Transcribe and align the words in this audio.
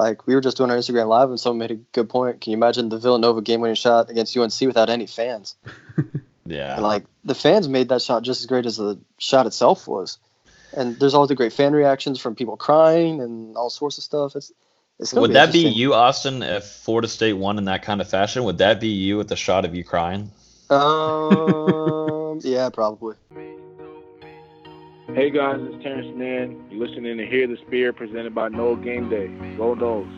Like 0.00 0.26
we 0.26 0.34
were 0.34 0.40
just 0.40 0.56
doing 0.56 0.70
our 0.70 0.76
Instagram 0.78 1.08
live, 1.08 1.28
and 1.28 1.38
someone 1.38 1.58
made 1.58 1.70
a 1.72 1.80
good 1.92 2.08
point. 2.08 2.40
Can 2.40 2.52
you 2.52 2.56
imagine 2.56 2.88
the 2.88 2.96
Villanova 2.98 3.42
game-winning 3.42 3.74
shot 3.74 4.08
against 4.08 4.34
UNC 4.34 4.58
without 4.62 4.88
any 4.88 5.06
fans? 5.06 5.56
Yeah. 6.46 6.74
And 6.74 6.82
like 6.82 7.04
the 7.24 7.34
fans 7.34 7.68
made 7.68 7.90
that 7.90 8.02
shot 8.02 8.24
just 8.24 8.40
as 8.40 8.46
great 8.46 8.66
as 8.66 8.76
the 8.76 8.98
shot 9.18 9.46
itself 9.46 9.86
was. 9.86 10.18
And 10.76 10.98
there's 10.98 11.14
all 11.14 11.28
the 11.28 11.36
great 11.36 11.52
fan 11.52 11.72
reactions 11.72 12.18
from 12.18 12.34
people 12.34 12.56
crying 12.56 13.20
and 13.20 13.56
all 13.56 13.70
sorts 13.70 13.98
of 13.98 14.04
stuff. 14.04 14.34
It's, 14.34 14.50
it's 14.98 15.12
gonna 15.12 15.22
Would 15.22 15.34
that 15.34 15.52
be 15.52 15.60
you, 15.68 15.94
Austin, 15.94 16.42
if 16.42 16.64
Florida 16.64 17.06
State 17.06 17.34
won 17.34 17.56
in 17.58 17.66
that 17.66 17.82
kind 17.82 18.00
of 18.00 18.08
fashion? 18.08 18.42
Would 18.44 18.58
that 18.58 18.80
be 18.80 18.88
you 18.88 19.16
with 19.16 19.28
the 19.28 19.36
shot 19.36 19.64
of 19.64 19.76
you 19.76 19.84
crying? 19.84 20.32
Um, 20.70 22.40
yeah, 22.44 22.68
probably. 22.70 23.14
Hey 25.14 25.28
guys, 25.28 25.58
it's 25.60 25.82
Terance 25.82 26.16
Mann. 26.16 26.64
You're 26.70 26.86
listening 26.86 27.16
to 27.18 27.26
Hear 27.26 27.48
the 27.48 27.56
Spear 27.56 27.92
presented 27.92 28.32
by 28.32 28.48
Noel 28.48 28.76
Game 28.76 29.08
Day. 29.08 29.26
Go 29.56 29.74
Noles. 29.74 30.08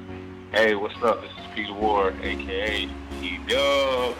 Hey, 0.52 0.74
what's 0.74 0.94
up? 1.02 1.22
This 1.22 1.30
is 1.30 1.46
Peter 1.54 1.72
Ward, 1.72 2.14
aka 2.22 2.90
E 3.22 3.38
Dub, 3.48 4.14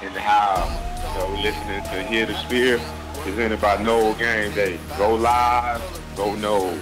in 0.00 0.12
the 0.14 0.20
house. 0.20 0.70
You 1.12 1.18
know, 1.18 1.26
we're 1.28 1.42
listening 1.42 1.82
to 1.82 2.02
Hear 2.04 2.26
the 2.26 2.34
Spear, 2.34 2.80
presented 3.24 3.60
by 3.60 3.82
Noel 3.82 4.14
Game 4.14 4.54
Day. 4.54 4.78
Go 4.96 5.16
live, 5.16 5.82
go 6.16 6.36
Noles. 6.36 6.78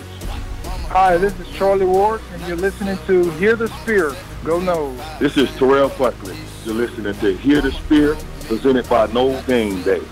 Hi, 0.90 1.16
this 1.16 1.32
is 1.40 1.48
Charlie 1.56 1.86
Ward, 1.86 2.20
and 2.34 2.46
you're 2.46 2.58
listening 2.58 2.98
to 3.06 3.30
Hear 3.38 3.56
the 3.56 3.68
Spear. 3.80 4.14
Go 4.44 4.60
Nose. 4.60 5.00
This 5.18 5.38
is 5.38 5.50
Terrell 5.56 5.88
Buckley. 5.88 6.36
You're 6.66 6.74
listening 6.74 7.14
to 7.14 7.36
Hear 7.38 7.62
the 7.62 7.72
Spear, 7.72 8.18
presented 8.42 8.86
by 8.90 9.06
No 9.06 9.40
Game 9.44 9.82
Day. 9.82 10.02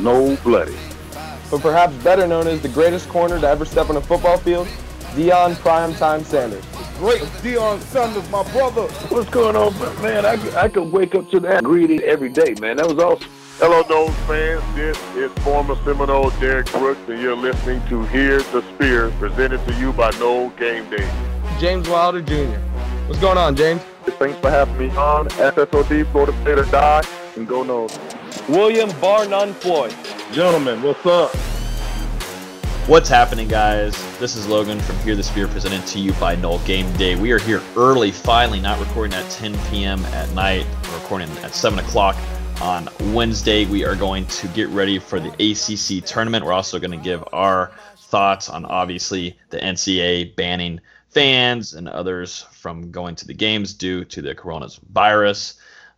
No 0.00 0.36
Bloody. 0.42 0.74
But 1.50 1.60
perhaps 1.60 1.94
better 2.02 2.26
known 2.26 2.46
as 2.46 2.60
the 2.60 2.68
greatest 2.68 3.08
corner 3.08 3.38
to 3.40 3.46
ever 3.48 3.64
step 3.64 3.88
on 3.90 3.96
a 3.96 4.00
football 4.00 4.36
field, 4.38 4.66
Deion 5.14 5.54
Primetime 5.54 6.24
Sanders. 6.24 6.64
Great 6.98 7.22
Deion 7.42 7.80
Sanders, 7.80 8.28
my 8.30 8.42
brother. 8.52 8.82
What's 9.08 9.30
going 9.30 9.54
on, 9.56 9.72
man? 10.02 10.26
I, 10.26 10.36
could- 10.36 10.54
I 10.54 10.68
could 10.68 10.92
wake 10.92 11.14
up 11.14 11.30
to 11.30 11.40
that 11.40 11.62
greeting 11.64 12.00
every 12.00 12.28
day, 12.30 12.54
man. 12.60 12.76
That 12.78 12.86
was 12.88 12.98
awesome. 12.98 13.30
Hello, 13.58 13.82
Nose 13.88 14.14
fans. 14.26 14.62
This 14.74 14.98
is 15.14 15.30
former 15.42 15.76
Seminole 15.84 16.28
Derrick 16.40 16.70
Brooks, 16.72 17.00
and 17.08 17.20
you're 17.22 17.34
listening 17.36 17.80
to 17.88 18.04
Hear 18.06 18.42
the 18.42 18.62
Spear, 18.74 19.10
presented 19.18 19.64
to 19.66 19.72
you 19.78 19.92
by 19.94 20.10
No 20.18 20.50
Game 20.58 20.88
Day. 20.90 21.08
James 21.58 21.88
Wilder 21.88 22.20
Jr. 22.20 22.58
What's 23.06 23.20
going 23.20 23.38
on, 23.38 23.56
James? 23.56 23.80
Thanks 24.04 24.38
for 24.40 24.50
having 24.50 24.76
me 24.76 24.90
on. 24.96 25.28
SSOD, 25.28 26.10
Florida 26.12 26.32
State 26.42 26.58
or 26.58 26.64
Die, 26.66 27.02
and 27.36 27.48
go 27.48 27.62
Nose. 27.62 27.96
William 28.48 28.90
Bar 29.00 29.26
None 29.26 29.54
Floyd. 29.54 29.94
Gentlemen, 30.32 30.82
what's 30.82 31.04
up? 31.06 31.34
What's 32.88 33.08
happening, 33.08 33.48
guys? 33.48 33.94
This 34.18 34.36
is 34.36 34.46
Logan 34.46 34.78
from 34.80 34.96
Hear 34.98 35.16
the 35.16 35.22
Spear, 35.22 35.48
presented 35.48 35.86
to 35.88 35.98
you 35.98 36.12
by 36.14 36.36
Noel 36.36 36.60
Game 36.60 36.90
Day. 36.96 37.16
We 37.16 37.32
are 37.32 37.38
here 37.38 37.60
early, 37.76 38.12
finally, 38.12 38.60
not 38.60 38.78
recording 38.78 39.14
at 39.14 39.28
10 39.30 39.58
p.m. 39.70 40.04
at 40.06 40.30
night. 40.34 40.64
We're 40.84 40.98
recording 40.98 41.28
at 41.38 41.54
7 41.54 41.78
o'clock 41.80 42.16
on 42.60 42.88
Wednesday. 43.12 43.64
We 43.66 43.84
are 43.84 43.96
going 43.96 44.26
to 44.26 44.46
get 44.48 44.68
ready 44.68 44.98
for 44.98 45.18
the 45.18 45.30
ACC 45.40 46.04
tournament. 46.04 46.44
We're 46.44 46.52
also 46.52 46.78
going 46.78 46.92
to 46.92 46.96
give 46.96 47.24
our 47.32 47.72
thoughts 47.96 48.48
on, 48.48 48.64
obviously, 48.64 49.36
the 49.50 49.58
NCAA 49.58 50.36
banning 50.36 50.80
fans 51.08 51.74
and 51.74 51.88
others 51.88 52.46
from 52.52 52.90
going 52.90 53.16
to 53.16 53.26
the 53.26 53.34
games 53.34 53.74
due 53.74 54.04
to 54.04 54.22
the 54.22 54.34
coronavirus. 54.34 55.54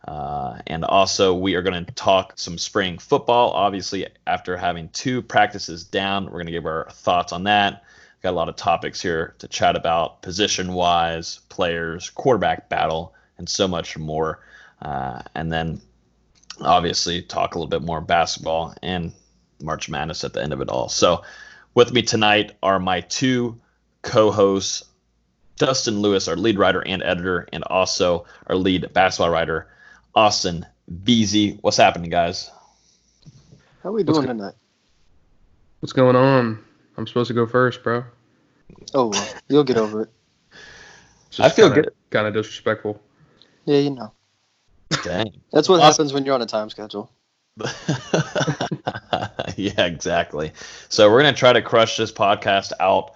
Uh, 0.07 0.59
and 0.67 0.85
also, 0.85 1.33
we 1.33 1.55
are 1.55 1.61
going 1.61 1.85
to 1.85 1.91
talk 1.93 2.33
some 2.35 2.57
spring 2.57 2.97
football. 2.97 3.51
Obviously, 3.51 4.07
after 4.25 4.55
having 4.55 4.89
two 4.89 5.21
practices 5.21 5.83
down, 5.83 6.25
we're 6.25 6.31
going 6.31 6.45
to 6.45 6.51
give 6.51 6.65
our 6.65 6.87
thoughts 6.91 7.33
on 7.33 7.43
that. 7.43 7.83
Got 8.23 8.31
a 8.31 8.31
lot 8.31 8.49
of 8.49 8.55
topics 8.55 9.01
here 9.01 9.35
to 9.39 9.47
chat 9.47 9.75
about 9.75 10.21
position 10.21 10.73
wise, 10.73 11.39
players, 11.49 12.09
quarterback 12.09 12.69
battle, 12.69 13.13
and 13.37 13.47
so 13.47 13.67
much 13.67 13.97
more. 13.97 14.39
Uh, 14.81 15.21
and 15.35 15.51
then, 15.51 15.81
obviously, 16.61 17.21
talk 17.21 17.55
a 17.55 17.57
little 17.57 17.69
bit 17.69 17.83
more 17.83 18.01
basketball 18.01 18.73
and 18.81 19.11
March 19.61 19.89
Madness 19.89 20.23
at 20.23 20.33
the 20.33 20.41
end 20.41 20.53
of 20.53 20.61
it 20.61 20.69
all. 20.69 20.89
So, 20.89 21.23
with 21.75 21.93
me 21.93 22.01
tonight 22.01 22.53
are 22.63 22.79
my 22.79 23.01
two 23.01 23.59
co 24.01 24.31
hosts, 24.31 24.83
Dustin 25.57 25.99
Lewis, 25.99 26.27
our 26.27 26.37
lead 26.37 26.57
writer 26.57 26.81
and 26.85 27.03
editor, 27.03 27.47
and 27.51 27.63
also 27.65 28.25
our 28.47 28.55
lead 28.55 28.91
basketball 28.93 29.29
writer, 29.29 29.67
Austin 30.19 30.65
Beasy. 31.03 31.57
What's 31.61 31.77
happening, 31.77 32.09
guys? 32.09 32.51
How 33.81 33.91
we 33.93 34.03
What's 34.03 34.17
doing 34.19 34.27
go- 34.27 34.33
tonight? 34.33 34.53
What's 35.79 35.93
going 35.93 36.17
on? 36.17 36.61
I'm 36.97 37.07
supposed 37.07 37.29
to 37.29 37.33
go 37.33 37.45
first, 37.45 37.83
bro. 37.83 38.03
Oh, 38.93 39.07
well, 39.07 39.33
you'll 39.47 39.63
get 39.63 39.77
over 39.77 40.01
it. 40.01 40.09
I 41.39 41.47
feel 41.47 41.67
kinda, 41.69 41.83
good. 41.83 41.93
Kind 42.09 42.27
of 42.27 42.33
disrespectful. 42.33 43.01
Yeah, 43.63 43.77
you 43.77 43.91
know. 43.91 44.11
Dang. 45.03 45.39
That's 45.53 45.69
what 45.69 45.75
Awesome. 45.79 45.89
happens 45.89 46.11
when 46.11 46.25
you're 46.25 46.35
on 46.35 46.41
a 46.41 46.45
time 46.45 46.69
schedule. 46.69 47.09
yeah, 49.55 49.85
exactly. 49.85 50.51
So 50.89 51.09
we're 51.09 51.21
gonna 51.21 51.31
try 51.33 51.53
to 51.53 51.61
crush 51.61 51.95
this 51.95 52.11
podcast 52.11 52.73
out 52.81 53.13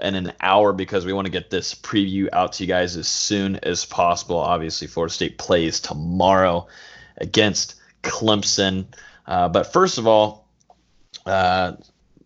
in 0.00 0.14
an 0.14 0.32
hour 0.40 0.72
because 0.72 1.04
we 1.04 1.12
want 1.12 1.26
to 1.26 1.30
get 1.30 1.50
this 1.50 1.74
preview 1.74 2.28
out 2.32 2.54
to 2.54 2.64
you 2.64 2.68
guys 2.68 2.96
as 2.96 3.08
soon 3.08 3.56
as 3.56 3.84
possible. 3.84 4.36
Obviously, 4.36 4.86
Florida 4.86 5.12
State 5.12 5.38
plays 5.38 5.80
tomorrow 5.80 6.66
against 7.18 7.76
Clemson. 8.02 8.86
Uh, 9.26 9.48
but 9.48 9.72
first 9.72 9.98
of 9.98 10.06
all, 10.06 10.46
uh, 11.26 11.72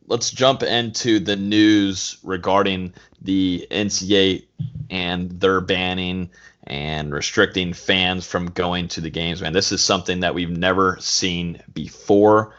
let's 0.07 0.31
jump 0.31 0.63
into 0.63 1.19
the 1.19 1.37
news 1.37 2.19
regarding 2.23 2.95
the 3.23 3.67
NCAA 3.71 4.45
and 4.91 5.31
their 5.41 5.61
banning 5.61 6.31
and 6.67 7.13
restricting 7.13 7.73
fans 7.73 8.27
from 8.27 8.51
going 8.51 8.89
to 8.89 9.01
the 9.01 9.11
games. 9.11 9.43
Man, 9.43 9.53
this 9.53 9.73
is 9.73 9.83
something 9.83 10.21
that 10.21 10.35
we've 10.35 10.51
never 10.51 10.97
seen 11.01 11.61
before. 11.73 12.55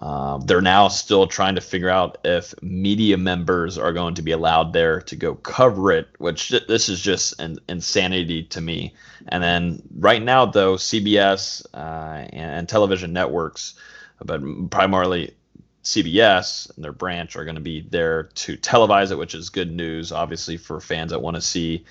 Um, 0.00 0.42
they're 0.42 0.60
now 0.60 0.88
still 0.88 1.26
trying 1.26 1.54
to 1.54 1.60
figure 1.60 1.88
out 1.88 2.18
if 2.24 2.54
media 2.62 3.16
members 3.16 3.78
are 3.78 3.92
going 3.92 4.14
to 4.16 4.22
be 4.22 4.32
allowed 4.32 4.72
there 4.72 5.00
to 5.02 5.16
go 5.16 5.34
cover 5.36 5.90
it, 5.90 6.08
which 6.18 6.50
this 6.68 6.88
is 6.88 7.00
just 7.00 7.40
an 7.40 7.58
insanity 7.68 8.42
to 8.44 8.60
me. 8.60 8.94
And 9.28 9.42
then 9.42 9.82
right 9.96 10.22
now, 10.22 10.44
though, 10.46 10.74
CBS 10.74 11.64
uh, 11.72 12.28
and, 12.30 12.68
television 12.68 13.12
networks, 13.12 13.74
but 14.22 14.42
primarily 14.70 15.34
CBS 15.82 16.74
and 16.74 16.84
their 16.84 16.92
branch 16.92 17.36
are 17.36 17.44
going 17.44 17.54
to 17.54 17.60
be 17.62 17.80
there 17.80 18.24
to 18.24 18.56
televise 18.58 19.12
it, 19.12 19.18
which 19.18 19.34
is 19.34 19.48
good 19.48 19.72
news, 19.72 20.12
obviously, 20.12 20.58
for 20.58 20.78
fans 20.80 21.10
that 21.10 21.22
want 21.22 21.36
to 21.36 21.40
see, 21.40 21.84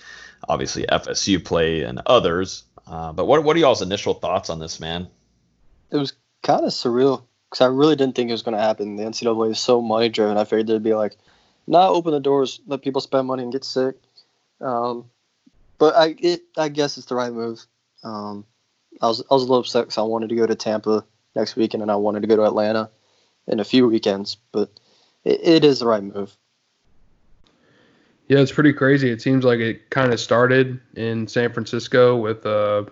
obviously, 0.47 0.85
FSU 0.85 1.43
play 1.43 1.81
and 1.81 2.01
others. 2.05 2.65
Uh, 2.85 3.11
but 3.13 3.25
what, 3.25 3.43
what 3.43 3.55
are 3.55 3.59
y'all's 3.59 3.81
initial 3.81 4.13
thoughts 4.13 4.51
on 4.51 4.59
this, 4.59 4.79
man? 4.79 5.07
It 5.89 5.97
was 5.97 6.13
kind 6.43 6.65
of 6.65 6.71
surreal 6.71 7.23
because 7.55 7.65
I 7.65 7.73
really 7.73 7.95
didn't 7.95 8.15
think 8.15 8.29
it 8.29 8.33
was 8.33 8.41
going 8.41 8.57
to 8.57 8.61
happen. 8.61 8.97
The 8.97 9.03
NCAA 9.03 9.51
is 9.51 9.59
so 9.61 9.81
money 9.81 10.09
driven. 10.09 10.35
I 10.35 10.43
figured 10.43 10.67
they'd 10.67 10.83
be 10.83 10.93
like, 10.93 11.15
not 11.65 11.89
open 11.91 12.11
the 12.11 12.19
doors, 12.19 12.59
let 12.67 12.81
people 12.81 12.99
spend 12.99 13.27
money 13.27 13.43
and 13.43 13.51
get 13.51 13.63
sick. 13.63 13.95
Um, 14.59 15.05
but 15.77 15.95
I, 15.95 16.15
it, 16.19 16.41
I 16.57 16.67
guess 16.67 16.97
it's 16.97 17.07
the 17.07 17.15
right 17.15 17.31
move. 17.31 17.65
Um, 18.03 18.45
I 19.01 19.07
was, 19.07 19.21
I 19.31 19.33
was 19.33 19.43
a 19.43 19.45
little 19.45 19.59
upset 19.59 19.85
because 19.85 19.97
I 19.97 20.01
wanted 20.01 20.29
to 20.29 20.35
go 20.35 20.45
to 20.45 20.53
Tampa 20.53 21.05
next 21.33 21.55
weekend 21.55 21.81
and 21.81 21.89
I 21.89 21.95
wanted 21.95 22.21
to 22.21 22.27
go 22.27 22.35
to 22.35 22.43
Atlanta 22.43 22.89
in 23.47 23.61
a 23.61 23.65
few 23.65 23.87
weekends, 23.87 24.35
but 24.51 24.69
it, 25.23 25.39
it 25.41 25.63
is 25.63 25.79
the 25.79 25.87
right 25.87 26.03
move. 26.03 26.35
Yeah, 28.27 28.39
it's 28.39 28.51
pretty 28.51 28.73
crazy. 28.73 29.09
It 29.09 29.21
seems 29.21 29.45
like 29.45 29.59
it 29.59 29.89
kind 29.91 30.11
of 30.11 30.19
started 30.19 30.81
in 30.95 31.27
San 31.29 31.53
Francisco 31.53 32.17
with 32.17 32.45
uh 32.45 32.83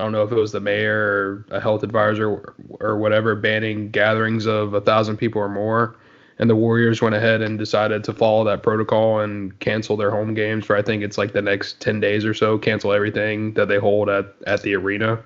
I 0.00 0.02
don't 0.02 0.12
know 0.12 0.22
if 0.22 0.32
it 0.32 0.36
was 0.36 0.52
the 0.52 0.60
mayor 0.60 0.96
or 0.96 1.44
a 1.50 1.60
health 1.60 1.82
advisor 1.82 2.42
or, 2.80 2.96
whatever 2.96 3.34
banning 3.36 3.90
gatherings 3.90 4.46
of 4.46 4.72
a 4.72 4.80
thousand 4.80 5.18
people 5.18 5.42
or 5.42 5.48
more. 5.50 5.94
And 6.38 6.48
the 6.48 6.56
Warriors 6.56 7.02
went 7.02 7.14
ahead 7.14 7.42
and 7.42 7.58
decided 7.58 8.02
to 8.04 8.14
follow 8.14 8.44
that 8.44 8.62
protocol 8.62 9.20
and 9.20 9.58
cancel 9.60 9.98
their 9.98 10.10
home 10.10 10.32
games 10.32 10.64
for 10.64 10.74
I 10.74 10.80
think 10.80 11.02
it's 11.02 11.18
like 11.18 11.34
the 11.34 11.42
next 11.42 11.80
ten 11.80 12.00
days 12.00 12.24
or 12.24 12.32
so, 12.32 12.56
cancel 12.56 12.94
everything 12.94 13.52
that 13.54 13.68
they 13.68 13.76
hold 13.76 14.08
at, 14.08 14.34
at 14.46 14.62
the 14.62 14.74
arena. 14.74 15.22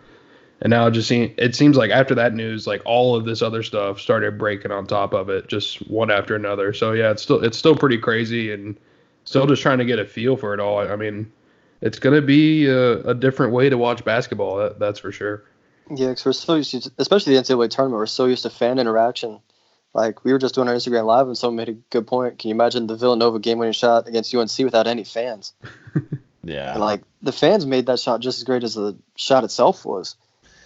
And 0.61 0.71
now 0.71 0.89
it 0.89 0.91
just 0.91 1.07
seems 1.07 1.33
it 1.39 1.55
seems 1.55 1.77
like 1.77 1.93
after 1.93 2.17
that 2.17 2.35
news, 2.35 2.67
like 2.67 2.83
all 2.85 3.15
of 3.15 3.25
this 3.27 3.43
other 3.43 3.63
stuff 3.63 4.01
started 4.01 4.39
breaking 4.39 4.73
on 4.73 4.89
top 4.89 5.13
of 5.15 5.31
it, 5.31 5.47
just 5.47 5.89
one 5.89 6.11
after 6.11 6.35
another. 6.35 6.73
So 6.73 6.91
yeah, 6.91 7.13
it's 7.13 7.23
still 7.23 7.45
it's 7.45 7.59
still 7.59 7.77
pretty 7.77 7.99
crazy 7.99 8.51
and 8.51 8.77
still 9.25 9.47
just 9.47 9.63
trying 9.63 9.79
to 9.79 9.85
get 9.85 10.01
a 10.01 10.05
feel 10.05 10.37
for 10.37 10.53
it 10.53 10.59
all. 10.59 10.81
I 10.81 10.97
mean, 10.97 11.31
it's 11.81 11.99
going 11.99 12.15
to 12.15 12.23
be 12.23 12.67
a, 12.67 13.01
a 13.01 13.15
different 13.15 13.53
way 13.53 13.69
to 13.69 13.79
watch 13.79 14.05
basketball. 14.05 14.57
That, 14.57 14.79
that's 14.79 14.99
for 14.99 15.13
sure. 15.13 15.45
Yeah, 15.91 16.09
because 16.09 16.25
we're 16.25 16.33
so 16.33 16.55
used 16.55 16.71
to, 16.71 16.93
especially 16.99 17.35
the 17.35 17.43
NCAA 17.43 17.71
tournament, 17.71 17.99
we're 17.99 18.07
so 18.07 18.27
used 18.27 18.43
to 18.43 18.51
fan 18.51 18.79
interaction. 18.79 19.41
Like 19.93 20.25
we 20.25 20.33
were 20.33 20.39
just 20.39 20.55
doing 20.55 20.69
our 20.69 20.75
Instagram 20.75 21.05
live, 21.05 21.27
and 21.27 21.39
someone 21.39 21.57
made 21.57 21.69
a 21.69 21.73
good 21.73 22.07
point. 22.07 22.39
Can 22.39 22.49
you 22.49 22.55
imagine 22.55 22.87
the 22.87 22.97
Villanova 22.97 23.39
game-winning 23.39 23.75
shot 23.75 24.09
against 24.09 24.35
UNC 24.35 24.59
without 24.59 24.87
any 24.87 25.05
fans? 25.05 25.53
Yeah. 26.45 26.73
And 26.73 26.81
like 26.81 27.03
the 27.23 27.33
fans 27.33 27.67
made 27.67 27.87
that 27.87 27.99
shot 27.99 28.21
just 28.21 28.39
as 28.39 28.45
great 28.45 28.65
as 28.65 28.75
the 28.75 28.97
shot 29.17 29.45
itself 29.45 29.85
was. 29.85 30.17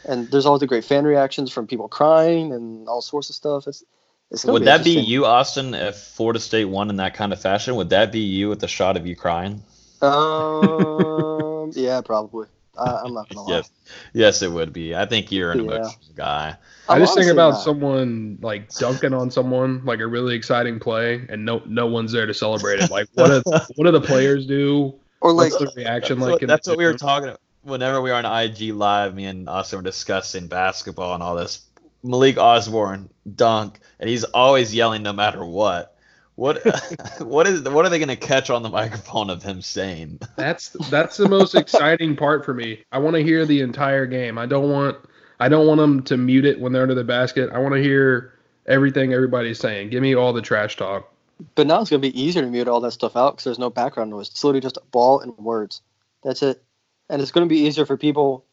And 0.04 0.30
there's 0.30 0.46
all 0.46 0.58
the 0.58 0.66
great 0.66 0.84
fan 0.84 1.04
reactions 1.04 1.52
from 1.52 1.66
people 1.66 1.88
crying 1.88 2.52
and 2.52 2.88
all 2.88 3.00
sorts 3.00 3.30
of 3.30 3.36
stuff. 3.36 3.66
It's 3.66 3.84
it's 4.30 4.44
gonna 4.44 4.54
Would 4.54 4.64
that 4.64 4.84
be 4.84 4.92
you, 4.92 5.24
Austin, 5.24 5.74
if 5.74 5.96
Florida 5.96 6.40
State 6.40 6.66
won 6.66 6.90
in 6.90 6.96
that 6.96 7.14
kind 7.14 7.32
of 7.32 7.40
fashion? 7.40 7.76
Would 7.76 7.90
that 7.90 8.12
be 8.12 8.20
you 8.20 8.48
with 8.48 8.60
the 8.60 8.68
shot 8.68 8.96
of 8.96 9.06
you 9.06 9.16
crying? 9.16 9.62
Um, 10.02 11.72
yeah, 11.74 12.00
probably. 12.00 12.46
I, 12.76 13.00
I'm 13.04 13.12
not 13.14 13.28
gonna 13.28 13.42
lie. 13.42 13.56
Yes, 13.56 13.70
yes, 14.12 14.42
it 14.42 14.52
would 14.52 14.72
be. 14.72 14.94
I 14.94 15.04
think 15.06 15.32
you're 15.32 15.52
an 15.52 15.58
Yeah. 15.58 15.64
emotional 15.64 16.14
guy. 16.14 16.56
I 16.88 16.94
I'm 16.94 17.00
just 17.00 17.14
think 17.14 17.30
about 17.30 17.50
not. 17.50 17.62
someone 17.62 18.38
like 18.40 18.76
dunking 18.76 19.12
on 19.12 19.30
someone, 19.30 19.84
like 19.84 20.00
a 20.00 20.06
really 20.06 20.34
exciting 20.36 20.78
play, 20.78 21.26
and 21.28 21.44
no 21.44 21.62
no 21.66 21.86
one's 21.86 22.12
there 22.12 22.26
to 22.26 22.34
celebrate 22.34 22.78
it. 22.80 22.90
Like, 22.90 23.08
what 23.14 23.28
do 23.28 23.42
what 23.76 23.84
do 23.84 23.90
the 23.90 24.00
players 24.00 24.46
do? 24.46 24.94
Or 25.20 25.32
like, 25.32 25.52
What's 25.52 25.58
the 25.58 25.72
reaction 25.76 26.20
That's, 26.20 26.30
like? 26.30 26.40
what, 26.42 26.46
that's 26.46 26.68
what 26.68 26.78
we 26.78 26.84
were 26.84 26.94
talking 26.94 27.28
about 27.30 27.40
whenever 27.62 28.00
we 28.00 28.10
were 28.10 28.16
on 28.16 28.24
IG 28.24 28.72
Live. 28.72 29.14
Me 29.14 29.24
and 29.24 29.48
Austin 29.48 29.78
were 29.80 29.82
discussing 29.82 30.46
basketball 30.46 31.14
and 31.14 31.22
all 31.22 31.34
this. 31.34 31.62
Malik 32.04 32.38
Osborne 32.38 33.10
dunk, 33.34 33.80
and 33.98 34.08
he's 34.08 34.22
always 34.24 34.72
yelling 34.72 35.02
no 35.02 35.12
matter 35.12 35.44
what. 35.44 35.97
What 36.38 36.64
what 37.18 37.48
is 37.48 37.62
what 37.62 37.84
are 37.84 37.88
they 37.88 37.98
going 37.98 38.08
to 38.08 38.16
catch 38.16 38.48
on 38.48 38.62
the 38.62 38.68
microphone 38.68 39.28
of 39.28 39.42
him 39.42 39.60
saying? 39.60 40.20
That's 40.36 40.68
that's 40.88 41.16
the 41.16 41.28
most 41.28 41.56
exciting 41.56 42.14
part 42.14 42.44
for 42.44 42.54
me. 42.54 42.84
I 42.92 42.98
want 42.98 43.16
to 43.16 43.24
hear 43.24 43.44
the 43.44 43.60
entire 43.60 44.06
game. 44.06 44.38
I 44.38 44.46
don't 44.46 44.70
want 44.70 44.96
I 45.40 45.48
don't 45.48 45.66
want 45.66 45.78
them 45.78 46.04
to 46.04 46.16
mute 46.16 46.44
it 46.44 46.60
when 46.60 46.72
they're 46.72 46.82
under 46.82 46.94
the 46.94 47.02
basket. 47.02 47.50
I 47.52 47.58
want 47.58 47.74
to 47.74 47.82
hear 47.82 48.38
everything 48.66 49.12
everybody's 49.12 49.58
saying. 49.58 49.90
Give 49.90 50.00
me 50.00 50.14
all 50.14 50.32
the 50.32 50.40
trash 50.40 50.76
talk. 50.76 51.12
but 51.56 51.66
now 51.66 51.80
it's 51.80 51.90
gonna 51.90 52.00
be 52.00 52.20
easier 52.20 52.42
to 52.42 52.48
mute 52.48 52.68
all 52.68 52.80
that 52.82 52.92
stuff 52.92 53.16
out 53.16 53.32
because 53.32 53.44
there's 53.44 53.58
no 53.58 53.70
background 53.70 54.10
noise. 54.10 54.28
It's 54.28 54.44
literally 54.44 54.60
just 54.60 54.76
a 54.76 54.82
ball 54.92 55.18
and 55.18 55.36
words. 55.38 55.82
That's 56.22 56.44
it. 56.44 56.62
And 57.08 57.20
it's 57.20 57.32
gonna 57.32 57.46
be 57.46 57.66
easier 57.66 57.84
for 57.84 57.96
people, 57.96 58.44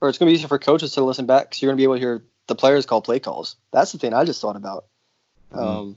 or 0.00 0.08
it's 0.08 0.18
gonna 0.18 0.30
be 0.30 0.34
easier 0.34 0.48
for 0.48 0.60
coaches 0.60 0.92
to 0.92 1.02
listen 1.02 1.26
back 1.26 1.48
because 1.50 1.60
you're 1.60 1.72
gonna 1.72 1.76
be 1.76 1.82
able 1.82 1.94
to 1.94 2.00
hear 2.00 2.24
the 2.46 2.54
players 2.54 2.86
call 2.86 3.02
play 3.02 3.18
calls. 3.18 3.56
That's 3.72 3.90
the 3.90 3.98
thing 3.98 4.14
I 4.14 4.24
just 4.24 4.40
thought 4.40 4.54
about. 4.54 4.84
Um, 5.52 5.96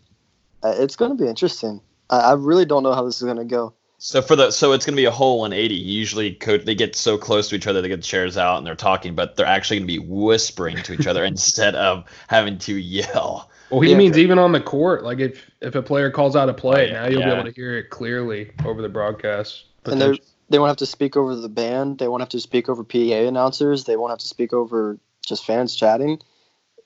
uh, 0.64 0.76
it's 0.78 0.96
gonna 0.96 1.16
be 1.16 1.28
interesting. 1.28 1.82
I, 2.10 2.20
I 2.20 2.34
really 2.34 2.66
don't 2.66 2.84
know 2.84 2.94
how 2.94 3.04
this 3.04 3.22
is 3.22 3.24
gonna 3.28 3.46
go. 3.46 3.74
So 4.02 4.22
for 4.22 4.38
the 4.38 4.52
so 4.52 4.72
it's 4.72 4.86
going 4.86 4.96
to 4.96 5.02
be 5.02 5.06
a 5.06 5.12
whole 5.12 5.40
180. 5.40 5.76
Usually, 5.76 6.34
coach 6.34 6.64
they 6.64 6.74
get 6.74 6.96
so 6.96 7.18
close 7.18 7.50
to 7.50 7.56
each 7.56 7.68
other, 7.68 7.82
they 7.82 7.90
get 7.90 7.98
the 7.98 8.02
chairs 8.02 8.38
out 8.38 8.58
and 8.58 8.66
they're 8.66 8.74
talking, 8.74 9.14
but 9.14 9.36
they're 9.36 9.46
actually 9.46 9.80
going 9.80 9.90
to 9.90 9.94
be 9.94 10.00
whispering 10.00 10.78
to 10.84 10.94
each 10.94 11.06
other 11.06 11.22
instead 11.26 11.76
of 11.76 12.06
having 12.30 12.58
to 12.60 12.76
yell. 12.76 13.52
Well, 13.70 13.82
he 13.82 13.92
Yeah. 13.92 13.98
means 13.98 14.18
even 14.18 14.40
on 14.40 14.54
the 14.54 14.62
court. 14.62 15.04
Like 15.04 15.20
if 15.20 15.52
if 15.60 15.76
a 15.76 15.82
player 15.82 16.10
calls 16.12 16.38
out 16.38 16.48
a 16.48 16.54
play, 16.54 16.84
Oh, 16.84 16.86
yeah, 16.86 16.94
now 16.94 17.08
you'll 17.10 17.20
yeah. 17.20 17.34
be 17.34 17.40
able 17.42 17.50
to 17.50 17.56
hear 17.56 17.78
it 17.78 17.90
clearly 17.90 18.52
over 18.64 18.82
the 18.82 18.88
broadcast. 18.88 19.66
And 19.84 20.00
they're 20.00 20.16
they 20.50 20.60
won't 20.60 20.70
have 20.70 20.78
to 20.78 20.86
speak 20.86 21.18
over 21.18 21.36
the 21.36 21.50
band. 21.50 22.00
They 22.00 22.08
won't 22.08 22.22
have 22.22 22.30
to 22.30 22.40
speak 22.40 22.70
over 22.70 22.86
PA 22.86 22.98
announcers. 22.98 23.84
They 23.84 23.98
won't 23.98 24.12
have 24.12 24.20
to 24.20 24.30
speak 24.30 24.54
over 24.54 24.98
just 25.26 25.46
fans 25.46 25.76
chatting. 25.76 26.22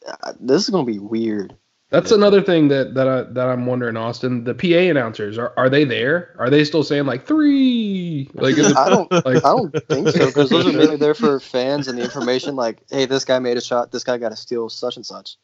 Uh, 0.07 0.33
this 0.39 0.63
is 0.63 0.69
gonna 0.71 0.83
be 0.83 0.97
weird. 0.97 1.55
That's 1.93 2.09
another 2.09 2.41
thing 2.41 2.69
that 2.69 2.95
that 2.95 3.07
I 3.07 3.21
that 3.21 3.47
I'm 3.47 3.67
wondering, 3.67 3.97
Austin. 3.97 4.43
The 4.45 4.55
PA 4.55 4.89
announcers 4.89 5.37
are 5.37 5.53
are 5.55 5.69
they 5.69 5.83
there? 5.85 6.35
Are 6.39 6.49
they 6.49 6.63
still 6.63 6.83
saying 6.83 7.05
like 7.05 7.27
three? 7.27 8.31
Like 8.33 8.57
is 8.57 8.71
it, 8.71 8.77
I 8.85 8.89
don't 8.89 9.11
like 9.11 9.37
I 9.37 9.39
don't 9.55 9.71
think 9.87 10.09
so 10.09 10.25
because 10.25 10.49
those 10.49 10.65
are 10.65 10.75
mainly 10.75 10.97
there 10.97 11.13
for 11.13 11.39
fans 11.55 11.87
and 11.87 11.99
the 11.99 12.03
information. 12.03 12.55
Like, 12.55 12.79
hey, 12.89 13.05
this 13.05 13.25
guy 13.25 13.37
made 13.37 13.57
a 13.57 13.61
shot. 13.61 13.91
This 13.91 14.03
guy 14.03 14.17
got 14.17 14.31
a 14.31 14.35
steal, 14.35 14.69
such 14.69 14.95
and 14.95 15.05
such. 15.05 15.37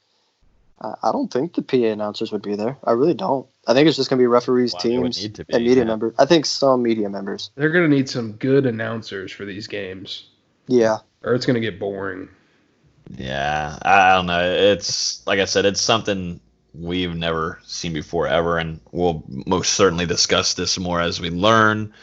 I 0.81 0.95
I 1.03 1.11
don't 1.11 1.31
think 1.31 1.53
the 1.53 1.61
PA 1.61 1.77
announcers 1.77 2.31
would 2.31 2.41
be 2.41 2.55
there. 2.55 2.77
I 2.83 2.93
really 2.93 3.13
don't. 3.13 3.47
I 3.67 3.75
think 3.75 3.87
it's 3.87 3.97
just 3.97 4.09
gonna 4.09 4.19
be 4.19 4.25
referees, 4.25 4.73
Well, 4.73 4.81
they 4.81 4.97
would 4.97 5.13
teams, 5.13 5.21
need 5.21 5.35
to 5.35 5.45
be, 5.45 5.53
and 5.53 5.63
media 5.63 5.83
yeah. 5.83 5.87
members. 5.87 6.15
I 6.17 6.25
think 6.25 6.47
some 6.47 6.81
media 6.81 7.09
members. 7.11 7.51
they're 7.53 7.69
gonna 7.69 7.87
need 7.87 8.09
some 8.09 8.31
good 8.31 8.65
announcers 8.65 9.31
for 9.31 9.45
these 9.45 9.67
games, 9.67 10.25
Yeah, 10.65 10.97
or 11.21 11.35
it's 11.35 11.45
gonna 11.45 11.59
get 11.59 11.79
boring. 11.79 12.29
Yeah, 13.09 13.77
I, 13.81 14.13
don't 14.13 14.27
know. 14.27 14.43
It's 14.43 15.25
like 15.25 15.39
I 15.39 15.45
said, 15.45 15.65
it's 15.65 15.81
something 15.81 16.39
we've 16.73 17.15
never 17.15 17.59
seen 17.63 17.93
before 17.93 18.27
ever, 18.27 18.57
and 18.57 18.79
we'll 18.91 19.23
most 19.27 19.73
certainly 19.73 20.05
discuss 20.05 20.53
this 20.53 20.77
more 20.77 21.01
as 21.01 21.19
we 21.19 21.29
learn. 21.29 21.93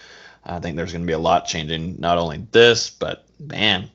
I 0.44 0.58
think 0.58 0.76
there's 0.76 0.92
going 0.92 1.02
to 1.02 1.06
be 1.06 1.12
a 1.12 1.18
lot 1.18 1.46
changing, 1.46 1.96
not 2.00 2.18
only 2.18 2.46
this, 2.50 2.90
but 2.90 3.24
man, 3.38 3.90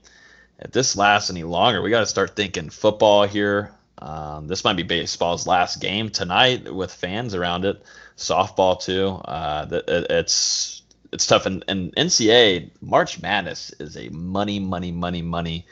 if 0.60 0.72
this 0.72 0.96
lasts 0.96 1.30
any 1.30 1.44
longer, 1.44 1.82
we 1.82 1.90
got 1.90 2.02
to 2.02 2.06
start 2.06 2.36
thinking 2.36 2.70
football 2.70 3.26
here. 3.26 3.72
Um, 3.98 4.48
this 4.48 4.64
might 4.64 4.78
be 4.78 4.84
baseball's 4.84 5.46
last 5.46 5.80
game 5.80 6.10
tonight 6.10 6.74
with 6.74 6.94
fans 6.94 7.36
around 7.36 7.66
it. 7.66 7.84
Softball 8.18 8.82
too. 8.82 9.10
Uh, 9.26 9.68
it, 9.88 10.08
it's 10.10 10.82
it's 11.12 11.28
tough. 11.28 11.46
And, 11.46 11.64
and 11.68 11.96
NCAA 11.96 12.72
March 12.82 13.22
Madness 13.22 13.74
is 13.80 13.98
a 13.98 14.10
money, 14.10 14.60
money, 14.60 14.92
money, 14.92 15.22
money 15.22 15.66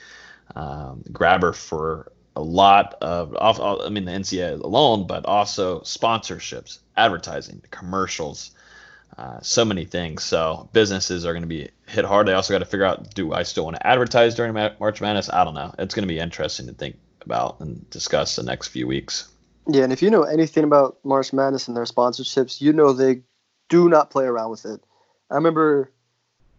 um, 0.56 1.04
grabber 1.12 1.54
for 1.54 2.12
a 2.36 2.42
lot 2.42 2.96
of, 3.02 3.36
off- 3.36 3.60
I 3.60 3.90
mean, 3.90 4.06
the 4.06 4.12
NCAA 4.12 4.62
alone, 4.62 5.08
but 5.08 5.26
also 5.26 5.82
sponsorships, 5.82 6.80
advertising, 6.96 7.62
commercials, 7.72 8.52
uh, 9.18 9.40
so 9.42 9.66
many 9.66 9.84
things. 9.86 10.24
So 10.24 10.70
businesses 10.72 11.26
are 11.26 11.34
going 11.34 11.44
to 11.44 11.48
be 11.48 11.70
hit 11.88 12.06
hard. 12.06 12.28
They 12.28 12.34
also 12.34 12.54
got 12.54 12.60
to 12.60 12.66
figure 12.66 12.86
out: 12.86 13.14
Do 13.14 13.34
I 13.34 13.44
still 13.44 13.66
want 13.66 13.76
to 13.76 13.86
advertise 13.86 14.36
during 14.36 14.54
March 14.54 15.02
Madness? 15.02 15.30
I 15.30 15.44
don't 15.44 15.56
know. 15.56 15.74
It's 15.78 15.94
going 15.94 16.04
to 16.08 16.14
be 16.14 16.20
interesting 16.20 16.68
to 16.68 16.74
think 16.74 16.96
about 17.22 17.60
and 17.60 17.90
discuss 17.90 18.38
the 18.38 18.44
next 18.44 18.70
few 18.70 18.88
weeks. 18.88 19.28
yeah. 19.68 19.84
And 19.84 19.92
if 19.92 20.02
you 20.02 20.10
know 20.10 20.24
anything 20.24 20.64
about 20.64 21.00
March 21.04 21.34
Madness 21.34 21.68
and 21.68 21.76
their 21.76 21.84
sponsorships, 21.84 22.62
you 22.62 22.72
know 22.72 22.94
they 22.94 23.22
do 23.68 23.90
not 23.90 24.10
play 24.10 24.26
around 24.26 24.52
with 24.52 24.66
it. 24.66 24.82
I 25.30 25.36
remember, 25.36 25.92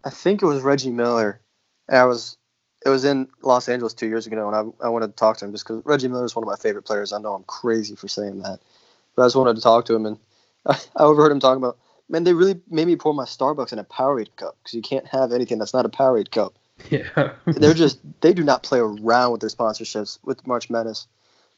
I 0.04 0.10
think 0.10 0.43
it 0.43 0.46
was 0.46 0.62
Reggie 0.62 0.90
Miller, 0.90 1.40
I 1.88 2.04
was 2.04 2.36
it 2.85 2.88
was 2.88 3.05
in 3.05 3.29
Los 3.43 3.69
Angeles 3.69 3.94
two 3.94 4.09
years 4.09 4.27
ago, 4.27 4.49
and 4.49 4.56
I, 4.56 4.87
I 4.87 4.88
wanted 4.88 5.09
to 5.09 5.12
talk 5.12 5.37
to 5.38 5.44
him 5.44 5.53
just 5.53 5.67
because 5.67 5.85
Reggie 5.85 6.09
Miller 6.09 6.25
is 6.25 6.35
one 6.35 6.43
of 6.43 6.49
my 6.49 6.56
favorite 6.56 6.85
players. 6.85 7.12
I 7.12 7.19
know 7.19 7.35
I'm 7.35 7.44
crazy 7.44 7.94
for 7.94 8.09
saying 8.09 8.41
that, 8.43 8.61
but 9.15 9.23
I 9.23 9.27
just 9.27 9.37
wanted 9.37 9.56
to 9.56 9.62
talk 9.62 9.85
to 9.87 9.94
him, 9.94 10.06
and 10.06 10.19
I, 10.67 10.79
I 10.97 11.03
overheard 11.03 11.32
him 11.32 11.41
talking 11.41 11.62
about, 11.62 11.79
man, 12.09 12.25
they 12.25 12.32
really 12.32 12.61
made 12.71 12.87
me 12.87 12.97
pour 12.97 13.15
my 13.15 13.25
Starbucks 13.25 13.73
in 13.73 13.79
a 13.79 13.85
Powerade 13.85 14.35
cup 14.37 14.56
because 14.62 14.75
you 14.75 14.82
can't 14.82 15.06
have 15.09 15.32
anything 15.32 15.59
that's 15.59 15.75
not 15.75 15.87
a 15.87 15.91
Powerade 15.91 16.31
cup. 16.31 16.55
Yeah, 16.88 17.32
They're 17.44 17.75
just 17.75 17.99
they 18.23 18.32
do 18.32 18.43
not 18.43 18.62
play 18.62 18.79
around 18.79 19.32
with 19.32 19.43
their 19.43 19.50
sponsorships 19.50 20.19
with 20.25 20.47
March 20.47 20.71
Madness, 20.71 21.09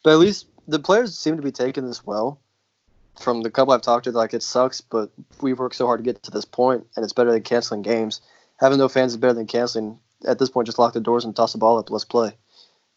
but 0.02 0.10
at 0.10 0.18
least 0.18 0.46
the 0.66 0.80
players 0.80 1.16
seem 1.16 1.36
to 1.36 1.42
be 1.42 1.52
taking 1.52 1.86
this 1.86 2.04
well. 2.04 2.40
From 3.20 3.42
the 3.42 3.50
couple 3.50 3.72
I've 3.72 3.82
talked 3.82 4.04
to, 4.04 4.10
like 4.10 4.34
it 4.34 4.42
sucks, 4.42 4.80
but 4.80 5.10
we've 5.40 5.60
worked 5.60 5.76
so 5.76 5.86
hard 5.86 6.00
to 6.00 6.04
get 6.04 6.24
to 6.24 6.32
this 6.32 6.44
point, 6.44 6.86
and 6.96 7.04
it's 7.04 7.12
better 7.12 7.30
than 7.30 7.42
canceling 7.42 7.82
games. 7.82 8.20
Having 8.58 8.78
no 8.78 8.88
fans 8.88 9.12
is 9.12 9.18
better 9.18 9.34
than 9.34 9.46
canceling. 9.46 9.98
At 10.26 10.38
this 10.38 10.50
point, 10.50 10.66
just 10.66 10.78
lock 10.78 10.92
the 10.92 11.00
doors 11.00 11.24
and 11.24 11.34
toss 11.34 11.52
the 11.52 11.58
ball 11.58 11.78
up. 11.78 11.90
Let's 11.90 12.04
play, 12.04 12.36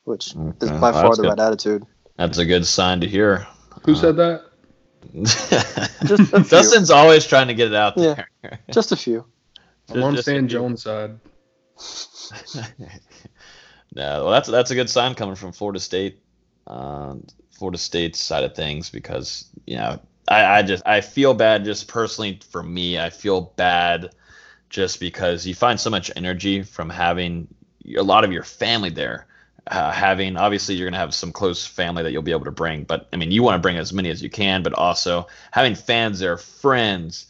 which 0.03 0.27
is 0.27 0.35
by 0.35 0.91
well, 0.91 0.93
far 0.93 1.15
the 1.15 1.23
good. 1.23 1.29
right 1.29 1.39
attitude. 1.39 1.85
That's 2.17 2.37
a 2.37 2.45
good 2.45 2.65
sign 2.65 3.01
to 3.01 3.07
hear. 3.07 3.47
who 3.83 3.95
said 3.95 4.15
that? 4.17 4.45
Just. 6.05 6.49
Dustin's 6.49 6.89
always 6.89 7.25
trying 7.25 7.47
to 7.47 7.53
get 7.53 7.67
it 7.67 7.75
out 7.75 7.95
there. 7.95 8.27
Just 8.71 8.91
a 8.91 8.95
few. 8.95 9.25
I'm 9.89 10.01
on 10.03 10.17
Stan 10.17 10.47
Jones' 10.47 10.83
side. 10.83 11.19
no, 13.93 14.23
well, 14.23 14.31
that's 14.31 14.49
that's 14.49 14.71
a 14.71 14.75
good 14.75 14.89
sign 14.89 15.13
coming 15.13 15.35
from 15.35 15.51
Florida 15.51 15.79
State, 15.79 16.19
um, 16.67 17.25
Florida 17.51 17.77
State's 17.77 18.19
side 18.19 18.43
of 18.43 18.55
things 18.55 18.89
because 18.89 19.49
you 19.67 19.77
know 19.77 19.99
I, 20.27 20.59
I 20.59 20.61
just 20.63 20.83
I 20.85 21.01
feel 21.01 21.33
bad 21.33 21.65
just 21.65 21.87
personally 21.87 22.39
for 22.49 22.63
me 22.63 22.97
I 22.97 23.09
feel 23.09 23.53
bad 23.57 24.15
just 24.75 24.99
because 24.99 25.47
you 25.47 25.55
find 25.55 25.79
so 25.79 25.89
much 25.89 26.11
energy 26.17 26.61
from 26.61 26.89
having 26.89 27.47
a 27.97 28.03
lot 28.03 28.25
of 28.25 28.33
your 28.33 28.43
family 28.43 28.89
there. 28.89 29.25
Uh, 29.67 29.89
having 29.89 30.35
obviously 30.35 30.75
you're 30.75 30.85
gonna 30.85 30.97
have 30.97 31.13
some 31.13 31.31
close 31.31 31.65
family 31.65 32.03
that 32.03 32.11
you'll 32.11 32.21
be 32.21 32.33
able 32.33 32.43
to 32.43 32.51
bring, 32.51 32.83
but 32.83 33.07
I 33.13 33.15
mean 33.15 33.31
you 33.31 33.41
want 33.41 33.55
to 33.55 33.61
bring 33.61 33.77
as 33.77 33.93
many 33.93 34.09
as 34.09 34.21
you 34.21 34.29
can, 34.29 34.63
but 34.63 34.73
also 34.73 35.27
having 35.49 35.75
fans 35.75 36.19
there, 36.19 36.37
friends, 36.37 37.27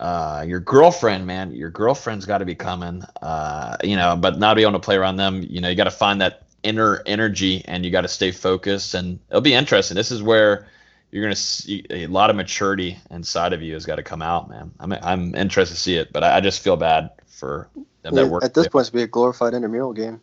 uh, 0.00 0.42
your 0.48 0.58
girlfriend, 0.58 1.26
man, 1.26 1.52
your 1.52 1.70
girlfriend's 1.70 2.24
got 2.24 2.38
to 2.38 2.46
be 2.46 2.54
coming, 2.54 3.04
uh, 3.20 3.76
you 3.84 3.94
know, 3.94 4.16
but 4.16 4.38
not 4.38 4.56
be 4.56 4.62
able 4.62 4.72
to 4.72 4.80
play 4.80 4.96
around 4.96 5.16
them. 5.16 5.46
You 5.48 5.60
know, 5.60 5.68
you 5.68 5.76
got 5.76 5.84
to 5.84 5.90
find 5.90 6.22
that 6.22 6.44
inner 6.62 7.02
energy 7.04 7.62
and 7.66 7.84
you 7.84 7.90
got 7.90 8.00
to 8.00 8.08
stay 8.08 8.32
focused 8.32 8.94
and 8.94 9.20
it'll 9.28 9.42
be 9.42 9.54
interesting. 9.54 9.96
This 9.96 10.10
is 10.10 10.22
where 10.22 10.66
you're 11.10 11.22
going 11.22 11.34
to 11.34 11.40
see 11.40 11.84
a 11.90 12.06
lot 12.06 12.30
of 12.30 12.36
maturity 12.36 12.98
inside 13.10 13.52
of 13.52 13.62
you 13.62 13.74
has 13.74 13.84
got 13.84 13.96
to 13.96 14.02
come 14.02 14.22
out, 14.22 14.48
man. 14.48 14.70
I'm, 14.78 14.92
I'm 14.92 15.34
interested 15.34 15.74
to 15.74 15.80
see 15.80 15.96
it, 15.96 16.12
but 16.12 16.22
I, 16.22 16.36
I 16.36 16.40
just 16.40 16.62
feel 16.62 16.76
bad 16.76 17.10
for 17.26 17.68
them 18.02 18.14
that 18.14 18.28
work. 18.28 18.44
at 18.44 18.54
this 18.54 18.68
point, 18.68 18.82
it's 18.82 18.90
be 18.90 19.02
a 19.02 19.06
glorified 19.06 19.54
intramural 19.54 19.92
game. 19.92 20.20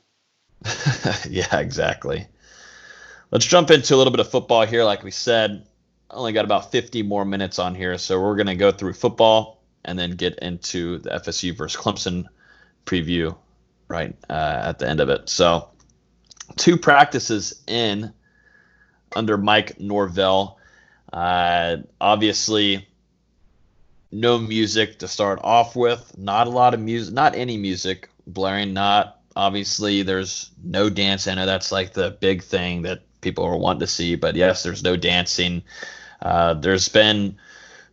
yeah, 1.29 1.59
exactly. 1.59 2.27
Let's 3.31 3.45
jump 3.45 3.69
into 3.71 3.95
a 3.95 3.97
little 3.97 4.11
bit 4.11 4.21
of 4.21 4.31
football 4.31 4.65
here. 4.65 4.83
Like 4.83 5.03
we 5.03 5.11
said, 5.11 5.65
I 6.09 6.15
only 6.15 6.31
got 6.31 6.45
about 6.45 6.71
50 6.71 7.03
more 7.03 7.25
minutes 7.25 7.59
on 7.59 7.75
here, 7.75 7.97
so 7.97 8.21
we're 8.21 8.35
going 8.35 8.47
to 8.47 8.55
go 8.55 8.71
through 8.71 8.93
football 8.93 9.61
and 9.83 9.99
then 9.99 10.11
get 10.11 10.39
into 10.39 10.99
the 10.99 11.09
FSU 11.09 11.55
versus 11.55 11.79
Clemson 11.79 12.25
preview 12.85 13.35
right 13.89 14.15
uh, 14.29 14.61
at 14.63 14.79
the 14.79 14.87
end 14.87 14.99
of 14.99 15.09
it. 15.09 15.29
So, 15.29 15.69
two 16.55 16.77
practices 16.77 17.61
in 17.67 18.13
under 19.15 19.37
Mike 19.37 19.79
Norvell. 19.79 20.56
Uh, 21.17 21.77
obviously, 21.99 22.87
no 24.11 24.37
music 24.37 24.99
to 24.99 25.07
start 25.07 25.39
off 25.43 25.75
with. 25.75 26.15
Not 26.15 26.45
a 26.45 26.51
lot 26.51 26.75
of 26.75 26.79
music. 26.79 27.11
Not 27.11 27.33
any 27.33 27.57
music 27.57 28.09
blaring. 28.27 28.73
Not 28.73 29.19
obviously. 29.35 30.03
There's 30.03 30.51
no 30.63 30.91
dance. 30.91 31.27
I 31.27 31.33
know 31.33 31.47
that's 31.47 31.71
like 31.71 31.93
the 31.93 32.11
big 32.11 32.43
thing 32.43 32.83
that 32.83 33.01
people 33.21 33.45
are 33.45 33.57
wanting 33.57 33.79
to 33.79 33.87
see. 33.87 34.13
But 34.13 34.35
yes, 34.35 34.61
there's 34.61 34.83
no 34.83 34.95
dancing. 34.95 35.63
Uh, 36.21 36.53
there's 36.53 36.87
been 36.87 37.35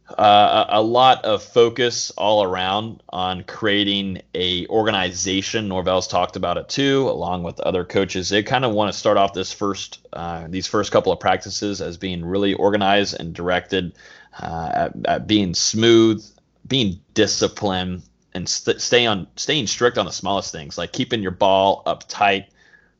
uh, 0.08 0.66
a, 0.68 0.82
lot 0.82 1.24
of 1.24 1.42
focus 1.42 2.10
all 2.18 2.42
around 2.42 3.02
on 3.08 3.42
creating 3.44 4.20
a 4.34 4.66
organization. 4.66 5.66
Norvell's 5.66 6.06
talked 6.06 6.36
about 6.36 6.58
it 6.58 6.68
too, 6.68 7.08
along 7.08 7.42
with 7.42 7.58
other 7.60 7.84
coaches. 7.84 8.28
They 8.28 8.42
kind 8.42 8.66
of 8.66 8.74
want 8.74 8.92
to 8.92 8.98
start 8.98 9.16
off 9.16 9.32
this 9.32 9.50
first, 9.50 10.06
uh, 10.12 10.46
these 10.48 10.66
first 10.66 10.92
couple 10.92 11.10
of 11.10 11.20
practices 11.20 11.80
as 11.80 11.96
being 11.96 12.22
really 12.22 12.52
organized 12.52 13.18
and 13.18 13.34
directed 13.34 13.94
uh, 14.42 14.70
at, 14.74 14.92
at, 15.06 15.26
being 15.26 15.54
smooth, 15.54 16.22
being 16.66 17.00
disciplined, 17.14 18.02
and 18.34 18.46
st- 18.46 18.82
stay 18.82 19.06
on 19.06 19.26
staying 19.36 19.66
strict 19.66 19.96
on 19.96 20.04
the 20.04 20.12
smallest 20.12 20.52
things, 20.52 20.76
like 20.76 20.92
keeping 20.92 21.22
your 21.22 21.30
ball 21.30 21.82
up 21.86 22.04
tight. 22.08 22.48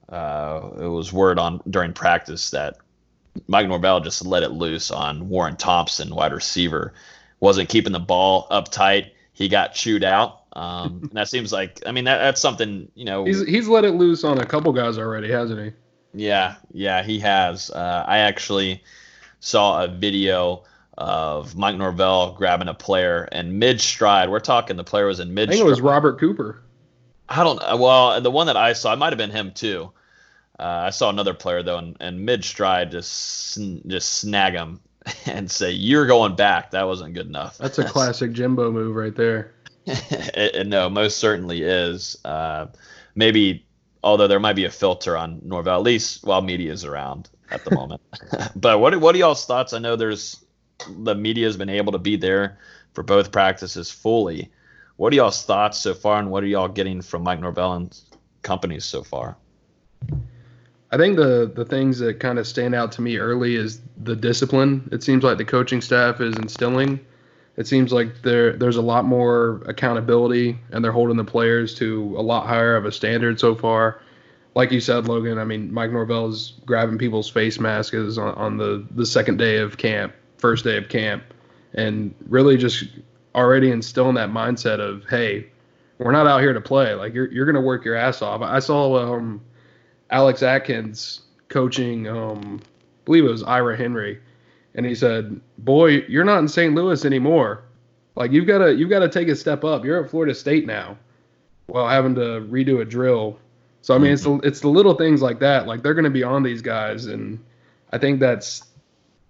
Uh, 0.09 0.71
it 0.81 0.89
was 0.89 1.13
word 1.13 1.39
on 1.39 1.61
during 1.69 1.93
practice 1.93 2.51
that 2.51 2.79
Mike 3.47 3.69
Norvell 3.69 4.01
just 4.01 4.25
let 4.25 4.43
it 4.43 4.53
loose 4.53 4.91
on 4.91 5.29
Warren 5.29 5.57
Thompson, 5.57 6.15
wide 6.15 6.33
receiver. 6.33 6.95
Wasn't 7.41 7.69
keeping 7.69 7.93
the 7.93 8.01
ball 8.01 8.47
up 8.51 8.71
tight. 8.71 9.15
He 9.33 9.49
got 9.49 9.75
chewed 9.75 10.05
out. 10.05 10.43
Um, 10.53 11.01
and 11.03 11.13
that 11.13 11.29
seems 11.29 11.53
like, 11.53 11.83
I 11.87 11.93
mean, 11.93 12.05
that, 12.05 12.19
that's 12.19 12.41
something, 12.41 12.91
you 12.95 13.05
know. 13.05 13.25
He's, 13.25 13.45
he's 13.47 13.69
let 13.69 13.85
it 13.85 13.93
loose 13.93 14.25
on 14.25 14.39
a 14.39 14.47
couple 14.47 14.73
guys 14.73 14.99
already, 14.99 15.31
hasn't 15.31 15.61
he? 15.61 15.73
Yeah, 16.15 16.55
yeah, 16.73 17.03
he 17.03 17.19
has. 17.21 17.71
Uh, 17.71 18.05
I 18.07 18.19
actually 18.19 18.83
saw 19.41 19.85
a 19.85 19.89
video 19.89 20.65
of 20.97 21.57
Mike 21.57 21.77
Norvell 21.77 22.35
grabbing 22.35 22.69
a 22.69 22.75
player 22.75 23.29
and 23.33 23.59
mid 23.59 23.81
stride. 23.81 24.31
We're 24.31 24.39
talking 24.39 24.77
the 24.77 24.85
player 24.85 25.07
was 25.07 25.19
in 25.19 25.35
mid. 25.35 25.49
I 25.49 25.53
think 25.53 25.65
it 25.65 25.69
was 25.69 25.81
Robert 25.81 26.21
Cooper. 26.21 26.63
I 27.29 27.43
don't. 27.43 27.59
Well, 27.59 28.21
the 28.21 28.31
one 28.31 28.47
that 28.47 28.57
I 28.57 28.75
saw, 28.75 28.93
it 28.93 28.97
might 28.97 29.13
have 29.13 29.19
been 29.19 29.31
him 29.31 29.53
too. 29.53 29.91
Uh, 30.59 30.85
I 30.87 30.91
saw 30.91 31.11
another 31.11 31.35
player 31.35 31.63
though, 31.63 31.79
and, 31.79 31.97
and 32.01 32.25
mid 32.25 32.45
stride 32.45 32.91
just 32.93 33.59
just 33.87 34.15
snag 34.15 34.55
him 34.55 34.81
and 35.27 35.51
say, 35.51 35.73
"You're 35.73 36.07
going 36.07 36.37
back." 36.37 36.71
That 36.71 36.87
wasn't 36.87 37.15
good 37.15 37.27
enough. 37.27 37.59
That's 37.59 37.79
a 37.79 37.85
classic 37.89 38.33
Jimbo 38.33 38.71
move 38.71 38.95
right 38.95 39.15
there. 39.15 39.53
it, 39.87 40.55
it, 40.55 40.67
no, 40.67 40.89
most 40.89 41.19
certainly 41.19 41.63
is. 41.63 42.17
Uh, 42.25 42.67
maybe, 43.15 43.67
although 44.03 44.29
there 44.29 44.41
might 44.41 44.57
be 44.57 44.65
a 44.65 44.71
filter 44.71 45.17
on 45.17 45.41
Norvell, 45.45 45.77
at 45.77 45.83
least 45.83 46.25
while 46.25 46.41
media 46.41 46.73
is 46.73 46.85
around 46.85 47.29
at 47.51 47.65
the 47.65 47.75
moment. 47.75 48.01
but 48.57 48.79
what 48.79 48.99
what 49.01 49.15
are 49.15 49.19
y'all's 49.19 49.45
thoughts? 49.47 49.73
I 49.73 49.79
know 49.79 49.97
there's 49.97 50.45
the 50.89 51.15
media 51.15 51.47
has 51.47 51.57
been 51.57 51.69
able 51.69 51.93
to 51.93 51.99
be 51.99 52.17
there 52.17 52.59
for 52.93 53.03
both 53.03 53.33
practices 53.33 53.91
fully. 53.91 54.51
What 54.97 55.13
are 55.13 55.17
y'all's 55.17 55.45
thoughts 55.45 55.79
so 55.79 55.95
far, 55.95 56.21
and 56.21 56.31
what 56.31 56.45
are 56.45 56.47
y'all 56.47 56.69
getting 56.69 57.03
from 57.03 57.25
Mike 57.25 57.41
Norvell 57.41 57.73
and 57.75 58.01
companies 58.43 58.85
so 58.85 59.03
far? 59.03 59.37
I 60.95 60.97
think 60.97 61.17
the 61.17 61.51
the 61.53 61.65
things 61.65 61.99
that 61.99 62.21
kind 62.21 62.39
of 62.39 62.47
stand 62.47 62.73
out 62.73 62.93
to 62.93 63.03
me 63.03 63.19
early 63.19 63.57
is 63.57 63.81
the 64.01 64.15
discipline. 64.15 64.89
It 64.93 65.03
seems 65.03 65.25
like 65.25 65.39
the 65.39 65.45
coaching 65.45 65.81
staff 65.81 66.21
is 66.21 66.37
instilling. 66.37 67.05
It 67.57 67.67
seems 67.67 67.93
like 67.93 68.23
there 68.23 68.53
there's 68.53 68.77
a 68.77 68.83
lot 68.83 69.05
more 69.05 69.61
accountability, 69.67 70.57
and 70.71 70.85
they're 70.85 70.93
holding 70.93 71.17
the 71.17 71.25
players 71.25 71.75
to 71.79 72.15
a 72.17 72.23
lot 72.23 72.47
higher 72.47 72.77
of 72.77 72.85
a 72.85 72.93
standard 72.93 73.41
so 73.41 73.57
far. 73.57 74.03
Like 74.55 74.71
you 74.71 74.79
said, 74.79 75.09
Logan. 75.09 75.37
I 75.37 75.43
mean, 75.45 75.75
Mike 75.75 75.91
Norvell 75.91 76.29
is 76.29 76.53
grabbing 76.65 76.99
people's 76.99 77.29
face 77.29 77.59
masks 77.59 78.17
on, 78.17 78.33
on 78.37 78.57
the 78.57 78.87
the 78.93 79.05
second 79.05 79.37
day 79.37 79.57
of 79.57 79.77
camp, 79.77 80.15
first 80.39 80.63
day 80.63 80.77
of 80.77 80.89
camp, 80.89 81.25
and 81.73 82.15
really 82.29 82.57
just 82.57 82.85
already 83.35 83.73
instilling 83.73 84.15
that 84.15 84.31
mindset 84.31 84.79
of, 84.79 85.03
hey, 85.11 85.49
we're 85.99 86.13
not 86.13 86.29
out 86.29 86.41
here 86.41 86.53
to 86.53 86.61
play. 86.61 86.95
Like 86.95 87.15
you're 87.15 87.33
you're 87.33 87.47
gonna 87.47 87.67
work 87.67 87.85
your 87.85 87.97
ass 87.97 88.23
off. 88.23 88.43
I 88.43 88.61
saw 88.61 89.13
um 89.13 89.41
Alex 90.11 90.43
Atkins 90.43 91.23
coaching, 91.49 92.09
um, 92.09 92.61
I 92.63 93.05
believe 93.05 93.25
it 93.25 93.31
was 93.31 93.43
Ira 93.43 93.77
Henry, 93.77 94.21
and 94.75 94.85
he 94.85 94.95
said, 94.95 95.41
"Boy, 95.59 96.05
you're 96.09 96.25
not 96.25 96.39
in 96.39 96.49
St. 96.49 96.75
Louis 96.75 97.05
anymore. 97.05 97.65
Like 98.17 98.33
you've 98.33 98.47
got 98.47 98.59
to 98.59 98.75
you've 98.75 98.91
got 98.91 99.01
to 99.01 99.09
take 99.09 99.29
a 99.29 99.37
step 99.37 99.65
up. 99.65 99.85
You're 99.85 100.05
at 100.05 100.11
Florida 100.11 100.35
State 100.35 100.67
now, 100.67 100.97
while 101.67 101.89
having 101.89 102.15
to 102.17 102.47
redo 102.51 102.81
a 102.81 102.85
drill. 102.85 103.39
So 103.83 103.95
I 103.95 103.99
mean, 103.99 104.13
it's 104.13 104.23
the, 104.23 104.37
it's 104.39 104.61
the 104.61 104.69
little 104.69 104.95
things 104.95 105.21
like 105.21 105.41
that. 105.41 105.67
Like 105.67 105.83
they're 105.83 105.95
going 105.95 106.05
to 106.05 106.11
be 106.11 106.23
on 106.23 106.43
these 106.43 106.63
guys, 106.63 107.07
and 107.07 107.39
I 107.93 107.99
think 107.99 108.19
that's, 108.19 108.65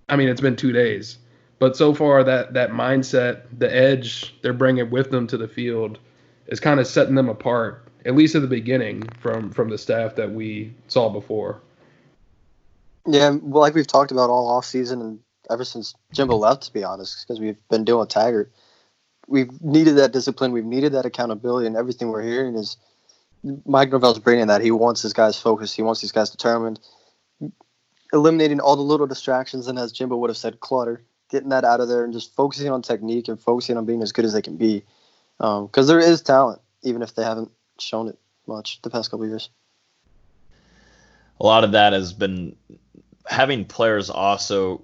I 0.09 0.16
mean, 0.16 0.28
it's 0.28 0.40
been 0.40 0.54
two 0.54 0.71
days, 0.71 1.19
but 1.59 1.76
so 1.76 1.93
far 1.93 2.23
that 2.23 2.52
that 2.54 2.71
mindset, 2.71 3.43
the 3.59 3.75
edge 3.75 4.35
they're 4.43 4.52
bringing 4.52 4.90
with 4.90 5.11
them 5.11 5.26
to 5.28 5.37
the 5.37 5.49
field, 5.49 5.99
is 6.47 6.61
kind 6.61 6.78
of 6.78 6.87
setting 6.87 7.16
them 7.16 7.28
apart 7.28 7.84
at 8.04 8.14
least 8.14 8.34
at 8.34 8.42
the 8.42 8.49
beginning 8.49 9.02
from 9.20 9.50
from 9.50 9.68
the 9.68 9.78
staff 9.78 10.14
that 10.16 10.32
we 10.32 10.73
saw 10.88 11.08
before. 11.08 11.61
Yeah, 13.06 13.30
well, 13.30 13.61
like 13.61 13.75
we've 13.75 13.87
talked 13.87 14.12
about 14.12 14.30
all 14.30 14.49
off 14.49 14.64
season 14.64 15.00
and 15.00 15.18
ever 15.50 15.64
since 15.64 15.94
Jimbo 16.12 16.37
left, 16.37 16.62
to 16.64 16.73
be 16.73 16.84
honest, 16.84 17.26
because 17.26 17.40
we've 17.40 17.58
been 17.68 17.84
doing 17.84 18.06
Taggart. 18.06 18.50
We've 19.26 19.61
needed 19.62 19.96
that 19.96 20.12
discipline. 20.12 20.52
We've 20.52 20.64
needed 20.64 20.92
that 20.92 21.06
accountability, 21.06 21.66
and 21.66 21.76
everything 21.76 22.08
we're 22.08 22.23
hearing 22.23 22.54
is 22.54 22.76
Mike 23.66 23.90
Norvell's 23.90 24.18
bringing 24.18 24.46
that. 24.46 24.62
He 24.62 24.70
wants 24.70 25.02
his 25.02 25.12
guys 25.12 25.38
focused. 25.38 25.76
He 25.76 25.82
wants 25.82 26.00
these 26.00 26.12
guys 26.12 26.30
determined. 26.30 26.80
Eliminating 28.12 28.61
all 28.61 28.76
the 28.76 28.82
little 28.82 29.06
distractions, 29.06 29.66
and 29.66 29.78
as 29.78 29.92
Jimbo 29.92 30.16
would 30.16 30.30
have 30.30 30.37
said, 30.37 30.61
clutter. 30.61 31.02
Getting 31.30 31.49
that 31.49 31.64
out 31.64 31.80
of 31.80 31.88
there 31.88 32.04
and 32.04 32.12
just 32.12 32.34
focusing 32.34 32.70
on 32.70 32.82
technique 32.82 33.28
and 33.28 33.40
focusing 33.40 33.76
on 33.76 33.87
being 33.87 34.02
as 34.02 34.12
good 34.12 34.25
as 34.25 34.34
they 34.34 34.42
can 34.42 34.56
be. 34.56 34.84
Because 35.38 35.68
um, 35.78 35.87
there 35.87 35.99
is 35.99 36.23
talent, 36.23 36.61
even 36.82 37.02
if 37.02 37.14
they 37.14 37.25
haven't 37.25 37.50
shown 37.78 38.09
it 38.09 38.19
much 38.47 38.81
the 38.83 38.90
past 38.90 39.11
couple 39.11 39.26
years. 39.26 39.50
A 41.40 41.47
lot 41.47 41.64
of 41.64 41.73
that 41.73 41.93
has 41.93 42.12
been 42.12 42.57
having 43.26 43.64
players 43.64 44.11
also 44.11 44.83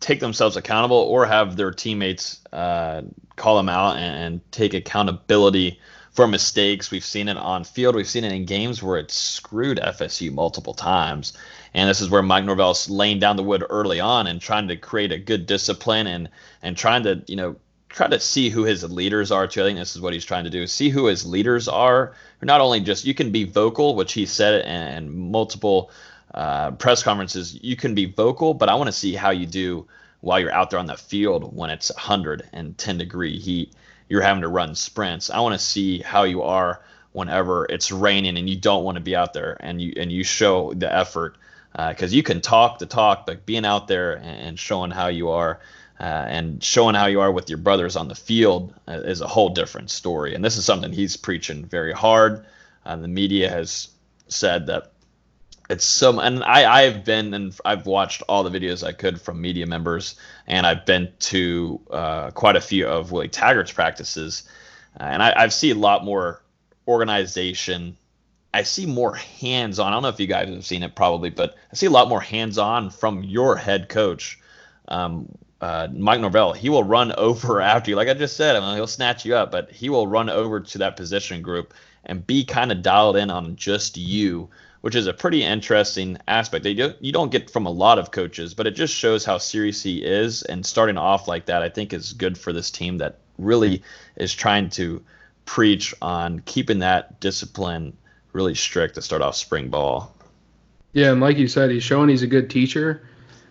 take 0.00 0.20
themselves 0.20 0.56
accountable 0.56 0.96
or 0.96 1.26
have 1.26 1.56
their 1.56 1.72
teammates 1.72 2.40
uh, 2.52 3.02
call 3.36 3.56
them 3.56 3.68
out 3.68 3.96
and, 3.96 4.24
and, 4.24 4.52
take 4.52 4.74
accountability 4.74 5.80
for 6.12 6.26
mistakes. 6.26 6.90
We've 6.90 7.04
seen 7.04 7.28
it 7.28 7.36
on 7.36 7.64
field. 7.64 7.94
We've 7.94 8.08
seen 8.08 8.24
it 8.24 8.32
in 8.32 8.44
games 8.44 8.82
where 8.82 8.98
it's 8.98 9.14
screwed 9.14 9.78
FSU 9.78 10.32
multiple 10.32 10.74
times. 10.74 11.32
And 11.74 11.88
this 11.88 12.00
is 12.00 12.10
where 12.10 12.22
Mike 12.22 12.44
Norvell's 12.44 12.88
laying 12.88 13.18
down 13.18 13.36
the 13.36 13.42
wood 13.42 13.64
early 13.68 14.00
on 14.00 14.26
and 14.26 14.40
trying 14.40 14.68
to 14.68 14.76
create 14.76 15.12
a 15.12 15.18
good 15.18 15.46
discipline 15.46 16.06
and 16.06 16.28
and 16.62 16.76
trying 16.76 17.04
to 17.04 17.22
you 17.26 17.36
know 17.36 17.56
try 17.88 18.06
to 18.06 18.20
see 18.20 18.50
who 18.50 18.64
his 18.64 18.84
leaders 18.84 19.30
are 19.32 19.46
too. 19.46 19.62
I 19.62 19.64
think 19.64 19.78
this 19.78 19.96
is 19.96 20.00
what 20.00 20.12
he's 20.12 20.24
trying 20.24 20.44
to 20.44 20.50
do. 20.50 20.66
See 20.66 20.88
who 20.88 21.06
his 21.06 21.26
leaders 21.26 21.68
are. 21.68 22.14
Not 22.42 22.60
only 22.60 22.80
just 22.80 23.04
you 23.04 23.14
can 23.14 23.30
be 23.32 23.44
vocal, 23.44 23.94
which 23.96 24.12
he 24.12 24.26
said 24.26 24.62
and 24.62 25.12
multiple 25.12 25.90
uh, 26.34 26.72
press 26.72 27.02
conferences. 27.02 27.58
You 27.62 27.76
can 27.76 27.94
be 27.94 28.06
vocal, 28.06 28.54
but 28.54 28.68
I 28.68 28.74
want 28.74 28.88
to 28.88 28.92
see 28.92 29.14
how 29.14 29.30
you 29.30 29.46
do 29.46 29.86
while 30.20 30.38
you're 30.40 30.52
out 30.52 30.70
there 30.70 30.78
on 30.78 30.86
the 30.86 30.96
field 30.96 31.56
when 31.56 31.70
it's 31.70 31.90
110 31.94 32.98
degree 32.98 33.38
heat. 33.38 33.72
You're 34.08 34.22
having 34.22 34.42
to 34.42 34.48
run 34.48 34.74
sprints. 34.74 35.30
I 35.30 35.40
want 35.40 35.54
to 35.54 35.64
see 35.64 36.00
how 36.00 36.24
you 36.24 36.42
are 36.42 36.82
whenever 37.12 37.66
it's 37.68 37.90
raining 37.90 38.36
and 38.36 38.48
you 38.48 38.56
don't 38.56 38.84
want 38.84 38.96
to 38.96 39.02
be 39.02 39.16
out 39.16 39.32
there 39.32 39.56
and 39.60 39.80
you 39.80 39.92
and 39.96 40.12
you 40.12 40.24
show 40.24 40.72
the 40.74 40.94
effort 40.94 41.36
because 41.72 42.12
uh, 42.12 42.16
you 42.16 42.22
can 42.22 42.40
talk 42.40 42.78
the 42.78 42.86
talk, 42.86 43.26
but 43.26 43.46
being 43.46 43.64
out 43.64 43.88
there 43.88 44.14
and 44.18 44.58
showing 44.58 44.90
how 44.90 45.08
you 45.08 45.30
are 45.30 45.60
uh, 46.00 46.26
and 46.28 46.62
showing 46.62 46.94
how 46.94 47.06
you 47.06 47.20
are 47.20 47.32
with 47.32 47.48
your 47.48 47.58
brothers 47.58 47.96
on 47.96 48.08
the 48.08 48.14
field 48.14 48.72
uh, 48.86 49.00
is 49.04 49.20
a 49.20 49.26
whole 49.26 49.48
different 49.48 49.90
story. 49.90 50.34
And 50.34 50.44
this 50.44 50.56
is 50.56 50.64
something 50.64 50.92
he's 50.92 51.16
preaching 51.16 51.64
very 51.64 51.92
hard. 51.92 52.46
Uh, 52.86 52.96
the 52.96 53.08
media 53.08 53.50
has 53.50 53.88
said 54.28 54.66
that 54.66 54.92
it's 55.68 55.84
so, 55.84 56.18
and 56.20 56.42
I, 56.44 56.84
I've 56.84 57.04
been 57.04 57.34
and 57.34 57.58
I've 57.64 57.86
watched 57.86 58.22
all 58.28 58.42
the 58.42 58.58
videos 58.58 58.86
I 58.86 58.92
could 58.92 59.20
from 59.20 59.40
media 59.40 59.66
members, 59.66 60.16
and 60.46 60.66
I've 60.66 60.86
been 60.86 61.12
to 61.20 61.80
uh, 61.90 62.30
quite 62.30 62.56
a 62.56 62.60
few 62.60 62.86
of 62.86 63.12
Willie 63.12 63.28
Taggart's 63.28 63.72
practices, 63.72 64.48
uh, 64.98 65.04
and 65.04 65.22
I, 65.22 65.34
I've 65.36 65.52
seen 65.52 65.76
a 65.76 65.80
lot 65.80 66.04
more 66.04 66.42
organization. 66.86 67.98
I 68.54 68.62
see 68.62 68.86
more 68.86 69.14
hands 69.14 69.78
on. 69.78 69.88
I 69.88 69.96
don't 69.96 70.02
know 70.02 70.08
if 70.08 70.18
you 70.18 70.26
guys 70.26 70.48
have 70.48 70.64
seen 70.64 70.82
it 70.82 70.94
probably, 70.94 71.28
but 71.28 71.56
I 71.70 71.74
see 71.74 71.84
a 71.84 71.90
lot 71.90 72.08
more 72.08 72.20
hands 72.20 72.56
on 72.56 72.88
from 72.88 73.22
your 73.22 73.56
head 73.56 73.90
coach. 73.90 74.40
Um, 74.88 75.28
uh, 75.60 75.88
Mike 75.92 76.20
Norvell, 76.20 76.52
he 76.52 76.68
will 76.68 76.84
run 76.84 77.12
over 77.18 77.60
after 77.60 77.90
you. 77.90 77.96
Like 77.96 78.08
I 78.08 78.14
just 78.14 78.36
said, 78.36 78.56
I 78.56 78.60
mean, 78.60 78.74
he'll 78.76 78.86
snatch 78.86 79.24
you 79.24 79.34
up, 79.34 79.50
but 79.50 79.70
he 79.70 79.88
will 79.88 80.06
run 80.06 80.30
over 80.30 80.60
to 80.60 80.78
that 80.78 80.96
position 80.96 81.42
group 81.42 81.74
and 82.04 82.26
be 82.26 82.44
kind 82.44 82.72
of 82.72 82.82
dialed 82.82 83.16
in 83.16 83.30
on 83.30 83.56
just 83.56 83.96
you, 83.96 84.48
which 84.80 84.94
is 84.94 85.06
a 85.06 85.12
pretty 85.12 85.42
interesting 85.42 86.16
aspect 86.28 86.62
that 86.64 86.72
you, 86.72 86.94
you 87.00 87.12
don't 87.12 87.32
get 87.32 87.50
from 87.50 87.66
a 87.66 87.70
lot 87.70 87.98
of 87.98 88.12
coaches, 88.12 88.54
but 88.54 88.66
it 88.66 88.72
just 88.72 88.94
shows 88.94 89.24
how 89.24 89.36
serious 89.36 89.82
he 89.82 90.02
is. 90.04 90.42
And 90.42 90.64
starting 90.64 90.96
off 90.96 91.28
like 91.28 91.46
that, 91.46 91.62
I 91.62 91.68
think 91.68 91.92
is 91.92 92.12
good 92.12 92.38
for 92.38 92.52
this 92.52 92.70
team 92.70 92.98
that 92.98 93.18
really 93.38 93.82
is 94.16 94.32
trying 94.32 94.70
to 94.70 95.02
preach 95.44 95.94
on 96.02 96.40
keeping 96.40 96.78
that 96.78 97.20
discipline 97.20 97.96
really 98.32 98.54
strict 98.54 98.94
to 98.94 99.02
start 99.02 99.22
off 99.22 99.34
spring 99.34 99.68
ball. 99.68 100.14
Yeah, 100.92 101.12
and 101.12 101.20
like 101.20 101.36
you 101.36 101.48
said, 101.48 101.70
he's 101.70 101.82
showing 101.82 102.08
he's 102.08 102.22
a 102.22 102.26
good 102.26 102.48
teacher 102.48 103.08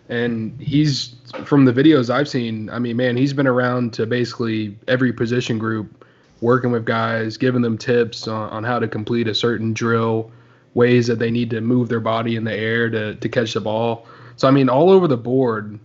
and 0.08 0.58
he's 0.60 1.14
from 1.44 1.64
the 1.64 1.72
videos 1.72 2.10
I've 2.10 2.28
seen. 2.28 2.70
I 2.70 2.78
mean, 2.78 2.96
man, 2.96 3.16
he's 3.16 3.32
been 3.32 3.46
around 3.46 3.92
to 3.94 4.06
basically 4.06 4.76
every 4.86 5.12
position 5.12 5.58
group, 5.58 6.04
working 6.40 6.72
with 6.72 6.84
guys, 6.84 7.36
giving 7.36 7.62
them 7.62 7.76
tips 7.76 8.26
on, 8.26 8.50
on 8.50 8.64
how 8.64 8.78
to 8.78 8.88
complete 8.88 9.28
a 9.28 9.34
certain 9.34 9.72
drill, 9.72 10.30
ways 10.74 11.06
that 11.08 11.18
they 11.18 11.30
need 11.30 11.50
to 11.50 11.60
move 11.60 11.88
their 11.88 12.00
body 12.00 12.36
in 12.36 12.44
the 12.44 12.54
air 12.54 12.88
to 12.90 13.14
to 13.16 13.28
catch 13.28 13.54
the 13.54 13.60
ball. 13.60 14.06
So 14.36 14.48
I 14.48 14.50
mean, 14.50 14.68
all 14.68 14.90
over 14.90 15.08
the 15.08 15.16
board, 15.16 15.78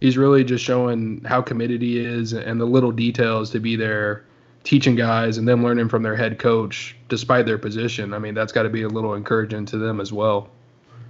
he's 0.00 0.16
really 0.18 0.44
just 0.44 0.64
showing 0.64 1.22
how 1.24 1.42
committed 1.42 1.82
he 1.82 1.98
is 1.98 2.32
and 2.32 2.60
the 2.60 2.66
little 2.66 2.92
details 2.92 3.50
to 3.50 3.60
be 3.60 3.76
there 3.76 4.24
teaching 4.64 4.94
guys 4.94 5.38
and 5.38 5.48
them 5.48 5.62
learning 5.62 5.88
from 5.88 6.02
their 6.02 6.16
head 6.16 6.38
coach 6.38 6.96
despite 7.08 7.46
their 7.46 7.58
position. 7.58 8.12
I 8.12 8.18
mean, 8.18 8.34
that's 8.34 8.52
got 8.52 8.64
to 8.64 8.68
be 8.68 8.82
a 8.82 8.88
little 8.88 9.14
encouraging 9.14 9.66
to 9.66 9.78
them 9.78 10.00
as 10.00 10.12
well. 10.12 10.50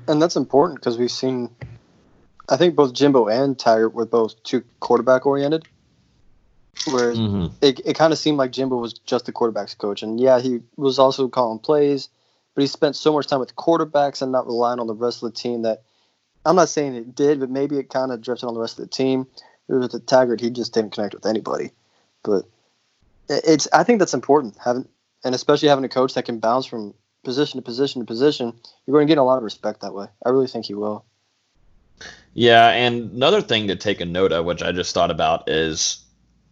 And 0.06 0.20
that's 0.20 0.36
important 0.36 0.80
because 0.80 0.98
we've 0.98 1.10
seen, 1.10 1.50
I 2.50 2.56
think 2.56 2.74
both 2.74 2.92
Jimbo 2.92 3.28
and 3.28 3.58
Taggart 3.58 3.94
were 3.94 4.06
both 4.06 4.42
too 4.42 4.64
quarterback 4.80 5.24
oriented. 5.24 5.66
Whereas 6.86 7.18
Mhm. 7.18 7.52
it, 7.60 7.80
it 7.84 7.94
kind 7.94 8.12
of 8.12 8.18
seemed 8.18 8.38
like 8.38 8.52
Jimbo 8.52 8.76
was 8.76 8.92
just 8.92 9.26
the 9.26 9.32
quarterback's 9.32 9.74
coach. 9.74 10.02
And 10.02 10.18
yeah, 10.18 10.40
he 10.40 10.60
was 10.76 10.98
also 10.98 11.28
calling 11.28 11.58
plays, 11.58 12.08
but 12.54 12.62
he 12.62 12.66
spent 12.66 12.96
so 12.96 13.12
much 13.12 13.26
time 13.26 13.40
with 13.40 13.56
quarterbacks 13.56 14.22
and 14.22 14.32
not 14.32 14.46
relying 14.46 14.80
on 14.80 14.86
the 14.86 14.94
rest 14.94 15.22
of 15.22 15.32
the 15.32 15.38
team 15.38 15.62
that 15.62 15.82
I'm 16.44 16.56
not 16.56 16.70
saying 16.70 16.94
it 16.94 17.14
did, 17.14 17.38
but 17.38 17.50
maybe 17.50 17.76
it 17.76 17.90
kind 17.90 18.12
of 18.12 18.22
drifted 18.22 18.46
on 18.46 18.54
the 18.54 18.60
rest 18.60 18.78
of 18.78 18.84
the 18.84 18.90
team. 18.90 19.26
With 19.68 19.92
the 19.92 20.00
Taggart, 20.00 20.40
he 20.40 20.50
just 20.50 20.72
didn't 20.72 20.92
connect 20.92 21.14
with 21.14 21.26
anybody. 21.26 21.70
But 22.24 22.46
it's 23.28 23.68
I 23.72 23.84
think 23.84 23.98
that's 23.98 24.14
important 24.14 24.56
having 24.64 24.88
and 25.22 25.34
especially 25.34 25.68
having 25.68 25.84
a 25.84 25.88
coach 25.88 26.14
that 26.14 26.24
can 26.24 26.40
bounce 26.40 26.66
from 26.66 26.94
position 27.22 27.58
to 27.58 27.62
position 27.62 28.00
to 28.00 28.06
position. 28.06 28.54
You're 28.86 28.96
going 28.96 29.06
to 29.06 29.10
get 29.10 29.18
a 29.18 29.22
lot 29.22 29.36
of 29.36 29.44
respect 29.44 29.82
that 29.82 29.94
way. 29.94 30.06
I 30.24 30.30
really 30.30 30.48
think 30.48 30.64
he 30.64 30.74
will. 30.74 31.04
Yeah, 32.34 32.68
and 32.68 33.12
another 33.12 33.40
thing 33.40 33.68
to 33.68 33.76
take 33.76 34.00
a 34.00 34.06
note 34.06 34.32
of, 34.32 34.44
which 34.44 34.62
I 34.62 34.72
just 34.72 34.94
thought 34.94 35.10
about, 35.10 35.48
is 35.48 36.04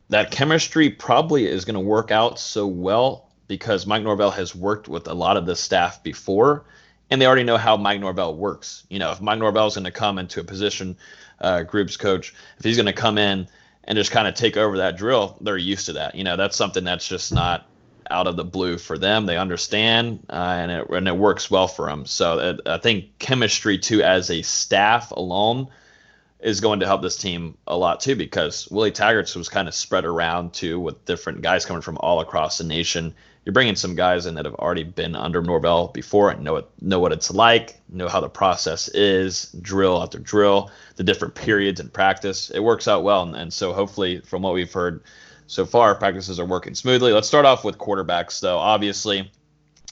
that 0.08 0.30
chemistry 0.30 0.90
probably 0.90 1.46
is 1.46 1.64
going 1.64 1.74
to 1.74 1.80
work 1.80 2.10
out 2.10 2.38
so 2.38 2.66
well 2.66 3.30
because 3.46 3.86
Mike 3.86 4.02
Norvell 4.02 4.30
has 4.30 4.54
worked 4.54 4.88
with 4.88 5.08
a 5.08 5.14
lot 5.14 5.36
of 5.36 5.46
the 5.46 5.56
staff 5.56 6.02
before, 6.02 6.64
and 7.10 7.20
they 7.20 7.26
already 7.26 7.44
know 7.44 7.56
how 7.56 7.76
Mike 7.76 8.00
Norvell 8.00 8.36
works. 8.36 8.84
You 8.90 8.98
know, 8.98 9.12
if 9.12 9.20
Mike 9.20 9.38
Norvell 9.38 9.66
is 9.66 9.74
going 9.74 9.84
to 9.84 9.90
come 9.90 10.18
into 10.18 10.40
a 10.40 10.44
position 10.44 10.96
uh, 11.40 11.62
groups 11.62 11.96
coach, 11.96 12.34
if 12.58 12.64
he's 12.64 12.76
going 12.76 12.86
to 12.86 12.92
come 12.92 13.16
in 13.16 13.48
and 13.84 13.96
just 13.96 14.10
kind 14.10 14.28
of 14.28 14.34
take 14.34 14.56
over 14.56 14.78
that 14.78 14.98
drill, 14.98 15.38
they're 15.40 15.56
used 15.56 15.86
to 15.86 15.94
that. 15.94 16.14
You 16.14 16.24
know, 16.24 16.36
that's 16.36 16.56
something 16.56 16.84
that's 16.84 17.08
just 17.08 17.32
not 17.32 17.66
out 18.10 18.26
of 18.26 18.36
the 18.36 18.44
blue 18.44 18.78
for 18.78 18.98
them. 18.98 19.26
They 19.26 19.36
understand, 19.36 20.26
uh, 20.30 20.56
and 20.58 20.70
it 20.70 20.88
and 20.90 21.08
it 21.08 21.16
works 21.16 21.50
well 21.50 21.68
for 21.68 21.86
them. 21.86 22.06
So 22.06 22.38
it, 22.38 22.60
I 22.66 22.78
think 22.78 23.18
chemistry 23.18 23.78
too, 23.78 24.02
as 24.02 24.30
a 24.30 24.42
staff 24.42 25.10
alone, 25.10 25.68
is 26.40 26.60
going 26.60 26.80
to 26.80 26.86
help 26.86 27.02
this 27.02 27.16
team 27.16 27.56
a 27.66 27.76
lot 27.76 28.00
too 28.00 28.16
because 28.16 28.68
Willie 28.70 28.92
Taggart's 28.92 29.34
was 29.34 29.48
kind 29.48 29.68
of 29.68 29.74
spread 29.74 30.04
around 30.04 30.52
too 30.52 30.78
with 30.78 31.04
different 31.04 31.42
guys 31.42 31.66
coming 31.66 31.82
from 31.82 31.98
all 31.98 32.20
across 32.20 32.58
the 32.58 32.64
nation. 32.64 33.14
You're 33.44 33.54
bringing 33.54 33.76
some 33.76 33.94
guys 33.94 34.26
in 34.26 34.34
that 34.34 34.44
have 34.44 34.54
already 34.56 34.84
been 34.84 35.16
under 35.16 35.40
Norvell 35.40 35.88
before 35.88 36.30
and 36.30 36.44
know 36.44 36.56
it, 36.56 36.66
know 36.82 37.00
what 37.00 37.12
it's 37.12 37.30
like, 37.30 37.80
know 37.88 38.06
how 38.06 38.20
the 38.20 38.28
process 38.28 38.88
is, 38.88 39.50
drill 39.62 40.02
after 40.02 40.18
drill, 40.18 40.70
the 40.96 41.02
different 41.02 41.34
periods 41.34 41.80
in 41.80 41.88
practice. 41.88 42.50
It 42.50 42.60
works 42.60 42.86
out 42.86 43.04
well, 43.04 43.22
and, 43.22 43.34
and 43.34 43.52
so 43.52 43.72
hopefully, 43.72 44.20
from 44.20 44.42
what 44.42 44.52
we've 44.52 44.72
heard 44.72 45.02
so 45.48 45.64
far, 45.64 45.94
practices 45.94 46.38
are 46.38 46.44
working 46.44 46.74
smoothly. 46.74 47.10
Let's 47.10 47.26
start 47.26 47.46
off 47.46 47.64
with 47.64 47.78
quarterbacks, 47.78 48.38
though. 48.38 48.58
Obviously, 48.58 49.32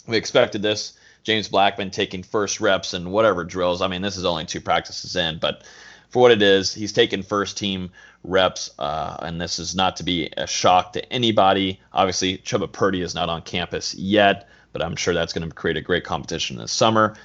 we 0.06 0.16
expected 0.16 0.60
this. 0.60 0.92
James 1.24 1.48
Blackman 1.48 1.90
taking 1.90 2.22
first 2.22 2.60
reps 2.60 2.92
and 2.92 3.10
whatever 3.10 3.42
drills. 3.42 3.80
I 3.80 3.88
mean, 3.88 4.02
this 4.02 4.18
is 4.18 4.26
only 4.26 4.44
two 4.44 4.60
practices 4.60 5.16
in, 5.16 5.38
but 5.38 5.64
for 6.10 6.20
what 6.20 6.30
it 6.30 6.42
is, 6.42 6.74
he's 6.74 6.92
taking 6.92 7.22
first 7.22 7.56
team 7.56 7.90
reps, 8.22 8.70
uh, 8.78 9.16
and 9.22 9.40
this 9.40 9.58
is 9.58 9.74
not 9.74 9.96
to 9.96 10.04
be 10.04 10.30
a 10.36 10.46
shock 10.46 10.92
to 10.92 11.12
anybody. 11.12 11.80
Obviously, 11.92 12.36
Chubba 12.38 12.70
Purdy 12.70 13.00
is 13.00 13.14
not 13.14 13.30
on 13.30 13.40
campus 13.40 13.94
yet, 13.94 14.48
but 14.72 14.82
I'm 14.82 14.94
sure 14.94 15.14
that's 15.14 15.32
going 15.32 15.48
to 15.48 15.54
create 15.54 15.78
a 15.78 15.80
great 15.80 16.04
competition 16.04 16.58
this 16.58 16.70
summer. 16.70 17.16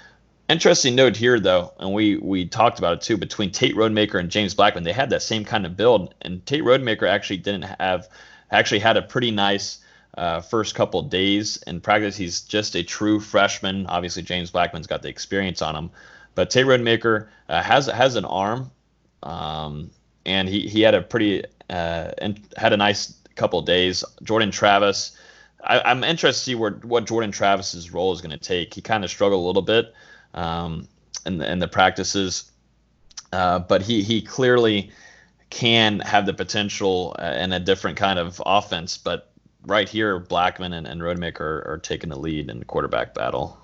Interesting 0.51 0.95
note 0.95 1.15
here, 1.15 1.39
though, 1.39 1.71
and 1.79 1.93
we 1.93 2.17
we 2.17 2.45
talked 2.45 2.77
about 2.77 2.95
it 2.95 3.01
too. 3.01 3.15
Between 3.15 3.51
Tate 3.51 3.73
Rodemaker 3.73 4.19
and 4.19 4.29
James 4.29 4.53
Blackman, 4.53 4.83
they 4.83 4.91
had 4.91 5.09
that 5.11 5.21
same 5.21 5.45
kind 5.45 5.65
of 5.65 5.77
build, 5.77 6.13
and 6.23 6.45
Tate 6.45 6.63
Rodemaker 6.63 7.07
actually 7.07 7.37
didn't 7.37 7.61
have 7.79 8.09
actually 8.51 8.79
had 8.79 8.97
a 8.97 9.01
pretty 9.01 9.31
nice 9.31 9.79
uh, 10.17 10.41
first 10.41 10.75
couple 10.75 11.03
days 11.03 11.63
in 11.67 11.79
practice. 11.79 12.17
He's 12.17 12.41
just 12.41 12.75
a 12.75 12.83
true 12.83 13.21
freshman. 13.21 13.85
Obviously, 13.87 14.23
James 14.23 14.51
Blackman's 14.51 14.87
got 14.87 15.01
the 15.01 15.07
experience 15.07 15.61
on 15.61 15.73
him, 15.73 15.89
but 16.35 16.49
Tate 16.49 16.65
Rodemaker 16.65 17.29
uh, 17.47 17.63
has 17.63 17.85
has 17.85 18.17
an 18.17 18.25
arm, 18.25 18.71
um, 19.23 19.89
and 20.25 20.49
he 20.49 20.67
he 20.67 20.81
had 20.81 20.95
a 20.95 21.01
pretty 21.01 21.45
uh, 21.69 22.11
and 22.17 22.41
had 22.57 22.73
a 22.73 22.77
nice 22.77 23.15
couple 23.35 23.61
days. 23.61 24.03
Jordan 24.21 24.51
Travis. 24.51 25.17
I, 25.63 25.79
I'm 25.79 26.03
interested 26.03 26.39
to 26.39 26.43
see 26.43 26.55
where 26.55 26.71
what 26.71 27.05
Jordan 27.05 27.31
Travis's 27.31 27.93
role 27.93 28.11
is 28.11 28.19
going 28.19 28.37
to 28.37 28.37
take. 28.37 28.73
He 28.73 28.81
kind 28.81 29.05
of 29.05 29.09
struggled 29.09 29.41
a 29.41 29.47
little 29.47 29.61
bit 29.61 29.93
um, 30.33 30.87
the, 31.23 31.51
in 31.51 31.59
the 31.59 31.67
practices, 31.67 32.51
uh, 33.33 33.59
but 33.59 33.81
he 33.81 34.01
he 34.01 34.21
clearly 34.21 34.91
can 35.49 35.99
have 35.99 36.25
the 36.25 36.33
potential 36.33 37.15
uh, 37.19 37.35
in 37.37 37.51
a 37.51 37.59
different 37.59 37.97
kind 37.97 38.17
of 38.17 38.41
offense. 38.45 38.97
But 38.97 39.31
right 39.65 39.87
here, 39.87 40.19
Blackman 40.19 40.73
and, 40.73 40.87
and 40.87 41.01
Rodemaker 41.01 41.41
are, 41.41 41.67
are 41.67 41.77
taking 41.77 42.09
the 42.09 42.17
lead 42.17 42.49
in 42.49 42.59
the 42.59 42.65
quarterback 42.65 43.13
battle. 43.13 43.57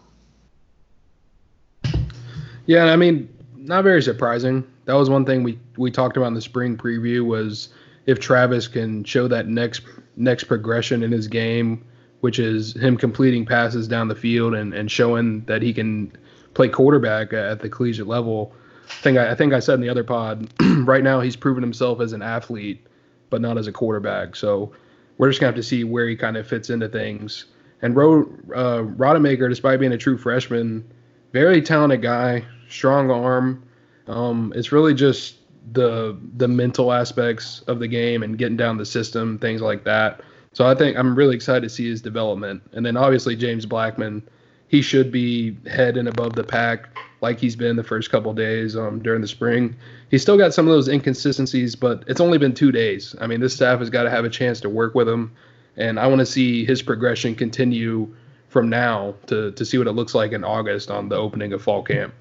Yeah, 2.66 2.86
I 2.86 2.98
mean, 2.98 3.30
not 3.56 3.84
very 3.84 4.02
surprising. 4.02 4.68
That 4.86 4.94
was 4.94 5.10
one 5.10 5.26
thing 5.26 5.44
we 5.44 5.58
we 5.78 5.92
talked 5.92 6.18
about 6.18 6.28
in 6.28 6.34
the 6.34 6.42
spring 6.42 6.78
preview 6.78 7.26
was 7.26 7.70
if 8.06 8.20
Travis 8.20 8.68
can 8.68 9.04
show 9.04 9.28
that 9.28 9.48
next 9.48 9.84
next 10.16 10.46
progression 10.46 11.04
in 11.04 11.12
his 11.12 11.28
game, 11.28 11.86
which 12.22 12.40
is 12.40 12.74
him 12.76 12.98
completing 12.98 13.46
passes 13.46 13.88
down 13.88 14.08
the 14.08 14.16
field 14.16 14.54
and, 14.54 14.74
and 14.74 14.92
showing 14.92 15.42
that 15.46 15.62
he 15.62 15.74
can 15.74 16.12
play 16.58 16.68
quarterback 16.68 17.34
at 17.34 17.60
the 17.60 17.70
collegiate 17.70 18.08
level. 18.08 18.52
I 18.90 18.94
think 19.04 19.18
I, 19.20 19.32
I 19.32 19.36
think 19.36 19.54
I 19.54 19.60
said 19.60 19.76
in 19.76 19.82
the 19.82 19.90
other 19.90 20.04
pod, 20.04 20.52
right 20.80 21.04
now 21.04 21.22
he's 21.22 21.36
proven 21.36 21.62
himself 21.62 22.02
as 22.02 22.14
an 22.14 22.24
athlete, 22.24 22.86
but 23.30 23.42
not 23.42 23.60
as 23.60 23.68
a 23.68 23.72
quarterback. 23.72 24.36
So 24.36 24.74
we're 25.20 25.30
just 25.30 25.40
gonna 25.40 25.50
have 25.50 25.56
to 25.56 25.64
see 25.64 25.84
where 25.84 26.08
he 26.08 26.16
kind 26.16 26.36
of 26.36 26.48
fits 26.48 26.72
into 26.72 26.90
things. 26.90 27.46
And 27.84 27.96
Ro, 27.96 28.24
uh, 28.56 28.82
Rodemaker, 28.82 29.48
despite 29.48 29.80
being 29.80 29.92
a 29.92 30.00
true 30.00 30.18
freshman, 30.18 30.84
very 31.32 31.62
talented 31.62 32.02
guy, 32.02 32.44
strong 32.70 33.12
arm. 33.12 33.64
Um, 34.08 34.52
it's 34.56 34.72
really 34.72 34.96
just 34.96 35.36
the 35.74 36.18
the 36.38 36.48
mental 36.48 36.92
aspects 36.92 37.62
of 37.68 37.78
the 37.80 37.88
game 37.88 38.24
and 38.24 38.36
getting 38.36 38.58
down 38.58 38.78
the 38.78 38.86
system, 38.86 39.38
things 39.38 39.62
like 39.62 39.84
that. 39.84 40.22
So 40.54 40.66
I 40.66 40.74
think 40.74 40.98
I'm 40.98 41.14
really 41.14 41.36
excited 41.36 41.62
to 41.62 41.70
see 41.70 41.88
his 41.88 42.02
development. 42.02 42.64
And 42.74 42.84
then 42.84 42.98
obviously 42.98 43.36
James 43.36 43.68
Blackman, 43.68 44.28
he 44.68 44.82
should 44.82 45.12
be 45.12 45.58
head 45.68 45.98
and 45.98 46.08
above 46.08 46.34
the 46.34 46.44
pack 46.44 46.90
like 47.22 47.40
he's 47.40 47.56
been 47.56 47.76
the 47.76 47.84
first 47.84 48.12
couple 48.12 48.34
days 48.34 48.76
um, 48.76 49.00
during 49.02 49.22
the 49.22 49.28
spring. 49.28 49.76
He's 50.12 50.22
still 50.22 50.38
got 50.38 50.54
some 50.54 50.68
of 50.68 50.74
those 50.74 50.88
inconsistencies, 50.88 51.76
but 51.76 52.04
it's 52.08 52.22
only 52.22 52.38
been 52.38 52.54
two 52.54 52.72
days. 52.72 53.16
I 53.20 53.28
mean, 53.28 53.40
this 53.40 53.56
staff 53.56 53.80
has 53.80 53.90
got 53.90 54.04
to 54.04 54.10
have 54.10 54.26
a 54.26 54.30
chance 54.30 54.62
to 54.62 54.70
work 54.70 54.94
with 54.94 55.08
him, 55.10 55.32
and 55.76 56.00
I 56.00 56.08
want 56.08 56.20
to 56.20 56.26
see 56.26 56.66
his 56.66 56.82
progression 56.82 57.36
continue 57.36 58.14
from 58.50 58.70
now 58.70 59.16
to 59.28 59.52
to 59.52 59.66
see 59.66 59.78
what 59.78 59.88
it 59.88 59.92
looks 59.92 60.16
like 60.16 60.32
in 60.32 60.44
August 60.44 60.90
on 60.92 61.10
the 61.10 61.16
opening 61.16 61.54
of 61.54 61.62
fall 61.62 61.84
camp. 61.84 62.14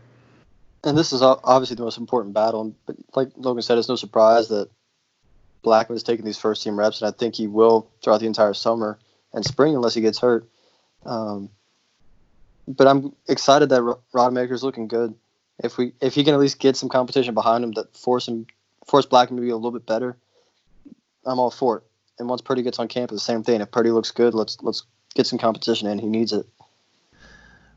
And 0.85 0.97
this 0.97 1.13
is 1.13 1.21
obviously 1.23 1.77
the 1.77 1.83
most 1.83 1.99
important 1.99 2.35
battle. 2.35 2.75
But 2.87 2.97
like 3.15 3.31
Logan 3.37 3.63
said, 3.63 3.79
it's 3.79 3.89
no 3.89 3.97
surprise 3.97 4.49
that 4.49 4.71
Blackman's 5.63 6.05
taking 6.05 6.25
these 6.25 6.39
first 6.39 6.63
team 6.63 6.79
reps, 6.79 7.03
and 7.03 7.09
I 7.09 7.17
think 7.17 7.35
he 7.35 7.49
will 7.49 7.89
throughout 8.03 8.21
the 8.21 8.27
entire 8.27 8.55
summer 8.55 8.99
and 9.33 9.45
spring 9.45 9.75
unless 9.75 9.95
he 9.95 10.01
gets 10.01 10.19
hurt. 10.19 10.49
Um, 11.05 11.51
but 12.67 12.87
I'm 12.87 13.15
excited 13.29 13.69
that 13.71 13.83
Ro- 13.83 14.01
Rodemaker's 14.15 14.63
looking 14.63 14.89
good. 14.89 15.15
If 15.63 15.79
we 15.79 15.93
if 16.01 16.15
he 16.15 16.25
can 16.25 16.35
at 16.35 16.41
least 16.41 16.59
get 16.59 16.77
some 16.77 16.89
competition 16.89 17.35
behind 17.35 17.65
him 17.65 17.73
that 17.73 17.97
force 17.97 18.29
him 18.29 18.47
force 18.87 19.07
Blackman 19.07 19.37
to 19.37 19.43
be 19.43 19.51
a 19.51 19.57
little 19.57 19.73
bit 19.73 19.87
better, 19.87 20.17
I'm 21.25 21.39
all 21.39 21.51
for 21.51 21.79
it. 21.79 21.85
And 22.19 22.29
once 22.29 22.41
Purdy 22.41 22.63
gets 22.63 22.79
on 22.79 22.89
campus, 22.89 23.17
the 23.17 23.25
same 23.25 23.43
thing. 23.43 23.61
If 23.61 23.71
Purdy 23.71 23.91
looks 23.91 24.11
good, 24.11 24.35
let's 24.35 24.59
let's 24.63 24.85
get 25.15 25.27
some 25.27 25.39
competition 25.39 25.89
in. 25.89 25.99
He 25.99 26.07
needs 26.07 26.33
it. 26.33 26.47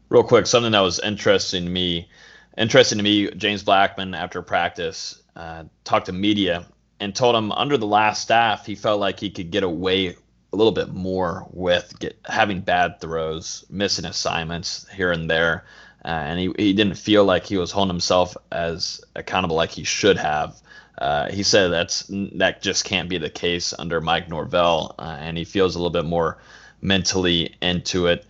Real 0.10 0.23
quick, 0.23 0.47
something 0.47 0.71
that 0.71 0.80
was 0.80 0.99
interesting 0.99 1.65
to 1.65 1.69
me, 1.69 2.10
interesting 2.58 2.97
to 2.97 3.04
me, 3.04 3.30
James 3.32 3.63
Blackman 3.63 4.15
after 4.15 4.41
practice 4.41 5.21
uh, 5.36 5.65
talked 5.84 6.08
to 6.08 6.13
media 6.13 6.65
and 6.99 7.15
told 7.15 7.36
him 7.36 7.52
under 7.52 7.78
the 7.78 7.86
last 7.86 8.21
staff 8.21 8.65
he 8.65 8.75
felt 8.75 8.99
like 8.99 9.19
he 9.19 9.30
could 9.30 9.52
get 9.52 9.63
away 9.63 10.15
a 10.51 10.55
little 10.55 10.71
bit 10.71 10.89
more 10.89 11.47
with 11.51 11.97
get, 11.99 12.19
having 12.25 12.62
bad 12.62 12.99
throws, 12.99 13.65
missing 13.69 14.05
assignments 14.05 14.88
here 14.89 15.12
and 15.12 15.29
there, 15.29 15.65
uh, 16.03 16.07
and 16.07 16.39
he, 16.39 16.53
he 16.57 16.73
didn't 16.73 16.95
feel 16.95 17.25
like 17.25 17.45
he 17.45 17.57
was 17.57 17.71
holding 17.71 17.93
himself 17.93 18.35
as 18.51 19.01
accountable 19.15 19.55
like 19.55 19.71
he 19.71 19.83
should 19.83 20.17
have. 20.17 20.59
Uh, 20.97 21.29
he 21.31 21.43
said 21.43 21.69
that's 21.69 22.05
that 22.09 22.62
just 22.62 22.83
can't 22.83 23.09
be 23.09 23.17
the 23.17 23.29
case 23.29 23.73
under 23.77 24.01
Mike 24.01 24.27
Norvell, 24.27 24.95
uh, 24.99 25.17
and 25.19 25.38
he 25.38 25.45
feels 25.45 25.75
a 25.75 25.79
little 25.79 25.91
bit 25.91 26.05
more 26.05 26.38
mentally 26.81 27.55
into 27.62 28.07
it. 28.07 28.25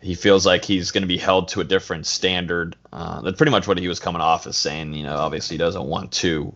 He 0.00 0.14
feels 0.14 0.44
like 0.44 0.64
he's 0.64 0.90
going 0.90 1.02
to 1.02 1.08
be 1.08 1.16
held 1.16 1.48
to 1.48 1.60
a 1.60 1.64
different 1.64 2.06
standard. 2.06 2.76
Uh, 2.92 3.22
that's 3.22 3.36
pretty 3.36 3.52
much 3.52 3.66
what 3.66 3.78
he 3.78 3.88
was 3.88 4.00
coming 4.00 4.20
off 4.20 4.46
as 4.46 4.56
saying. 4.56 4.92
You 4.92 5.04
know, 5.04 5.16
obviously 5.16 5.54
he 5.54 5.58
doesn't 5.58 5.84
want 5.86 6.12
to 6.12 6.52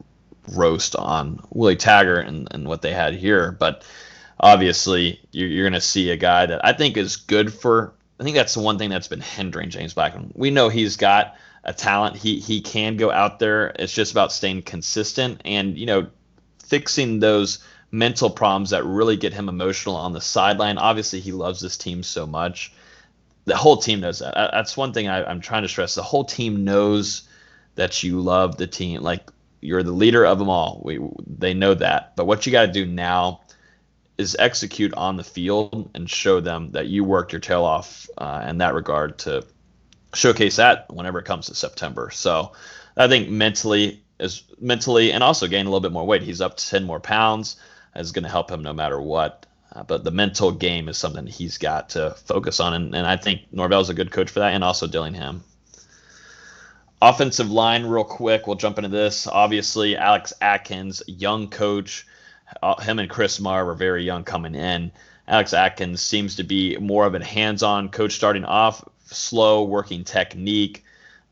roast 0.52 0.96
on 0.96 1.40
Willie 1.50 1.76
Taggart 1.76 2.26
and, 2.26 2.48
and 2.50 2.68
what 2.68 2.82
they 2.82 2.92
had 2.92 3.14
here, 3.14 3.52
but 3.52 3.84
obviously 4.40 5.20
you're, 5.32 5.48
you're 5.48 5.64
going 5.64 5.72
to 5.72 5.80
see 5.80 6.10
a 6.10 6.16
guy 6.16 6.46
that 6.46 6.64
I 6.64 6.72
think 6.72 6.96
is 6.96 7.16
good 7.16 7.52
for. 7.52 7.92
I 8.20 8.24
think 8.24 8.36
that's 8.36 8.54
the 8.54 8.60
one 8.60 8.78
thing 8.78 8.90
that's 8.90 9.08
been 9.08 9.20
hindering 9.20 9.70
James 9.70 9.94
Blackman. 9.94 10.32
We 10.34 10.50
know 10.50 10.68
he's 10.68 10.96
got 10.96 11.36
a 11.64 11.72
talent. 11.72 12.16
He 12.16 12.40
he 12.40 12.60
can 12.60 12.96
go 12.96 13.10
out 13.10 13.38
there. 13.38 13.68
It's 13.78 13.92
just 13.92 14.12
about 14.12 14.32
staying 14.32 14.62
consistent. 14.62 15.40
And 15.44 15.78
you 15.78 15.86
know, 15.86 16.08
fixing 16.64 17.20
those 17.20 17.58
mental 17.90 18.30
problems 18.30 18.70
that 18.70 18.84
really 18.84 19.16
get 19.16 19.32
him 19.32 19.48
emotional 19.48 19.96
on 19.96 20.12
the 20.12 20.20
sideline. 20.20 20.78
Obviously, 20.78 21.20
he 21.20 21.32
loves 21.32 21.60
this 21.60 21.76
team 21.76 22.02
so 22.02 22.26
much. 22.26 22.72
The 23.44 23.56
whole 23.56 23.76
team 23.78 24.00
knows 24.00 24.18
that. 24.18 24.34
That's 24.34 24.76
one 24.76 24.92
thing 24.92 25.08
I, 25.08 25.24
I'm 25.24 25.40
trying 25.40 25.62
to 25.62 25.68
stress. 25.68 25.94
The 25.94 26.02
whole 26.02 26.24
team 26.24 26.64
knows 26.64 27.22
that 27.76 28.02
you 28.02 28.20
love 28.20 28.56
the 28.56 28.66
team. 28.66 29.00
Like 29.00 29.30
you're 29.60 29.82
the 29.82 29.92
leader 29.92 30.24
of 30.26 30.38
them 30.38 30.48
all. 30.48 30.82
We, 30.84 31.00
they 31.26 31.54
know 31.54 31.74
that. 31.74 32.14
But 32.16 32.26
what 32.26 32.44
you 32.44 32.52
got 32.52 32.66
to 32.66 32.72
do 32.72 32.84
now 32.84 33.40
is 34.18 34.36
execute 34.38 34.92
on 34.94 35.16
the 35.16 35.24
field 35.24 35.90
and 35.94 36.10
show 36.10 36.40
them 36.40 36.72
that 36.72 36.88
you 36.88 37.04
worked 37.04 37.32
your 37.32 37.40
tail 37.40 37.64
off 37.64 38.08
uh, 38.18 38.44
in 38.48 38.58
that 38.58 38.74
regard 38.74 39.18
to 39.20 39.46
showcase 40.12 40.56
that 40.56 40.92
whenever 40.92 41.20
it 41.20 41.24
comes 41.24 41.46
to 41.46 41.54
September. 41.54 42.10
So 42.10 42.52
I 42.96 43.08
think 43.08 43.28
mentally 43.28 44.02
is 44.18 44.42
mentally 44.60 45.12
and 45.12 45.22
also 45.22 45.46
gain 45.46 45.66
a 45.66 45.68
little 45.68 45.80
bit 45.80 45.92
more 45.92 46.04
weight. 46.04 46.22
He's 46.22 46.40
up 46.40 46.56
to 46.56 46.68
10 46.68 46.84
more 46.84 47.00
pounds. 47.00 47.56
Is 47.94 48.12
going 48.12 48.24
to 48.24 48.30
help 48.30 48.50
him 48.50 48.62
no 48.62 48.72
matter 48.72 49.00
what. 49.00 49.46
Uh, 49.74 49.82
but 49.82 50.04
the 50.04 50.10
mental 50.10 50.52
game 50.52 50.88
is 50.88 50.96
something 50.96 51.26
he's 51.26 51.58
got 51.58 51.90
to 51.90 52.10
focus 52.24 52.60
on, 52.60 52.74
and, 52.74 52.94
and 52.94 53.06
I 53.06 53.16
think 53.16 53.42
Norvell's 53.52 53.90
a 53.90 53.94
good 53.94 54.10
coach 54.10 54.30
for 54.30 54.40
that, 54.40 54.54
and 54.54 54.64
also 54.64 54.86
Dillingham. 54.86 55.42
Offensive 57.02 57.50
line, 57.50 57.84
real 57.84 58.04
quick. 58.04 58.46
We'll 58.46 58.56
jump 58.56 58.78
into 58.78 58.88
this. 58.88 59.26
Obviously, 59.26 59.96
Alex 59.96 60.32
Atkins, 60.40 61.02
young 61.06 61.48
coach. 61.48 62.06
Uh, 62.62 62.80
him 62.80 62.98
and 62.98 63.10
Chris 63.10 63.40
Marr 63.40 63.64
were 63.64 63.74
very 63.74 64.04
young 64.04 64.24
coming 64.24 64.54
in. 64.54 64.90
Alex 65.26 65.52
Atkins 65.52 66.00
seems 66.00 66.36
to 66.36 66.42
be 66.42 66.76
more 66.78 67.04
of 67.04 67.14
a 67.14 67.22
hands-on 67.22 67.90
coach 67.90 68.14
starting 68.14 68.44
off, 68.44 68.82
slow 69.06 69.64
working 69.64 70.04
technique. 70.04 70.84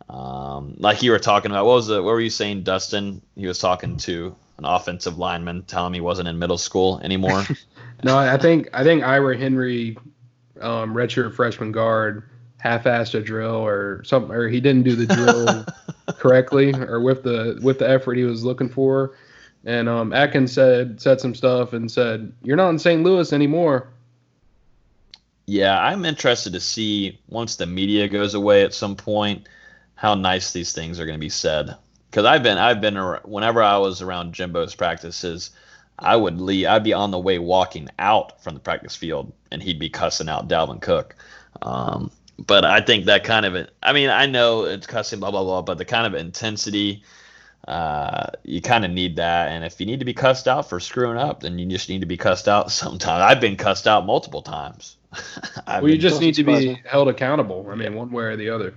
Um, 0.09 0.77
like 0.79 1.03
you 1.03 1.11
were 1.11 1.19
talking 1.19 1.51
about, 1.51 1.65
what 1.65 1.77
was 1.77 1.89
it? 1.89 2.03
What 2.03 2.13
were 2.13 2.21
you 2.21 2.31
saying, 2.31 2.63
Dustin? 2.63 3.23
He 3.35 3.47
was 3.47 3.59
talking 3.59 3.97
to 3.99 4.37
an 4.59 4.65
offensive 4.65 5.19
lineman, 5.19 5.63
telling 5.63 5.89
him 5.89 5.95
he 5.95 6.01
wasn't 6.01 6.29
in 6.29 6.39
middle 6.39 6.59
school 6.59 7.01
anymore. 7.03 7.45
no, 8.05 8.17
I 8.17 8.37
think 8.37 8.69
I 8.73 8.85
think 8.85 9.03
Ira 9.03 9.37
Henry, 9.37 9.97
um, 10.61 10.95
redshirt 10.95 11.35
freshman 11.35 11.73
guard, 11.73 12.23
half-assed 12.59 13.15
a 13.15 13.23
drill 13.23 13.57
or 13.57 14.03
something, 14.05 14.33
or 14.33 14.49
he 14.49 14.61
didn't 14.61 14.85
do 14.85 14.95
the 14.95 15.07
drill 15.07 15.65
correctly 16.19 16.73
or 16.75 17.01
with 17.01 17.23
the 17.23 17.59
with 17.63 17.79
the 17.79 17.89
effort 17.89 18.17
he 18.17 18.25
was 18.25 18.45
looking 18.45 18.69
for. 18.69 19.15
And 19.67 19.89
um, 19.89 20.13
Atkins 20.13 20.53
said 20.53 21.01
said 21.01 21.21
some 21.21 21.35
stuff 21.35 21.73
and 21.73 21.91
said, 21.91 22.33
"You're 22.43 22.57
not 22.57 22.71
in 22.71 22.79
St. 22.79 23.03
Louis 23.03 23.33
anymore." 23.33 23.89
Yeah, 25.47 25.79
I'm 25.79 26.05
interested 26.05 26.53
to 26.55 26.61
see 26.61 27.21
once 27.29 27.57
the 27.57 27.67
media 27.67 28.09
goes 28.09 28.35
away 28.35 28.63
at 28.63 28.75
some 28.75 28.97
point 28.97 29.49
how 29.97 30.15
nice 30.15 30.53
these 30.53 30.73
things 30.73 30.99
are 30.99 31.07
going 31.07 31.19
to 31.19 31.25
be 31.25 31.29
said. 31.29 31.77
Because 32.11 32.25
I've 32.25 32.45
been 32.45 32.59
I've 32.59 32.81
been 32.81 32.97
whenever 33.25 33.61
I 33.61 33.77
was 33.79 34.01
around 34.01 34.35
Jimbo's 34.35 34.77
practices, 34.77 35.51
I 35.99 36.15
would 36.15 36.41
leave. 36.41 36.69
I'd 36.69 36.85
be 36.85 36.93
on 36.93 37.11
the 37.11 37.19
way 37.19 37.39
walking 37.41 37.89
out 37.99 38.41
from 38.43 38.55
the 38.55 38.61
practice 38.61 38.95
field, 38.95 39.33
and 39.51 39.61
he'd 39.61 39.81
be 39.81 39.91
cussing 39.91 40.29
out 40.29 40.49
Dalvin 40.49 40.81
Cook. 40.81 41.17
Um, 41.63 42.13
but 42.39 42.65
I 42.65 42.81
think 42.81 43.07
that 43.07 43.25
kind 43.25 43.47
of, 43.47 43.69
I 43.83 43.93
mean, 43.93 44.11
I 44.11 44.27
know 44.27 44.65
it's 44.65 44.87
cussing, 44.87 45.21
blah 45.21 45.31
blah 45.33 45.43
blah, 45.43 45.63
but 45.63 45.79
the 45.79 45.85
kind 45.85 46.07
of 46.07 46.15
intensity, 46.15 47.03
uh, 47.67 48.29
you 48.45 48.61
kind 48.61 48.85
of 48.85 48.91
need 48.91 49.17
that. 49.17 49.49
And 49.49 49.65
if 49.65 49.81
you 49.81 49.87
need 49.87 49.99
to 49.99 50.05
be 50.05 50.15
cussed 50.15 50.47
out 50.47 50.69
for 50.69 50.79
screwing 50.79 51.19
up, 51.19 51.41
then 51.41 51.59
you 51.59 51.67
just 51.67 51.89
need 51.89 52.01
to 52.01 52.07
be 52.07 52.17
cussed 52.17 52.49
out 52.49 52.71
sometime. 52.73 53.23
I've 53.23 53.41
been 53.41 53.57
cussed 53.57 53.87
out 53.87 54.07
multiple 54.07 54.43
times. 54.43 54.97
well, 55.67 55.89
you 55.89 55.99
just 55.99 56.21
need 56.21 56.35
to 56.35 56.45
be 56.45 56.53
me. 56.53 56.83
held 56.85 57.09
accountable. 57.09 57.67
I 57.71 57.75
mean, 57.75 57.95
one 57.95 58.11
way 58.11 58.25
or 58.25 58.37
the 58.37 58.51
other. 58.51 58.75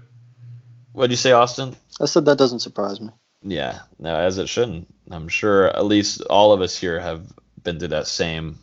What'd 0.94 1.12
you 1.12 1.18
say, 1.18 1.32
Austin? 1.32 1.76
I 2.02 2.06
said 2.06 2.26
that 2.26 2.38
doesn't 2.38 2.60
surprise 2.60 3.00
me. 3.02 3.10
Yeah, 3.42 3.80
no, 4.00 4.16
as 4.16 4.38
it 4.38 4.50
shouldn't. 4.50 4.88
I'm 5.12 5.28
sure 5.28 5.68
at 5.68 5.86
least 5.86 6.22
all 6.30 6.52
of 6.54 6.62
us 6.62 6.78
here 6.78 7.00
have 7.00 7.32
been 7.64 7.80
through 7.80 7.90
that 7.90 8.08
same 8.08 8.58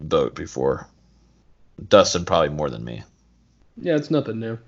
boat 0.00 0.34
before. 0.34 0.88
Dustin 1.88 2.24
probably 2.24 2.50
more 2.50 2.70
than 2.70 2.84
me. 2.84 3.02
Yeah, 3.76 3.96
it's 3.96 4.10
nothing 4.10 4.38
new. 4.38 4.58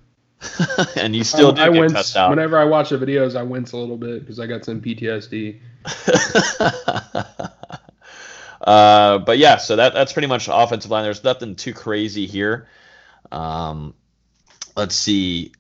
and 0.97 1.15
you 1.15 1.25
still 1.25 1.53
do 1.53 1.63
I, 1.63 1.67
I 1.67 1.69
wince, 1.69 2.15
Whenever 2.15 2.59
I 2.59 2.65
watch 2.65 2.91
the 2.91 2.99
videos, 2.99 3.37
I 3.37 3.43
wince 3.43 3.73
a 3.73 3.77
little 3.77 3.97
bit 3.97 4.21
because 4.21 4.41
I 4.41 4.47
got 4.47 4.65
some 4.65 4.81
PTSD. 4.81 5.61
uh, 8.61 9.19
but 9.19 9.39
yeah, 9.39 9.57
so 9.57 9.77
that 9.77 9.95
that's 9.95 10.13
pretty 10.13 10.29
much 10.29 10.49
offensive 10.51 10.91
line. 10.91 11.05
There's 11.05 11.25
nothing 11.25 11.55
too 11.57 11.73
crazy 11.73 12.27
here. 12.27 12.69
Um, 13.33 13.95
let's 14.77 14.95
see. 14.95 15.53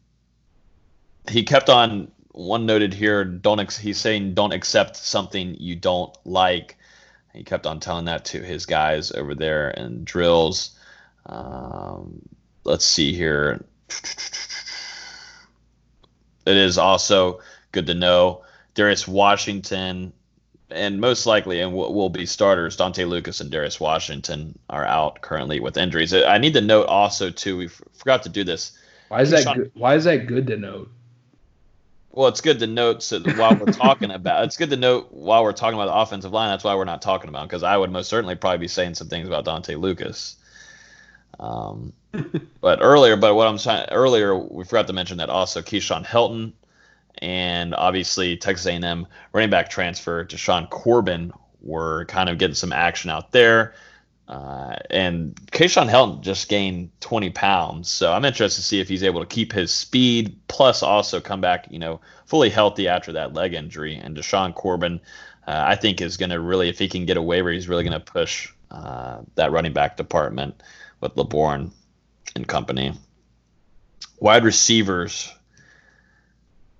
He 1.28 1.42
kept 1.44 1.70
on 1.70 2.10
one 2.32 2.66
noted 2.66 2.92
here. 2.92 3.24
Don't 3.24 3.60
ex- 3.60 3.78
he's 3.78 3.98
saying 3.98 4.34
don't 4.34 4.52
accept 4.52 4.96
something 4.96 5.56
you 5.58 5.76
don't 5.76 6.14
like. 6.24 6.76
He 7.32 7.42
kept 7.42 7.66
on 7.66 7.80
telling 7.80 8.04
that 8.04 8.26
to 8.26 8.40
his 8.40 8.66
guys 8.66 9.10
over 9.12 9.34
there 9.34 9.70
in 9.70 10.04
drills. 10.04 10.78
Um, 11.26 12.22
let's 12.64 12.84
see 12.84 13.14
here. 13.14 13.64
It 16.46 16.57
is 16.57 16.78
also 16.78 17.40
good 17.72 17.87
to 17.87 17.94
know 17.94 18.44
Darius 18.74 19.07
Washington, 19.07 20.12
and 20.70 21.00
most 21.00 21.26
likely, 21.26 21.61
and 21.61 21.72
will, 21.74 21.94
will 21.94 22.11
be 22.11 22.26
starters. 22.26 22.76
Dontae 22.76 23.09
Lucas 23.09 23.40
and 23.40 23.50
Darius 23.50 23.80
Washington 23.80 24.59
are 24.68 24.85
out 24.85 25.20
currently 25.20 25.61
with 25.61 25.76
injuries. 25.76 26.12
I 26.12 26.38
need 26.38 26.54
to 26.54 26.61
note 26.61 26.87
also 26.87 27.30
too. 27.30 27.57
We 27.57 27.68
forgot 27.68 28.22
to 28.24 28.28
do 28.28 28.44
this. 28.44 28.72
Why 29.09 29.22
is 29.22 29.30
that? 29.30 29.54
Good, 29.54 29.70
why 29.74 29.94
is 29.94 30.04
that 30.04 30.26
good 30.26 30.46
to 30.48 30.57
note? 30.57 30.90
Well, 32.11 32.28
it's 32.28 32.40
good 32.40 32.61
to 32.61 32.68
note 32.68 33.02
so 33.02 33.20
while 33.20 33.57
we're 33.57 33.72
talking 33.72 34.11
about 34.12 34.44
it's 34.44 34.57
good 34.57 34.70
to 34.70 34.76
note 34.76 35.09
while 35.11 35.42
we're 35.42 35.52
talking 35.52 35.78
about 35.78 35.87
the 35.87 35.96
offensive 35.96 36.33
line. 36.33 36.50
That's 36.50 36.64
why 36.64 36.74
we're 36.74 36.85
not 36.85 37.02
talking 37.02 37.28
about 37.28 37.48
because 37.48 37.62
I 37.62 37.76
would 37.76 37.90
most 37.90 38.09
certainly 38.09 38.35
probably 38.35 38.59
be 38.59 38.68
saying 38.68 38.94
some 38.94 39.09
things 39.09 39.26
about 39.26 39.44
Dontae 39.44 39.78
Lucas. 39.80 40.37
Um, 41.38 41.92
but 42.60 42.78
earlier, 42.80 43.16
but 43.16 43.34
what 43.34 43.46
I'm 43.46 43.58
saying 43.58 43.86
earlier, 43.90 44.36
we 44.36 44.64
forgot 44.64 44.86
to 44.86 44.92
mention 44.92 45.18
that 45.18 45.30
also 45.30 45.62
Keyshawn 45.62 46.04
Helton 46.04 46.52
and 47.18 47.74
obviously 47.74 48.36
Texas 48.36 48.66
A&M 48.66 49.06
running 49.32 49.50
back 49.50 49.70
transfer 49.70 50.24
Jashaun 50.24 50.68
Corbin 50.70 51.32
were 51.62 52.04
kind 52.06 52.28
of 52.28 52.38
getting 52.38 52.54
some 52.54 52.72
action 52.72 53.10
out 53.10 53.32
there. 53.32 53.74
Uh, 54.26 54.76
and 54.90 55.34
Keyshawn 55.52 55.88
Helton 55.90 56.22
just 56.22 56.48
gained 56.48 56.90
20 57.00 57.30
pounds, 57.30 57.90
so 57.90 58.10
I'm 58.12 58.24
interested 58.24 58.62
to 58.62 58.66
see 58.66 58.80
if 58.80 58.88
he's 58.88 59.02
able 59.02 59.20
to 59.20 59.26
keep 59.26 59.52
his 59.52 59.70
speed, 59.70 60.34
plus 60.48 60.82
also 60.82 61.20
come 61.20 61.42
back, 61.42 61.66
you 61.70 61.78
know, 61.78 62.00
fully 62.24 62.48
healthy 62.48 62.88
after 62.88 63.12
that 63.12 63.34
leg 63.34 63.52
injury. 63.52 63.96
And 63.96 64.16
Jashaun 64.16 64.54
Corbin, 64.54 64.98
uh, 65.46 65.64
I 65.66 65.76
think, 65.76 66.00
is 66.00 66.16
going 66.16 66.30
to 66.30 66.40
really, 66.40 66.70
if 66.70 66.78
he 66.78 66.88
can 66.88 67.04
get 67.04 67.18
a 67.18 67.22
waiver, 67.22 67.50
he's 67.50 67.68
really 67.68 67.84
going 67.84 68.00
to 68.00 68.00
push 68.00 68.50
uh, 68.70 69.18
that 69.34 69.52
running 69.52 69.74
back 69.74 69.98
department 69.98 70.62
with 71.04 71.16
Laborn 71.16 71.70
and 72.34 72.48
company. 72.48 72.94
Wide 74.18 74.44
receivers, 74.44 75.32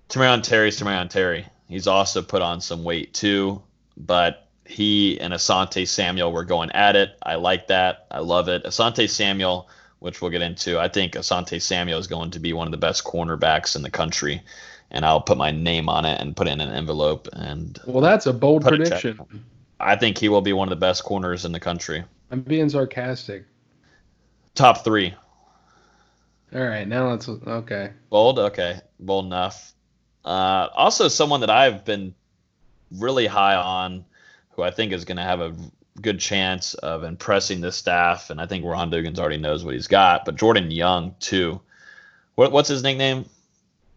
Tamorrion 0.09 0.43
Terry's 0.43 0.79
Tamorrion 0.79 1.09
Terry. 1.09 1.45
He's 1.67 1.87
also 1.87 2.21
put 2.21 2.41
on 2.41 2.59
some 2.59 2.83
weight 2.83 3.13
too, 3.13 3.61
but 3.95 4.49
he 4.65 5.19
and 5.21 5.33
Asante 5.33 5.87
Samuel 5.87 6.31
were 6.31 6.43
going 6.43 6.71
at 6.71 6.95
it. 6.95 7.17
I 7.23 7.35
like 7.35 7.67
that. 7.67 8.07
I 8.11 8.19
love 8.19 8.49
it. 8.49 8.63
Asante 8.63 9.09
Samuel, 9.09 9.69
which 9.99 10.21
we'll 10.21 10.31
get 10.31 10.41
into, 10.41 10.79
I 10.79 10.87
think 10.87 11.13
Asante 11.13 11.61
Samuel 11.61 11.99
is 11.99 12.07
going 12.07 12.31
to 12.31 12.39
be 12.39 12.53
one 12.53 12.67
of 12.67 12.71
the 12.71 12.77
best 12.77 13.03
cornerbacks 13.03 13.75
in 13.75 13.83
the 13.83 13.91
country. 13.91 14.41
And 14.91 15.05
I'll 15.05 15.21
put 15.21 15.37
my 15.37 15.51
name 15.51 15.89
on 15.89 16.05
it 16.05 16.19
and 16.19 16.35
put 16.35 16.47
it 16.47 16.51
in 16.51 16.61
an 16.61 16.71
envelope. 16.71 17.27
And 17.33 17.79
well, 17.85 18.01
that's 18.01 18.25
a 18.25 18.33
bold 18.33 18.63
prediction. 18.63 19.19
I 19.79 19.95
think 19.95 20.17
he 20.17 20.29
will 20.29 20.41
be 20.41 20.53
one 20.53 20.67
of 20.67 20.69
the 20.69 20.83
best 20.83 21.03
corners 21.03 21.45
in 21.45 21.51
the 21.51 21.59
country. 21.59 22.03
I'm 22.31 22.41
being 22.41 22.69
sarcastic. 22.69 23.45
Top 24.55 24.83
three. 24.83 25.13
All 26.53 26.63
right, 26.63 26.87
now 26.87 27.09
let's 27.09 27.27
okay. 27.29 27.91
Bold, 28.09 28.39
okay, 28.39 28.79
bold 28.99 29.25
enough. 29.25 29.73
Uh, 30.23 30.69
also, 30.73 31.07
someone 31.07 31.41
that 31.41 31.49
I've 31.49 31.85
been 31.85 32.15
really 32.91 33.27
high 33.27 33.55
on 33.55 34.05
who 34.51 34.63
I 34.63 34.71
think 34.71 34.93
is 34.93 35.05
going 35.05 35.17
to 35.17 35.23
have 35.23 35.41
a 35.41 35.53
good 36.01 36.19
chance 36.19 36.73
of 36.75 37.03
impressing 37.03 37.61
the 37.61 37.71
staff. 37.71 38.29
And 38.29 38.39
I 38.41 38.45
think 38.45 38.65
Ron 38.65 38.91
Dugans 38.91 39.19
already 39.19 39.37
knows 39.37 39.63
what 39.63 39.73
he's 39.73 39.87
got. 39.87 40.25
But 40.25 40.35
Jordan 40.35 40.71
Young, 40.71 41.15
too. 41.19 41.61
What, 42.35 42.51
what's 42.51 42.69
his 42.69 42.83
nickname? 42.83 43.25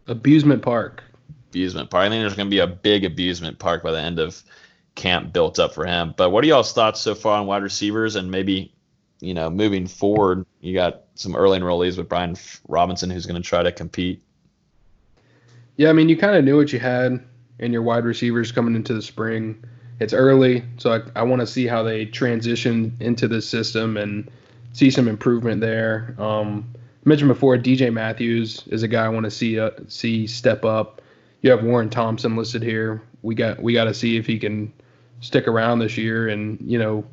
Abusement 0.07 0.61
Park. 0.61 1.03
Abusement 1.49 1.89
Park. 1.89 2.05
I 2.05 2.09
think 2.09 2.21
there's 2.21 2.35
going 2.35 2.47
to 2.47 2.55
be 2.55 2.59
a 2.59 2.67
big 2.67 3.05
abusement 3.05 3.59
park 3.59 3.83
by 3.83 3.91
the 3.91 3.99
end 3.99 4.19
of 4.19 4.41
camp 4.95 5.33
built 5.33 5.59
up 5.59 5.73
for 5.73 5.85
him. 5.85 6.13
But 6.15 6.31
what 6.31 6.43
are 6.43 6.47
y'all's 6.47 6.73
thoughts 6.73 6.99
so 6.99 7.15
far 7.15 7.39
on 7.39 7.47
wide 7.47 7.63
receivers 7.63 8.15
and 8.15 8.29
maybe, 8.29 8.73
you 9.19 9.33
know, 9.33 9.49
moving 9.49 9.87
forward? 9.87 10.45
You 10.61 10.73
got 10.73 11.03
some 11.15 11.35
early 11.35 11.59
enrollees 11.59 11.97
with 11.97 12.09
Brian 12.09 12.35
Robinson 12.67 13.09
who's 13.09 13.25
going 13.25 13.41
to 13.41 13.47
try 13.47 13.63
to 13.63 13.71
compete. 13.71 14.21
Yeah, 15.77 15.89
I 15.89 15.93
mean, 15.93 16.09
you 16.09 16.17
kind 16.17 16.35
of 16.35 16.43
knew 16.43 16.57
what 16.57 16.73
you 16.73 16.79
had 16.79 17.23
in 17.59 17.71
your 17.73 17.81
wide 17.81 18.05
receivers 18.05 18.51
coming 18.51 18.75
into 18.75 18.93
the 18.93 19.01
spring 19.01 19.63
it's 19.99 20.13
early, 20.13 20.63
so 20.77 20.93
I, 20.93 21.19
I 21.19 21.23
want 21.23 21.41
to 21.41 21.47
see 21.47 21.67
how 21.67 21.83
they 21.83 22.05
transition 22.05 22.95
into 22.99 23.27
the 23.27 23.41
system 23.41 23.97
and 23.97 24.29
see 24.71 24.89
some 24.89 25.07
improvement 25.07 25.59
there. 25.61 26.15
Um, 26.17 26.65
I 26.77 27.09
mentioned 27.09 27.27
before, 27.27 27.57
DJ 27.57 27.91
Matthews 27.91 28.63
is 28.67 28.83
a 28.83 28.87
guy 28.87 29.05
I 29.05 29.09
want 29.09 29.25
to 29.25 29.31
see 29.31 29.59
uh, 29.59 29.71
see 29.87 30.25
step 30.25 30.63
up. 30.63 31.01
You 31.41 31.51
have 31.51 31.63
Warren 31.63 31.89
Thompson 31.89 32.35
listed 32.35 32.63
here. 32.63 33.01
We 33.23 33.35
got 33.35 33.61
we 33.61 33.73
got 33.73 33.85
to 33.85 33.93
see 33.93 34.17
if 34.17 34.25
he 34.25 34.39
can 34.39 34.71
stick 35.21 35.47
around 35.47 35.79
this 35.79 35.97
year 35.97 36.29
and 36.29 36.57
you 36.61 36.79
know 36.79 37.03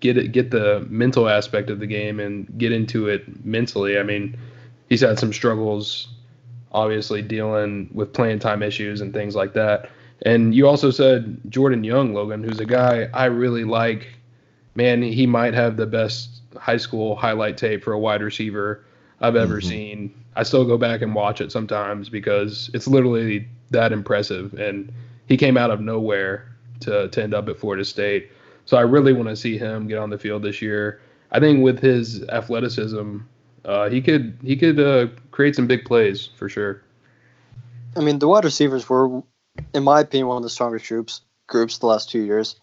get 0.00 0.16
it, 0.16 0.32
get 0.32 0.50
the 0.50 0.86
mental 0.88 1.28
aspect 1.28 1.70
of 1.70 1.78
the 1.78 1.86
game 1.86 2.20
and 2.20 2.46
get 2.58 2.72
into 2.72 3.08
it 3.08 3.44
mentally. 3.44 3.98
I 3.98 4.02
mean, 4.02 4.36
he's 4.88 5.00
had 5.00 5.18
some 5.18 5.32
struggles, 5.32 6.08
obviously 6.72 7.22
dealing 7.22 7.88
with 7.92 8.12
playing 8.12 8.38
time 8.38 8.62
issues 8.62 9.00
and 9.00 9.12
things 9.12 9.34
like 9.34 9.54
that. 9.54 9.90
And 10.22 10.54
you 10.54 10.66
also 10.66 10.90
said 10.90 11.38
Jordan 11.48 11.84
Young, 11.84 12.14
Logan, 12.14 12.42
who's 12.42 12.60
a 12.60 12.66
guy 12.66 13.08
I 13.12 13.26
really 13.26 13.64
like. 13.64 14.06
Man, 14.74 15.02
he 15.02 15.26
might 15.26 15.54
have 15.54 15.76
the 15.76 15.86
best 15.86 16.42
high 16.56 16.76
school 16.76 17.16
highlight 17.16 17.56
tape 17.56 17.84
for 17.84 17.92
a 17.92 17.98
wide 17.98 18.22
receiver 18.22 18.84
I've 19.20 19.36
ever 19.36 19.58
mm-hmm. 19.58 19.68
seen. 19.68 20.24
I 20.34 20.42
still 20.42 20.64
go 20.64 20.76
back 20.76 21.00
and 21.00 21.14
watch 21.14 21.40
it 21.40 21.50
sometimes 21.50 22.08
because 22.08 22.70
it's 22.74 22.86
literally 22.86 23.48
that 23.70 23.92
impressive. 23.92 24.52
And 24.54 24.92
he 25.28 25.36
came 25.36 25.56
out 25.56 25.70
of 25.70 25.80
nowhere 25.80 26.50
to, 26.80 27.08
to 27.08 27.22
end 27.22 27.34
up 27.34 27.48
at 27.48 27.58
Florida 27.58 27.84
State. 27.84 28.30
So 28.66 28.76
I 28.76 28.82
really 28.82 29.12
want 29.12 29.28
to 29.28 29.36
see 29.36 29.56
him 29.56 29.86
get 29.86 29.98
on 29.98 30.10
the 30.10 30.18
field 30.18 30.42
this 30.42 30.60
year. 30.60 31.00
I 31.30 31.40
think 31.40 31.62
with 31.62 31.80
his 31.80 32.22
athleticism, 32.24 33.18
uh, 33.64 33.88
he 33.88 34.02
could 34.02 34.38
he 34.42 34.56
could 34.56 34.78
uh, 34.78 35.06
create 35.30 35.56
some 35.56 35.66
big 35.66 35.84
plays 35.84 36.28
for 36.36 36.48
sure. 36.48 36.82
I 37.96 38.00
mean, 38.00 38.18
the 38.18 38.28
wide 38.28 38.44
receivers 38.44 38.88
were, 38.88 39.22
in 39.72 39.82
my 39.82 40.00
opinion, 40.00 40.28
one 40.28 40.36
of 40.36 40.42
the 40.42 40.50
strongest 40.50 40.88
groups 40.88 41.22
groups 41.46 41.78
the 41.78 41.86
last 41.86 42.10
two 42.10 42.20
years, 42.20 42.56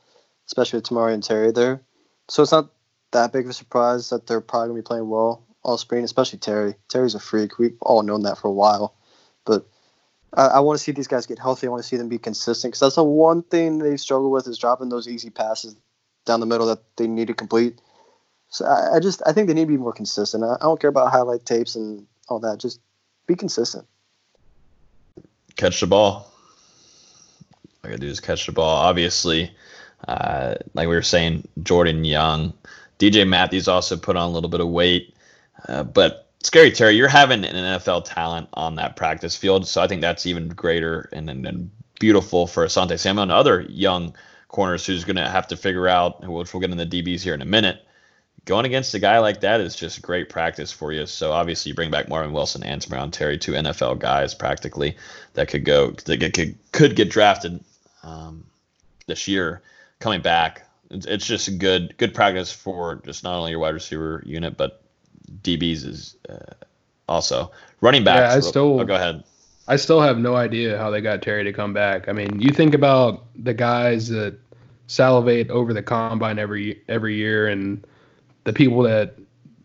especially 0.47 0.77
with 0.77 0.85
Tamorrion 0.85 1.25
Terry 1.25 1.51
there. 1.51 1.81
So 2.29 2.43
it's 2.43 2.51
not 2.51 2.71
that 3.11 3.31
big 3.31 3.45
of 3.45 3.51
a 3.51 3.53
surprise 3.53 4.09
that 4.09 4.27
they're 4.27 4.41
probably 4.41 4.69
gonna 4.69 4.79
be 4.79 4.83
playing 4.83 5.09
well 5.09 5.43
all 5.63 5.77
spring, 5.77 6.03
especially 6.03 6.39
Terry. 6.39 6.75
Terry's 6.89 7.15
a 7.15 7.19
freak. 7.19 7.57
We've 7.57 7.77
all 7.81 8.03
known 8.03 8.23
that 8.23 8.37
for 8.37 8.49
a 8.49 8.53
while, 8.53 8.95
but 9.45 9.65
I, 10.33 10.47
I 10.47 10.59
want 10.59 10.77
to 10.77 10.83
see 10.83 10.91
these 10.91 11.07
guys 11.07 11.25
get 11.25 11.39
healthy. 11.39 11.67
I 11.67 11.69
want 11.69 11.81
to 11.81 11.87
see 11.87 11.95
them 11.95 12.09
be 12.09 12.17
consistent 12.17 12.71
because 12.73 12.81
that's 12.81 12.95
the 12.95 13.03
one 13.03 13.43
thing 13.43 13.77
they 13.77 13.95
struggle 13.95 14.29
with 14.29 14.47
is 14.47 14.57
dropping 14.57 14.89
those 14.89 15.07
easy 15.07 15.29
passes 15.29 15.77
down 16.25 16.39
the 16.39 16.45
middle 16.45 16.67
that 16.67 16.79
they 16.97 17.07
need 17.07 17.27
to 17.27 17.33
complete. 17.33 17.79
So 18.49 18.65
I, 18.65 18.97
I 18.97 18.99
just 18.99 19.21
I 19.25 19.33
think 19.33 19.47
they 19.47 19.53
need 19.53 19.65
to 19.65 19.67
be 19.67 19.77
more 19.77 19.93
consistent. 19.93 20.43
I, 20.43 20.55
I 20.55 20.63
don't 20.63 20.79
care 20.79 20.89
about 20.89 21.11
highlight 21.11 21.45
tapes 21.45 21.75
and 21.75 22.05
all 22.29 22.39
that. 22.39 22.59
Just 22.59 22.79
be 23.27 23.35
consistent. 23.35 23.85
Catch 25.55 25.79
the 25.79 25.87
ball. 25.87 26.31
All 27.83 27.83
I 27.83 27.87
gotta 27.89 27.99
do 27.99 28.07
is 28.07 28.19
catch 28.19 28.45
the 28.45 28.51
ball. 28.51 28.75
Obviously, 28.75 29.51
uh, 30.07 30.55
like 30.73 30.87
we 30.87 30.95
were 30.95 31.01
saying, 31.01 31.47
Jordan 31.63 32.05
Young, 32.05 32.53
DJ 32.99 33.27
Matthews 33.27 33.67
also 33.67 33.97
put 33.97 34.15
on 34.15 34.29
a 34.29 34.31
little 34.31 34.49
bit 34.49 34.61
of 34.61 34.67
weight, 34.67 35.15
uh, 35.67 35.83
but 35.83 36.23
Scary 36.43 36.71
Terry, 36.71 36.95
you're 36.95 37.07
having 37.07 37.45
an 37.45 37.55
NFL 37.55 38.03
talent 38.05 38.49
on 38.53 38.75
that 38.75 38.97
practice 38.97 39.35
field, 39.35 39.65
so 39.65 39.81
I 39.81 39.87
think 39.87 40.01
that's 40.01 40.25
even 40.25 40.49
greater 40.49 41.09
and, 41.13 41.29
and, 41.29 41.45
and 41.45 41.71
beautiful 41.99 42.47
for 42.47 42.65
Asante 42.65 42.99
Samuel 42.99 43.23
and 43.23 43.31
other 43.31 43.61
young 43.69 44.13
corners 44.53 44.85
who's 44.85 45.03
going 45.03 45.17
to 45.17 45.27
have 45.27 45.47
to 45.47 45.57
figure 45.57 45.87
out, 45.87 46.25
which 46.25 46.53
we'll 46.53 46.61
get 46.61 46.69
in 46.69 46.77
the 46.77 46.85
DBs 46.85 47.21
here 47.21 47.33
in 47.33 47.41
a 47.41 47.45
minute. 47.45 47.85
Going 48.45 48.65
against 48.65 48.93
a 48.93 48.99
guy 48.99 49.19
like 49.19 49.41
that 49.41 49.59
is 49.59 49.75
just 49.75 50.01
great 50.01 50.29
practice 50.29 50.71
for 50.71 50.91
you. 50.91 51.05
So 51.05 51.31
obviously, 51.31 51.69
you 51.69 51.75
bring 51.75 51.91
back 51.91 52.07
Marvin 52.07 52.33
Wilson 52.33 52.63
and 52.63 52.81
Tamorrion 52.81 53.11
Terry, 53.11 53.37
two 53.37 53.53
NFL 53.53 53.99
guys 53.99 54.33
practically 54.33 54.95
that 55.33 55.47
could 55.47 55.65
go 55.65 55.91
that 55.91 56.33
could 56.33 56.55
could 56.71 56.95
get 56.95 57.09
drafted 57.09 57.63
um, 58.03 58.45
this 59.07 59.27
year. 59.27 59.61
Coming 59.99 60.21
back, 60.21 60.67
it's, 60.89 61.05
it's 61.05 61.25
just 61.25 61.57
good 61.57 61.95
good 61.97 62.13
practice 62.13 62.51
for 62.51 63.01
just 63.05 63.23
not 63.23 63.37
only 63.37 63.51
your 63.51 63.59
wide 63.59 63.73
receiver 63.73 64.21
unit 64.25 64.57
but 64.57 64.83
DBs 65.41 65.85
is 65.85 66.17
uh, 66.27 66.53
also 67.07 67.49
running 67.79 68.03
backs. 68.03 68.33
Yeah, 68.33 68.37
I 68.37 68.39
still 68.41 68.83
go 68.83 68.95
ahead. 68.95 69.23
I 69.67 69.77
still 69.77 70.01
have 70.01 70.17
no 70.17 70.35
idea 70.35 70.77
how 70.77 70.89
they 70.89 71.01
got 71.01 71.21
Terry 71.21 71.43
to 71.45 71.53
come 71.53 71.73
back. 71.73 72.09
I 72.09 72.11
mean, 72.11 72.39
you 72.39 72.51
think 72.51 72.73
about 72.73 73.25
the 73.35 73.53
guys 73.53 74.09
that 74.09 74.37
salivate 74.87 75.49
over 75.49 75.73
the 75.73 75.83
combine 75.83 76.37
every 76.37 76.81
every 76.89 77.15
year, 77.15 77.47
and 77.47 77.85
the 78.43 78.53
people 78.53 78.83
that 78.83 79.15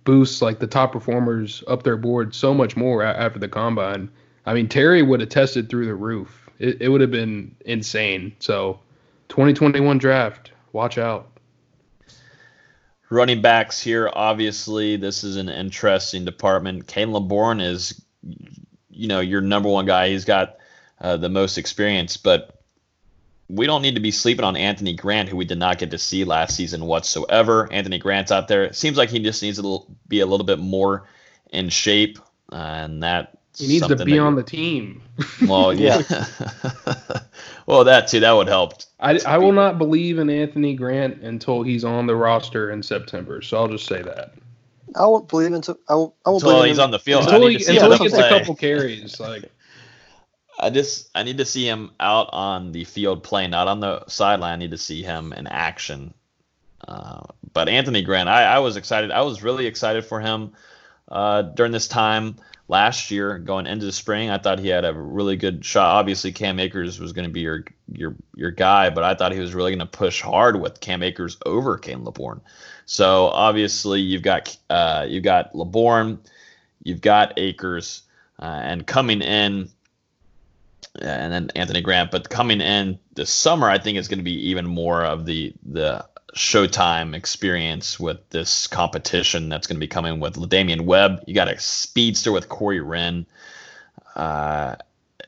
boost 0.05 0.41
like 0.41 0.59
the 0.59 0.67
top 0.67 0.93
performers 0.93 1.63
up 1.67 1.83
their 1.83 1.97
board 1.97 2.35
so 2.35 2.55
much 2.55 2.77
more 2.77 3.03
after 3.03 3.39
the 3.39 3.49
combine. 3.49 4.09
I 4.47 4.55
mean, 4.55 4.69
Terry 4.69 5.03
would 5.03 5.21
have 5.21 5.29
tested 5.29 5.69
through 5.69 5.87
the 5.87 5.95
roof. 5.95 6.49
It, 6.59 6.81
it 6.81 6.89
would 6.89 7.03
have 7.03 7.11
been 7.11 7.55
insane. 7.67 8.35
So, 8.39 8.81
2021 9.29 9.99
draft, 9.99 10.53
watch 10.73 10.97
out. 10.97 11.39
Running 13.11 13.43
backs 13.43 13.81
here, 13.81 14.11
obviously, 14.13 14.97
this 14.97 15.25
is 15.25 15.37
an 15.37 15.49
interesting 15.49 16.25
department. 16.25 16.87
Kane 16.87 17.13
Laborn 17.13 17.61
is, 17.61 18.03
you 18.99 19.07
know, 19.07 19.21
your 19.21 19.41
number 19.41 19.69
one 19.69 19.87
guy. 19.87 20.11
He's 20.11 20.25
got 20.25 20.57
uh, 21.01 21.17
the 21.17 21.29
most 21.29 21.57
experience, 21.57 22.17
but 22.17 22.63
we 23.49 23.67
don't 23.67 23.81
need 23.81 23.95
to 23.95 24.01
be 24.01 24.11
sleeping 24.11 24.45
on 24.45 24.57
Anthony 24.57 24.93
Grant, 24.93 25.29
who 25.29 25.37
we 25.37 25.45
did 25.45 25.59
not 25.59 25.79
get 25.79 25.91
to 25.93 25.99
see 25.99 26.25
last 26.25 26.57
season 26.57 26.85
whatsoever. 26.85 27.73
Anthony 27.73 27.99
Grant's 27.99 28.33
out 28.33 28.49
there. 28.49 28.65
It 28.65 28.75
seems 28.77 28.99
like 28.99 29.09
he 29.09 29.21
just 29.21 29.43
needs 29.43 29.61
to 29.61 29.83
be 30.09 30.21
a 30.21 30.27
little 30.27 30.45
bit 30.45 30.59
more 30.59 31.09
in 31.51 31.69
shape, 31.69 32.19
uh, 32.53 32.57
and 32.57 33.03
that 33.03 33.39
he 33.57 33.69
needs 33.69 33.87
to 33.87 34.05
be 34.05 34.19
on 34.19 34.35
the 34.35 34.43
team. 34.43 35.03
Well, 35.49 35.73
yeah. 35.75 36.03
well, 37.67 37.83
that 37.85 38.07
too. 38.07 38.21
That 38.21 38.33
would 38.33 38.47
help. 38.47 38.75
I, 39.01 39.19
I 39.27 39.39
will 39.39 39.53
not 39.53 39.77
believe 39.77 40.19
in 40.19 40.31
Anthony 40.31 40.75
Grant 40.75 41.23
until 41.23 41.63
he's 41.63 41.85
on 41.85 42.07
the 42.07 42.15
roster 42.15 42.71
in 42.71 42.85
September. 42.85 43.43
So 43.43 43.57
I'll 43.57 43.69
just 43.69 43.87
say 43.87 44.01
that. 44.03 44.35
I 44.97 45.07
won't 45.07 45.29
believe 45.29 45.53
until 45.53 45.79
I 45.89 45.95
won't, 45.95 46.15
I 46.25 46.31
won't 46.31 46.43
until 46.43 46.59
believe 46.59 46.71
he's 46.71 46.79
on 46.79 46.91
the 46.91 46.99
field. 46.99 47.25
Until, 47.25 47.47
he, 47.49 47.57
until 47.57 47.93
he 47.93 47.99
gets 47.99 48.15
play. 48.15 48.27
a 48.27 48.39
couple 48.39 48.55
carries, 48.55 49.19
like. 49.21 49.51
I 50.61 50.71
just 50.71 51.09
I 51.15 51.23
need 51.23 51.39
to 51.39 51.45
see 51.45 51.67
him 51.67 51.93
out 52.01 52.31
on 52.33 52.73
the 52.73 52.85
field 52.85 53.23
playing, 53.23 53.51
not 53.51 53.69
on 53.69 53.81
the 53.81 54.05
sideline. 54.07 54.55
I 54.55 54.57
need 54.57 54.73
to 54.73 54.79
see 54.79 55.03
him 55.03 55.33
in 55.33 55.47
action. 55.47 56.13
Uh, 56.87 57.23
but 57.53 57.69
Anthony 57.69 58.03
Grant, 58.03 58.29
I, 58.29 58.45
I 58.45 58.59
was 58.59 58.77
excited. 58.77 59.11
I 59.11 59.23
was 59.23 59.43
really 59.43 59.67
excited 59.67 60.05
for 60.05 60.21
him 60.21 60.53
uh, 61.09 61.43
during 61.43 61.71
this 61.71 61.87
time 61.87 62.37
last 62.69 63.11
year 63.11 63.39
going 63.39 63.67
into 63.67 63.87
the 63.87 63.93
spring. 63.93 64.31
I 64.31 64.39
thought 64.39 64.59
he 64.59 64.69
had 64.69 64.85
a 64.85 64.93
really 64.93 65.37
good 65.37 65.65
shot. 65.65 65.97
Obviously, 65.97 66.33
Cam 66.33 66.59
Akers 66.59 67.01
was 67.01 67.13
going 67.13 67.27
to 67.27 67.33
be 67.33 67.41
your 67.41 67.65
your 67.93 68.17
your 68.35 68.51
guy, 68.51 68.91
but 68.91 69.05
I 69.05 69.15
thought 69.15 69.33
he 69.33 69.41
was 69.41 69.55
really 69.55 69.71
going 69.71 69.79
to 69.81 69.87
push 69.87 70.21
hard 70.21 70.61
with 70.61 70.81
Cam 70.81 71.03
Akers 71.03 71.37
over 71.47 71.79
Kane 71.79 72.05
Laborn. 72.05 72.41
So 72.91 73.27
obviously, 73.27 74.01
you've 74.01 74.23
got 74.23 74.57
uh, 74.71 75.05
you've 75.07 75.23
got 75.23 75.55
Laborn, 75.55 76.19
you've 76.83 77.03
got 77.03 77.39
Akers, 77.39 78.03
uh, 78.41 78.61
and 78.63 78.87
coming 78.87 79.21
in. 79.21 79.69
And 81.01 81.33
then 81.33 81.51
Anthony 81.55 81.83
Grant, 81.83 82.11
but 82.11 82.29
coming 82.29 82.61
in 82.61 82.99
this 83.15 83.31
summer, 83.31 83.69
I 83.69 83.79
think 83.79 83.99
is 83.99 84.09
going 84.09 84.19
to 84.19 84.25
be 84.25 84.49
even 84.49 84.67
more 84.67 85.05
of 85.05 85.27
the 85.27 85.53
the 85.65 86.05
Showtime 86.35 87.15
experience 87.15 88.01
with 88.01 88.27
this 88.31 88.67
competition 88.67 89.51
that's 89.51 89.67
going 89.67 89.77
to 89.77 89.81
be 89.81 89.87
coming 89.87 90.19
with 90.19 90.49
Damian 90.49 90.87
Webb. 90.87 91.23
You 91.27 91.35
got 91.35 91.49
a 91.49 91.59
speedster 91.59 92.33
with 92.33 92.49
Corey 92.49 92.81
Wren. 92.81 93.27
Uh, 94.17 94.77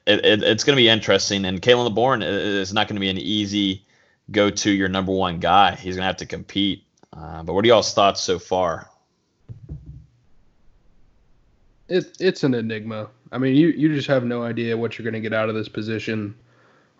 it, 0.07 0.25
it, 0.25 0.43
it's 0.43 0.65
going 0.65 0.77
to 0.77 0.81
be 0.81 0.89
interesting, 0.89 1.45
and 1.45 1.61
Khalan 1.61 1.85
Laborn 1.85 2.23
is 2.23 2.73
not 2.73 2.89
going 2.89 2.97
to 2.97 3.01
be 3.01 3.11
an 3.11 3.19
easy 3.19 3.85
go 4.31 4.49
to 4.49 4.71
your 4.71 4.89
number 4.89 5.13
one 5.13 5.41
guy. 5.41 5.77
He's 5.77 5.95
going 5.97 6.03
to 6.03 6.07
have 6.07 6.17
to 6.17 6.27
compete. 6.27 6.85
Uh, 7.17 7.43
but 7.43 7.55
what 7.55 7.65
are 7.65 7.69
y'all's 7.69 7.93
thoughts 7.93 8.21
so 8.21 8.39
far? 8.39 8.89
It, 11.89 12.17
it's 12.21 12.45
an 12.45 12.55
enigma. 12.55 13.09
I 13.33 13.39
mean, 13.39 13.57
you, 13.57 13.69
you 13.69 13.93
just 13.95 14.09
have 14.09 14.25
no 14.25 14.43
idea 14.43 14.77
what 14.77 14.99
you're 14.99 15.05
going 15.05 15.21
to 15.21 15.21
get 15.21 15.33
out 15.33 15.49
of 15.49 15.55
this 15.55 15.69
position. 15.69 16.35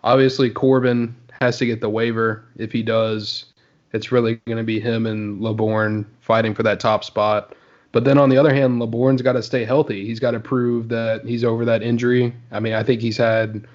Obviously, 0.03 0.49
Corbin 0.49 1.15
has 1.39 1.57
to 1.59 1.65
get 1.65 1.79
the 1.79 1.89
waiver. 1.89 2.43
If 2.57 2.71
he 2.71 2.83
does, 2.83 3.45
it's 3.93 4.11
really 4.11 4.35
going 4.45 4.57
to 4.57 4.63
be 4.63 4.79
him 4.79 5.05
and 5.05 5.41
Laborn 5.41 6.05
fighting 6.19 6.53
for 6.53 6.63
that 6.63 6.79
top 6.79 7.03
spot. 7.03 7.55
But 7.91 8.05
then 8.05 8.17
on 8.17 8.29
the 8.29 8.37
other 8.37 8.53
hand, 8.53 8.79
Laborn's 8.79 9.21
got 9.21 9.33
to 9.33 9.43
stay 9.43 9.65
healthy. 9.65 10.05
He's 10.05 10.19
got 10.19 10.31
to 10.31 10.39
prove 10.39 10.89
that 10.89 11.25
he's 11.25 11.43
over 11.43 11.65
that 11.65 11.83
injury. 11.83 12.33
I 12.51 12.59
mean, 12.59 12.73
I 12.73 12.83
think 12.83 13.01
he's 13.01 13.17
had 13.17 13.67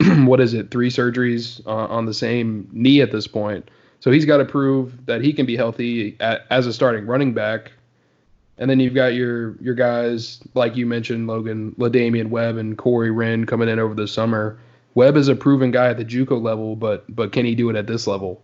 what 0.18 0.40
is 0.40 0.54
it, 0.54 0.70
three 0.70 0.90
surgeries 0.90 1.64
uh, 1.66 1.86
on 1.86 2.06
the 2.06 2.14
same 2.14 2.68
knee 2.72 3.00
at 3.00 3.10
this 3.10 3.26
point. 3.26 3.68
So 4.00 4.10
he's 4.10 4.24
got 4.24 4.38
to 4.38 4.44
prove 4.44 5.06
that 5.06 5.22
he 5.22 5.32
can 5.32 5.46
be 5.46 5.56
healthy 5.56 6.16
at, 6.20 6.46
as 6.50 6.66
a 6.66 6.72
starting 6.72 7.06
running 7.06 7.34
back. 7.34 7.72
And 8.58 8.68
then 8.68 8.80
you've 8.80 8.94
got 8.94 9.14
your 9.14 9.56
your 9.62 9.74
guys 9.74 10.40
like 10.54 10.76
you 10.76 10.86
mentioned, 10.86 11.26
Logan, 11.26 11.74
LaDamian 11.78 12.30
Webb 12.30 12.56
and 12.56 12.76
Corey 12.76 13.10
Wren 13.10 13.46
coming 13.46 13.68
in 13.68 13.78
over 13.78 13.94
the 13.94 14.08
summer. 14.08 14.58
Webb 14.94 15.16
is 15.16 15.28
a 15.28 15.36
proven 15.36 15.70
guy 15.70 15.88
at 15.88 15.96
the 15.96 16.04
JUCO 16.04 16.42
level, 16.42 16.74
but 16.74 17.04
but 17.14 17.32
can 17.32 17.44
he 17.44 17.54
do 17.54 17.70
it 17.70 17.76
at 17.76 17.86
this 17.86 18.06
level? 18.06 18.42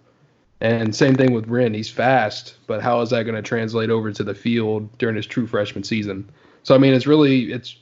And 0.61 0.95
same 0.95 1.17
thing 1.17 1.33
with 1.33 1.49
Wren. 1.49 1.75
He's 1.75 1.91
fast, 1.91 2.55
but 2.67 2.81
how 2.81 3.01
is 3.01 3.11
that 3.11 3.25
going 3.25 3.35
to 3.35 3.43
translate 3.43 3.91
over 3.91 4.13
to 4.13 4.23
the 4.23 4.35
field 4.35 4.97
during 4.99 5.17
his 5.17 5.27
true 5.27 5.47
freshman 5.47 5.83
season? 5.83 6.31
So 6.63 6.75
I 6.75 6.79
mean, 6.79 6.95
it's 6.95 7.07
really 7.07 7.53
it's 7.53 7.77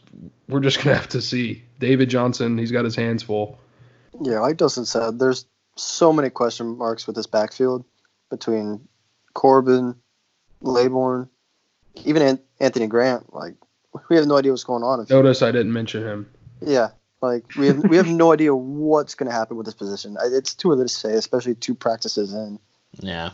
we're 0.49 0.61
just 0.61 0.83
gonna 0.83 0.97
have 0.97 1.09
to 1.11 1.21
see. 1.21 1.63
David 1.79 2.11
Johnson, 2.11 2.59
he's 2.59 2.73
got 2.73 2.85
his 2.85 2.97
hands 2.97 3.23
full. 3.23 3.59
Yeah, 4.21 4.41
like 4.41 4.57
Dustin 4.57 4.85
said, 4.85 5.19
there's 5.19 5.47
so 5.77 6.13
many 6.13 6.31
question 6.31 6.77
marks 6.77 7.07
with 7.07 7.17
this 7.17 7.27
backfield 7.27 7.85
between 8.31 8.87
Corbin, 9.35 9.97
Laborn, 10.61 11.29
even 12.05 12.39
Anthony 12.61 12.87
Grant. 12.87 13.35
Like 13.35 13.55
we 14.09 14.17
have 14.17 14.27
no 14.27 14.39
idea 14.39 14.53
what's 14.53 14.65
going 14.65 14.83
on. 14.83 15.07
Notice 15.09 15.43
I 15.43 15.53
didn't 15.53 15.73
mention 15.73 16.03
him. 16.03 16.31
Yeah, 16.61 16.91
Like 17.21 17.45
we 17.57 17.67
have 17.67 17.79
we 17.85 17.97
have 17.97 18.09
no 18.09 18.33
idea 18.35 18.55
what's 18.55 19.15
going 19.15 19.31
to 19.31 19.37
happen 19.37 19.57
with 19.57 19.67
this 19.67 19.75
position. 19.75 20.17
It's 20.23 20.55
too 20.55 20.71
early 20.73 20.85
to 20.85 20.89
say, 20.89 21.15
especially 21.15 21.55
two 21.55 21.75
practices 21.75 22.33
in. 22.33 22.59
Yeah. 23.01 23.31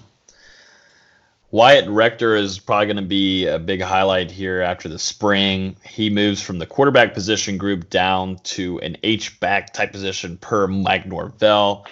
Wyatt 1.50 1.88
Rector 1.88 2.36
is 2.36 2.58
probably 2.58 2.86
going 2.86 2.96
to 2.96 3.02
be 3.02 3.46
a 3.46 3.58
big 3.58 3.80
highlight 3.80 4.30
here 4.30 4.60
after 4.60 4.86
the 4.86 4.98
spring. 4.98 5.76
He 5.82 6.10
moves 6.10 6.42
from 6.42 6.58
the 6.58 6.66
quarterback 6.66 7.14
position 7.14 7.56
group 7.56 7.88
down 7.88 8.36
to 8.44 8.78
an 8.80 8.98
H 9.02 9.40
back 9.40 9.72
type 9.72 9.90
position 9.90 10.36
per 10.36 10.66
Mike 10.66 11.06
Norvell. 11.06 11.86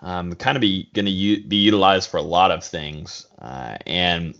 Um, 0.00 0.34
kind 0.34 0.56
of 0.56 0.60
be 0.60 0.88
going 0.94 1.06
to 1.06 1.10
u- 1.10 1.42
be 1.42 1.56
utilized 1.56 2.10
for 2.10 2.18
a 2.18 2.22
lot 2.22 2.50
of 2.50 2.62
things, 2.62 3.26
uh, 3.40 3.76
and 3.86 4.34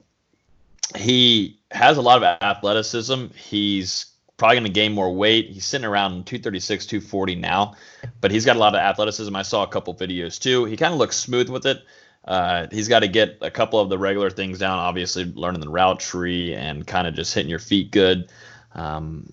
he 0.96 1.58
has 1.70 1.96
a 1.96 2.02
lot 2.02 2.22
of 2.22 2.38
athleticism. 2.40 3.26
He's 3.34 4.06
probably 4.36 4.56
going 4.56 4.64
to 4.64 4.70
gain 4.70 4.92
more 4.92 5.12
weight. 5.12 5.50
He's 5.50 5.66
sitting 5.66 5.84
around 5.84 6.26
236, 6.26 6.86
240 6.86 7.34
now, 7.34 7.74
but 8.20 8.30
he's 8.30 8.46
got 8.46 8.56
a 8.56 8.58
lot 8.58 8.74
of 8.74 8.80
athleticism. 8.80 9.34
I 9.34 9.42
saw 9.42 9.64
a 9.64 9.66
couple 9.66 9.94
videos 9.94 10.40
too. 10.40 10.64
He 10.64 10.76
kind 10.76 10.92
of 10.92 10.98
looks 10.98 11.16
smooth 11.16 11.50
with 11.50 11.66
it. 11.66 11.82
Uh, 12.24 12.66
he's 12.70 12.88
got 12.88 13.00
to 13.00 13.08
get 13.08 13.38
a 13.40 13.50
couple 13.50 13.80
of 13.80 13.88
the 13.88 13.98
regular 13.98 14.30
things 14.30 14.58
down. 14.58 14.78
Obviously, 14.78 15.24
learning 15.24 15.60
the 15.60 15.68
route 15.68 15.98
tree 15.98 16.54
and 16.54 16.86
kind 16.86 17.06
of 17.06 17.14
just 17.14 17.34
hitting 17.34 17.50
your 17.50 17.58
feet 17.58 17.90
good. 17.90 18.30
Um, 18.74 19.32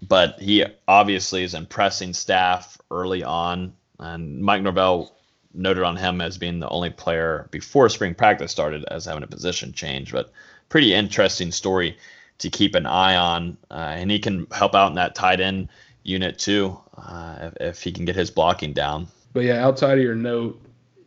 but 0.00 0.40
he 0.40 0.64
obviously 0.88 1.44
is 1.44 1.54
impressing 1.54 2.14
staff 2.14 2.78
early 2.90 3.22
on. 3.22 3.72
And 3.98 4.40
Mike 4.42 4.62
Norvell 4.62 5.14
noted 5.54 5.84
on 5.84 5.96
him 5.96 6.20
as 6.20 6.38
being 6.38 6.60
the 6.60 6.68
only 6.68 6.90
player 6.90 7.48
before 7.50 7.88
spring 7.88 8.14
practice 8.14 8.50
started 8.50 8.84
as 8.90 9.04
having 9.04 9.22
a 9.22 9.26
position 9.26 9.72
change. 9.72 10.12
But 10.12 10.32
pretty 10.68 10.94
interesting 10.94 11.52
story 11.52 11.96
to 12.38 12.50
keep 12.50 12.74
an 12.74 12.86
eye 12.86 13.16
on. 13.16 13.56
Uh, 13.70 13.94
and 13.96 14.10
he 14.10 14.18
can 14.18 14.46
help 14.50 14.74
out 14.74 14.88
in 14.88 14.94
that 14.94 15.14
tight 15.14 15.40
end 15.40 15.68
unit 16.02 16.38
too 16.38 16.78
uh, 16.96 17.36
if, 17.40 17.56
if 17.60 17.82
he 17.82 17.92
can 17.92 18.04
get 18.04 18.16
his 18.16 18.30
blocking 18.30 18.72
down. 18.72 19.06
But 19.32 19.44
yeah, 19.44 19.64
outside 19.64 19.98
of 19.98 20.04
your 20.04 20.14
note, 20.14 20.60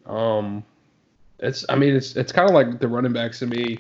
um, 0.06 0.64
it's 1.40 1.66
I 1.70 1.76
mean 1.76 1.96
it's 1.96 2.16
it's 2.16 2.32
kind 2.32 2.50
of 2.50 2.56
like 2.56 2.80
the 2.80 2.88
running 2.88 3.14
backs 3.14 3.40
to 3.40 3.48
me. 3.48 3.78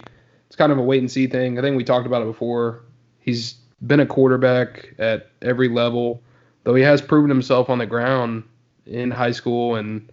It's 0.47 0.55
kind 0.55 0.71
of 0.71 0.77
a 0.77 0.83
wait 0.83 0.99
and 0.99 1.09
see 1.09 1.27
thing. 1.27 1.57
I 1.57 1.61
think 1.61 1.77
we 1.77 1.83
talked 1.83 2.05
about 2.05 2.21
it 2.21 2.25
before. 2.25 2.81
He's 3.19 3.55
been 3.85 3.99
a 3.99 4.05
quarterback 4.05 4.93
at 4.99 5.29
every 5.41 5.69
level, 5.69 6.21
though 6.63 6.75
he 6.75 6.83
has 6.83 7.01
proven 7.01 7.29
himself 7.29 7.69
on 7.69 7.79
the 7.79 7.85
ground 7.85 8.43
in 8.85 9.11
high 9.11 9.31
school 9.31 9.75
and 9.75 10.11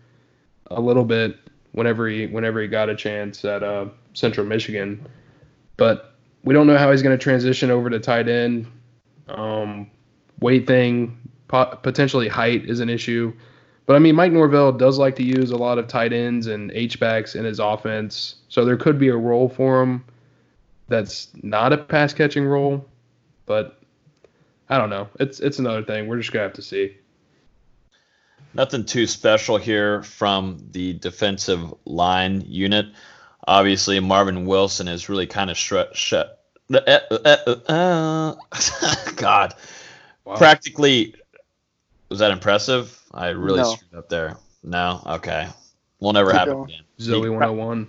a 0.70 0.80
little 0.80 1.04
bit 1.04 1.36
whenever 1.72 2.08
he 2.08 2.26
whenever 2.26 2.60
he 2.60 2.68
got 2.68 2.88
a 2.88 2.96
chance 2.96 3.44
at 3.44 3.62
uh, 3.62 3.86
Central 4.14 4.46
Michigan. 4.46 5.06
But 5.76 6.14
we 6.44 6.54
don't 6.54 6.66
know 6.66 6.76
how 6.76 6.90
he's 6.90 7.02
going 7.02 7.16
to 7.16 7.22
transition 7.22 7.70
over 7.70 7.90
to 7.90 7.98
tight 7.98 8.28
end. 8.28 8.66
Um, 9.28 9.90
weight 10.40 10.66
thing, 10.66 11.18
po- 11.48 11.78
potentially 11.82 12.28
height 12.28 12.68
is 12.68 12.80
an 12.80 12.88
issue. 12.88 13.32
But 13.86 13.96
I 13.96 13.98
mean, 13.98 14.14
Mike 14.14 14.32
Norvell 14.32 14.72
does 14.72 14.98
like 14.98 15.16
to 15.16 15.22
use 15.22 15.50
a 15.50 15.56
lot 15.56 15.78
of 15.78 15.88
tight 15.88 16.12
ends 16.12 16.46
and 16.46 16.70
H 16.72 17.00
backs 17.00 17.34
in 17.34 17.44
his 17.44 17.58
offense, 17.58 18.36
so 18.48 18.64
there 18.64 18.76
could 18.76 18.98
be 18.98 19.08
a 19.08 19.16
role 19.16 19.48
for 19.48 19.82
him 19.82 20.04
that's 20.88 21.28
not 21.42 21.72
a 21.72 21.78
pass 21.78 22.12
catching 22.14 22.44
role. 22.44 22.86
But 23.46 23.80
I 24.68 24.78
don't 24.78 24.90
know. 24.90 25.08
It's 25.18 25.40
it's 25.40 25.58
another 25.58 25.82
thing. 25.82 26.06
We're 26.06 26.18
just 26.18 26.32
gonna 26.32 26.44
have 26.44 26.52
to 26.54 26.62
see. 26.62 26.96
Nothing 28.54 28.84
too 28.84 29.06
special 29.06 29.56
here 29.56 30.02
from 30.02 30.58
the 30.72 30.92
defensive 30.94 31.72
line 31.84 32.42
unit. 32.46 32.86
Obviously, 33.46 33.98
Marvin 34.00 34.44
Wilson 34.46 34.88
is 34.88 35.08
really 35.08 35.26
kind 35.26 35.50
of 35.50 35.56
shut. 35.56 35.96
shut 35.96 36.38
uh, 36.72 36.78
uh, 37.10 37.54
uh, 37.68 38.34
God, 39.16 39.54
Wow. 40.24 40.36
practically. 40.36 41.14
Was 42.08 42.18
that 42.20 42.30
impressive? 42.30 42.98
I 43.12 43.28
really 43.28 43.60
No. 43.60 43.74
screwed 43.74 43.94
up 43.98 44.08
there. 44.08 44.36
No, 44.62 45.02
okay, 45.06 45.48
will 45.98 46.12
never 46.12 46.30
Keep 46.30 46.38
happen 46.38 46.52
going. 46.54 46.64
again. 46.70 46.82
Zoe 47.00 47.28
101. 47.30 47.86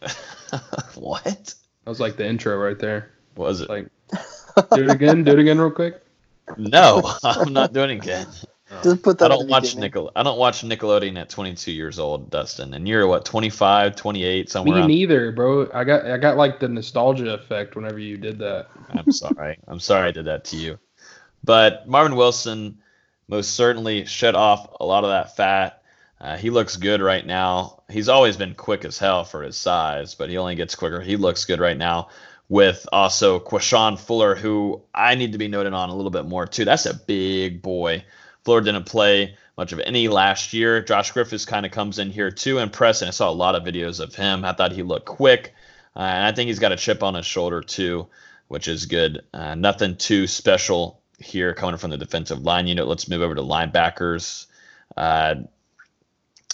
what 0.94 1.24
That 1.24 1.90
was 1.90 2.00
like 2.00 2.16
the 2.16 2.26
intro 2.26 2.56
right 2.56 2.78
there. 2.78 3.10
was 3.36 3.60
it? 3.60 3.68
Like, 3.68 3.88
do 4.72 4.82
it 4.84 4.90
again. 4.90 5.24
Do 5.24 5.32
it 5.32 5.38
again 5.40 5.58
real 5.60 5.70
quick. 5.70 6.00
no, 6.56 7.02
I'm 7.24 7.52
not 7.52 7.72
doing 7.72 7.90
it 7.90 7.96
again. 7.96 8.26
Just 8.82 9.02
put 9.02 9.18
that 9.18 9.26
I 9.26 9.28
don't 9.36 9.46
the 9.46 9.50
watch 9.52 9.62
beginning. 9.62 9.80
Nickel. 9.82 10.12
I 10.16 10.22
don't 10.22 10.38
watch 10.38 10.62
Nickelodeon 10.62 11.18
at 11.20 11.28
22 11.28 11.70
years 11.70 11.98
old, 11.98 12.30
Dustin. 12.30 12.72
And 12.74 12.88
you're 12.88 13.06
what 13.06 13.24
25, 13.24 13.94
28, 13.94 14.50
somewhere. 14.50 14.74
Me 14.74 14.80
around- 14.80 14.88
neither, 14.88 15.32
bro. 15.32 15.70
I 15.72 15.84
got 15.84 16.06
I 16.06 16.16
got 16.16 16.36
like 16.36 16.60
the 16.60 16.68
nostalgia 16.68 17.34
effect 17.34 17.76
whenever 17.76 17.98
you 17.98 18.16
did 18.16 18.38
that. 18.38 18.68
I'm 18.90 19.12
sorry. 19.12 19.58
I'm 19.68 19.80
sorry 19.80 20.08
I 20.08 20.12
did 20.12 20.24
that 20.24 20.44
to 20.46 20.56
you. 20.56 20.78
But 21.42 21.86
Marvin 21.86 22.16
Wilson 22.16 22.78
most 23.28 23.54
certainly 23.54 24.06
shed 24.06 24.34
off 24.34 24.66
a 24.80 24.84
lot 24.86 25.04
of 25.04 25.10
that 25.10 25.36
fat. 25.36 25.82
Uh, 26.20 26.36
he 26.38 26.48
looks 26.48 26.76
good 26.76 27.02
right 27.02 27.26
now. 27.26 27.82
He's 27.90 28.08
always 28.08 28.36
been 28.38 28.54
quick 28.54 28.86
as 28.86 28.98
hell 28.98 29.24
for 29.24 29.42
his 29.42 29.58
size, 29.58 30.14
but 30.14 30.30
he 30.30 30.38
only 30.38 30.54
gets 30.54 30.74
quicker. 30.74 31.02
He 31.02 31.16
looks 31.16 31.44
good 31.44 31.60
right 31.60 31.76
now. 31.76 32.08
With 32.48 32.86
also 32.92 33.40
Quashon 33.40 33.98
Fuller, 33.98 34.34
who 34.34 34.82
I 34.94 35.14
need 35.16 35.32
to 35.32 35.38
be 35.38 35.48
noted 35.48 35.72
on 35.74 35.90
a 35.90 35.94
little 35.94 36.10
bit 36.10 36.26
more 36.26 36.46
too. 36.46 36.64
That's 36.64 36.86
a 36.86 36.94
big 36.94 37.60
boy. 37.60 38.04
Fuller 38.44 38.60
didn't 38.60 38.84
play 38.84 39.36
much 39.56 39.72
of 39.72 39.80
any 39.80 40.08
last 40.08 40.52
year. 40.52 40.82
Josh 40.82 41.12
Griffiths 41.12 41.44
kind 41.44 41.64
of 41.64 41.72
comes 41.72 41.98
in 41.98 42.10
here 42.10 42.30
too, 42.30 42.58
impressing. 42.58 43.08
I 43.08 43.12
saw 43.12 43.30
a 43.30 43.32
lot 43.32 43.54
of 43.54 43.62
videos 43.62 44.00
of 44.00 44.14
him. 44.14 44.44
I 44.44 44.52
thought 44.52 44.72
he 44.72 44.82
looked 44.82 45.06
quick, 45.06 45.54
uh, 45.96 46.00
and 46.00 46.24
I 46.24 46.32
think 46.32 46.48
he's 46.48 46.58
got 46.58 46.72
a 46.72 46.76
chip 46.76 47.02
on 47.02 47.14
his 47.14 47.26
shoulder 47.26 47.60
too, 47.60 48.06
which 48.48 48.68
is 48.68 48.86
good. 48.86 49.24
Uh, 49.32 49.54
nothing 49.54 49.96
too 49.96 50.26
special 50.26 51.00
here 51.18 51.54
coming 51.54 51.78
from 51.78 51.90
the 51.90 51.96
defensive 51.96 52.42
line 52.42 52.66
unit. 52.66 52.86
Let's 52.86 53.08
move 53.08 53.22
over 53.22 53.34
to 53.34 53.42
linebackers. 53.42 54.46
Uh, 54.96 55.36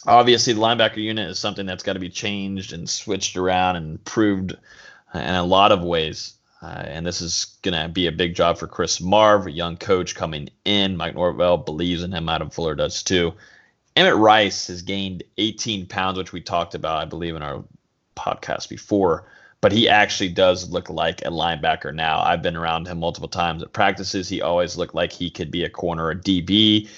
obviously, 0.07 0.53
the 0.53 0.61
linebacker 0.61 0.99
unit 0.99 1.31
is 1.31 1.39
something 1.39 1.67
that's 1.67 1.83
got 1.83 1.95
to 1.95 1.99
be 2.01 2.11
changed 2.11 2.73
and 2.73 2.89
switched 2.89 3.37
around 3.37 3.77
and 3.77 3.93
improved 3.93 4.55
in 5.15 5.35
a 5.35 5.45
lot 5.45 5.73
of 5.73 5.83
ways. 5.83 6.35
Uh, 6.63 6.85
and 6.87 7.07
this 7.07 7.23
is 7.23 7.57
going 7.63 7.81
to 7.81 7.89
be 7.89 8.07
a 8.07 8.13
big 8.13 8.35
job 8.35 8.59
for 8.59 8.67
Chris 8.67 9.01
Marve, 9.01 9.47
a 9.47 9.51
young 9.51 9.77
coach 9.77 10.15
coming 10.15 10.51
in. 10.65 10.97
Mike 10.97 11.15
Norvell 11.15 11.57
believes 11.57 12.03
in 12.03 12.13
him. 12.13 12.29
Adam 12.29 12.51
Fuller 12.51 12.75
does 12.75 13.03
too. 13.03 13.33
Emmett 13.97 14.17
Rice 14.17 14.69
has 14.69 14.83
gained 14.83 15.23
18 15.39 15.87
pounds, 15.87 16.19
which 16.19 16.33
we 16.33 16.41
talked 16.41 16.75
about, 16.75 16.99
I 16.99 17.07
believe, 17.07 17.35
in 17.35 17.43
our 17.43 17.65
podcast 18.15 18.69
before. 18.69 19.27
But 19.63 19.73
he 19.73 19.89
actually 19.89 20.31
does 20.31 20.71
look 20.71 20.89
like 20.89 21.23
a 21.23 21.31
linebacker 21.31 21.95
now. 21.95 22.21
I've 22.21 22.43
been 22.43 22.57
around 22.57 22.89
him 22.89 23.01
multiple 23.01 23.29
times 23.29 23.63
at 23.63 23.73
practices. 23.73 24.29
He 24.29 24.41
always 24.41 24.77
looked 24.77 24.95
like 24.95 25.13
he 25.13 25.31
could 25.31 25.51
be 25.51 25.65
a 25.65 25.71
corner 25.71 26.07
or 26.07 26.15
DB. 26.15 26.89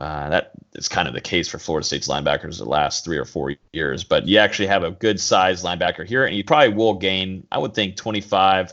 Uh, 0.00 0.30
that 0.30 0.52
is 0.72 0.88
kind 0.88 1.06
of 1.06 1.12
the 1.12 1.20
case 1.20 1.46
for 1.46 1.58
Florida 1.58 1.86
State's 1.86 2.08
linebackers 2.08 2.56
the 2.56 2.64
last 2.64 3.04
three 3.04 3.18
or 3.18 3.26
four 3.26 3.54
years. 3.74 4.02
But 4.02 4.26
you 4.26 4.38
actually 4.38 4.68
have 4.68 4.82
a 4.82 4.90
good 4.90 5.20
sized 5.20 5.62
linebacker 5.62 6.06
here, 6.06 6.24
and 6.24 6.34
you 6.34 6.42
probably 6.42 6.72
will 6.72 6.94
gain, 6.94 7.46
I 7.52 7.58
would 7.58 7.74
think, 7.74 7.96
25, 7.96 8.72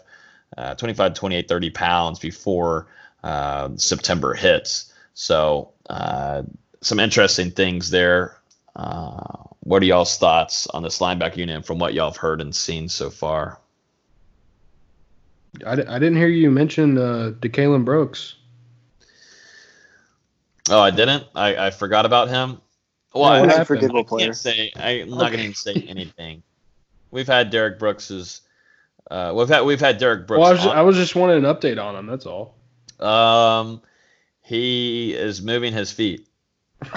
uh, 0.58 0.76
25, 0.76 1.14
28, 1.14 1.50
30 1.50 1.70
pounds 1.72 2.20
before 2.20 2.88
uh, 3.26 3.72
September 3.76 4.34
hits. 4.34 4.94
So, 5.16 5.74
uh, 5.90 6.44
some 6.80 7.00
interesting 7.00 7.52
things 7.52 7.90
there. 7.90 8.38
Uh, 8.78 9.44
what 9.62 9.84
are 9.84 9.86
y'all's 9.86 10.18
thoughts 10.18 10.66
on 10.68 10.82
this 10.82 11.00
linebacker 11.00 11.38
unit 11.38 11.66
from 11.66 11.78
what 11.78 11.94
y'all 11.94 12.12
have 12.12 12.18
heard 12.18 12.40
and 12.40 12.56
seen 12.56 12.88
so 12.88 13.10
far? 13.10 13.60
I, 15.66 15.74
I 15.74 15.76
didn't 15.76 16.16
hear 16.16 16.30
you 16.30 16.52
mention 16.52 16.98
uh, 16.98 17.34
DeCalon 17.42 17.84
Brooks. 17.84 18.36
Oh, 20.70 20.80
I 20.82 20.92
didn't. 20.92 21.24
I, 21.36 21.68
I 21.68 21.70
forgot 21.72 22.06
about 22.06 22.30
him. 22.30 22.62
Well, 23.14 23.24
Yeah, 23.24 23.30
I, 23.30 23.42
what 23.42 23.50
I 23.50 23.52
happened? 23.52 23.68
Forgettable 23.68 24.04
can't 24.04 24.10
player. 24.10 24.34
say. 24.34 24.72
I'm 24.76 25.10
not 25.10 25.32
going 25.32 25.52
to 25.52 25.58
say 25.58 25.74
anything. 25.88 26.44
We've 27.12 27.28
had 27.28 27.50
Derrick 27.50 27.80
Brooks's. 27.80 28.42
Uh, 29.10 29.34
we've 29.36 29.48
had 29.48 29.62
we've 29.62 29.80
had 29.80 29.98
Derrick 29.98 30.28
Brooks. 30.28 30.40
Well, 30.42 30.50
I 30.50 30.52
was, 30.52 30.60
just, 30.60 30.70
on. 30.70 30.78
I 30.78 30.82
was 30.82 30.96
just 30.98 31.16
wanting 31.16 31.46
an 31.46 31.56
update 31.56 31.82
on 31.82 31.96
him. 31.96 32.06
That's 32.06 32.26
all. 32.26 32.56
Um, 33.00 33.82
he 34.42 35.14
is 35.14 35.42
moving 35.42 35.74
his 35.74 35.92
feet. 35.92 36.28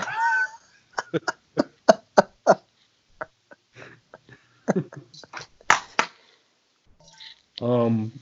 Um, 7.60 8.12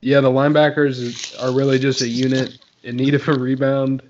yeah, 0.00 0.20
the 0.20 0.30
linebackers 0.30 1.40
are 1.42 1.52
really 1.52 1.78
just 1.78 2.00
a 2.00 2.08
unit 2.08 2.58
in 2.82 2.96
need 2.96 3.14
of 3.14 3.28
a 3.28 3.34
rebound. 3.34 4.02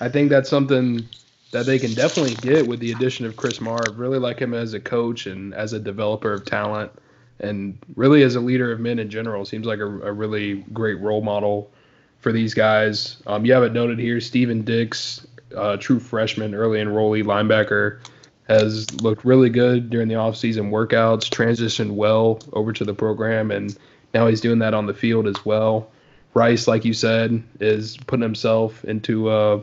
I 0.00 0.08
think 0.08 0.30
that's 0.30 0.50
something 0.50 1.08
that 1.52 1.66
they 1.66 1.78
can 1.78 1.94
definitely 1.94 2.34
get 2.34 2.66
with 2.66 2.80
the 2.80 2.92
addition 2.92 3.24
of 3.24 3.36
Chris 3.36 3.60
Marve. 3.60 3.98
Really 3.98 4.18
like 4.18 4.38
him 4.38 4.52
as 4.52 4.74
a 4.74 4.80
coach 4.80 5.26
and 5.26 5.54
as 5.54 5.72
a 5.72 5.78
developer 5.78 6.32
of 6.32 6.44
talent, 6.44 6.92
and 7.40 7.78
really 7.94 8.22
as 8.22 8.34
a 8.34 8.40
leader 8.40 8.72
of 8.72 8.80
men 8.80 8.98
in 8.98 9.08
general. 9.08 9.44
Seems 9.44 9.66
like 9.66 9.78
a, 9.78 9.86
a 9.86 10.12
really 10.12 10.64
great 10.72 11.00
role 11.00 11.22
model 11.22 11.70
for 12.18 12.32
these 12.32 12.54
guys. 12.54 13.22
Um, 13.26 13.44
you 13.44 13.52
have 13.52 13.62
it 13.62 13.72
noted 13.72 13.98
here, 13.98 14.20
Stephen 14.20 14.62
Dix, 14.62 15.26
uh, 15.56 15.76
true 15.76 16.00
freshman, 16.00 16.54
early 16.54 16.78
enrollee 16.78 17.22
linebacker, 17.22 18.00
has 18.48 18.92
looked 19.00 19.24
really 19.24 19.50
good 19.50 19.90
during 19.90 20.08
the 20.08 20.14
offseason 20.14 20.70
workouts, 20.70 21.30
transitioned 21.30 21.92
well 21.92 22.40
over 22.52 22.72
to 22.72 22.84
the 22.84 22.94
program, 22.94 23.50
and 23.50 23.76
now 24.12 24.26
he's 24.26 24.40
doing 24.40 24.58
that 24.58 24.74
on 24.74 24.86
the 24.86 24.94
field 24.94 25.26
as 25.26 25.44
well. 25.44 25.90
Rice, 26.34 26.68
like 26.68 26.84
you 26.84 26.92
said, 26.92 27.42
is 27.60 27.96
putting 27.96 28.22
himself 28.22 28.84
into 28.84 29.30
a, 29.30 29.60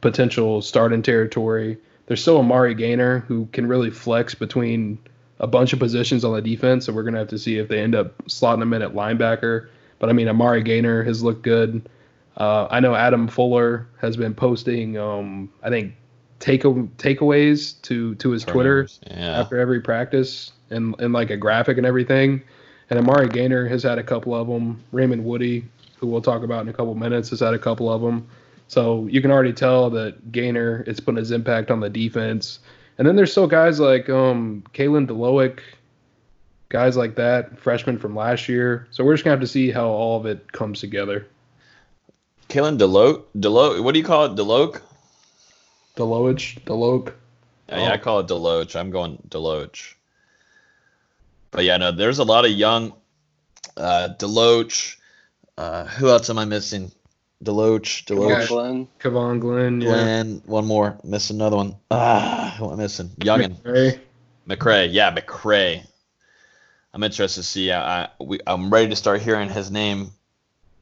potential 0.00 0.62
starting 0.62 1.02
territory. 1.02 1.78
There's 2.06 2.22
still 2.22 2.38
Amari 2.38 2.74
Gainer 2.74 3.20
who 3.20 3.46
can 3.52 3.66
really 3.66 3.90
flex 3.90 4.34
between 4.34 4.98
a 5.40 5.46
bunch 5.46 5.72
of 5.72 5.78
positions 5.78 6.24
on 6.24 6.34
the 6.34 6.40
defense, 6.42 6.88
and 6.88 6.96
we're 6.96 7.02
gonna 7.02 7.18
have 7.18 7.28
to 7.28 7.38
see 7.38 7.58
if 7.58 7.68
they 7.68 7.80
end 7.80 7.94
up 7.94 8.16
slotting 8.26 8.62
him 8.62 8.72
in 8.72 8.82
at 8.82 8.94
linebacker. 8.94 9.68
But 9.98 10.08
I 10.10 10.12
mean, 10.12 10.28
Amari 10.28 10.62
Gainer 10.62 11.02
has 11.02 11.22
looked 11.22 11.42
good. 11.42 11.88
Uh, 12.36 12.68
I 12.70 12.80
know 12.80 12.94
Adam 12.94 13.28
Fuller 13.28 13.86
has 14.00 14.16
been 14.16 14.34
posting, 14.34 14.98
um, 14.98 15.50
I 15.62 15.70
think, 15.70 15.94
take 16.38 16.62
takeaways 16.62 17.80
to 17.82 18.14
to 18.16 18.30
his 18.30 18.44
Twitter 18.44 18.88
Yeah. 19.10 19.40
after 19.40 19.58
every 19.58 19.80
practice 19.80 20.52
and 20.70 20.94
and 21.00 21.12
like 21.12 21.30
a 21.30 21.36
graphic 21.36 21.78
and 21.78 21.86
everything. 21.86 22.42
And 22.90 22.98
Amari 22.98 23.28
Gainer 23.28 23.66
has 23.66 23.82
had 23.82 23.98
a 23.98 24.02
couple 24.02 24.34
of 24.34 24.46
them. 24.46 24.82
Raymond 24.92 25.24
Woodie, 25.24 25.64
who 25.98 26.06
we'll 26.06 26.20
talk 26.20 26.42
about 26.44 26.62
in 26.62 26.68
a 26.68 26.72
couple 26.72 26.94
minutes, 26.94 27.30
has 27.30 27.40
had 27.40 27.52
a 27.54 27.58
couple 27.58 27.90
of 27.92 28.00
them. 28.00 28.26
So 28.68 29.06
you 29.06 29.20
can 29.20 29.30
already 29.30 29.52
tell 29.52 29.90
that 29.90 30.32
Gainer 30.32 30.82
is 30.86 31.00
putting 31.00 31.18
his 31.18 31.30
impact 31.30 31.70
on 31.70 31.80
the 31.80 31.90
defense. 31.90 32.58
And 32.98 33.06
then 33.06 33.16
there's 33.16 33.30
still 33.30 33.46
guys 33.46 33.78
like 33.78 34.08
um, 34.08 34.64
Kalen 34.72 35.06
Deloic, 35.06 35.60
guys 36.68 36.96
like 36.96 37.14
that, 37.16 37.58
freshmen 37.58 37.98
from 37.98 38.16
last 38.16 38.48
year. 38.48 38.88
So 38.90 39.04
we're 39.04 39.14
just 39.14 39.24
gonna 39.24 39.32
have 39.32 39.40
to 39.40 39.46
see 39.46 39.70
how 39.70 39.86
all 39.88 40.18
of 40.18 40.26
it 40.26 40.50
comes 40.52 40.80
together. 40.80 41.26
Kalen 42.48 42.78
Deloach, 42.78 43.22
Deloach, 43.38 43.82
what 43.82 43.92
do 43.92 44.00
you 44.00 44.04
call 44.04 44.26
it? 44.26 44.34
Deloach? 44.36 44.80
Deloach, 45.96 46.60
Deloach. 46.64 47.12
Yeah, 47.68 47.80
yeah, 47.80 47.92
I 47.92 47.98
call 47.98 48.20
it 48.20 48.28
Deloach. 48.28 48.76
I'm 48.76 48.90
going 48.90 49.18
Deloach. 49.28 49.94
But 51.50 51.64
yeah, 51.64 51.76
no, 51.76 51.92
there's 51.92 52.18
a 52.18 52.24
lot 52.24 52.44
of 52.44 52.52
young 52.52 52.92
uh, 53.76 54.10
Deloach. 54.18 54.96
Uh, 55.58 55.84
who 55.86 56.08
else 56.08 56.28
am 56.30 56.38
I 56.38 56.44
missing? 56.44 56.92
Deloach, 57.44 58.04
Deloach, 58.06 58.48
Glenn. 58.48 58.88
Kevon 58.98 59.40
Glenn, 59.40 59.80
yeah. 59.80 59.88
Glenn. 59.88 60.42
One 60.46 60.66
more, 60.66 60.98
miss 61.04 61.30
another 61.30 61.56
one. 61.56 61.76
Ah, 61.90 62.54
who 62.58 62.66
am 62.66 62.72
I 62.72 62.76
missing? 62.76 63.08
Youngin. 63.20 63.60
McRae. 63.60 63.98
McCray, 64.48 64.88
yeah, 64.92 65.14
McRae. 65.14 65.84
I'm 66.94 67.02
interested 67.02 67.42
to 67.42 67.46
see. 67.46 67.70
I, 67.70 68.04
I 68.04 68.08
we, 68.20 68.40
I'm 68.46 68.70
ready 68.70 68.88
to 68.88 68.96
start 68.96 69.20
hearing 69.20 69.50
his 69.50 69.70
name 69.70 70.12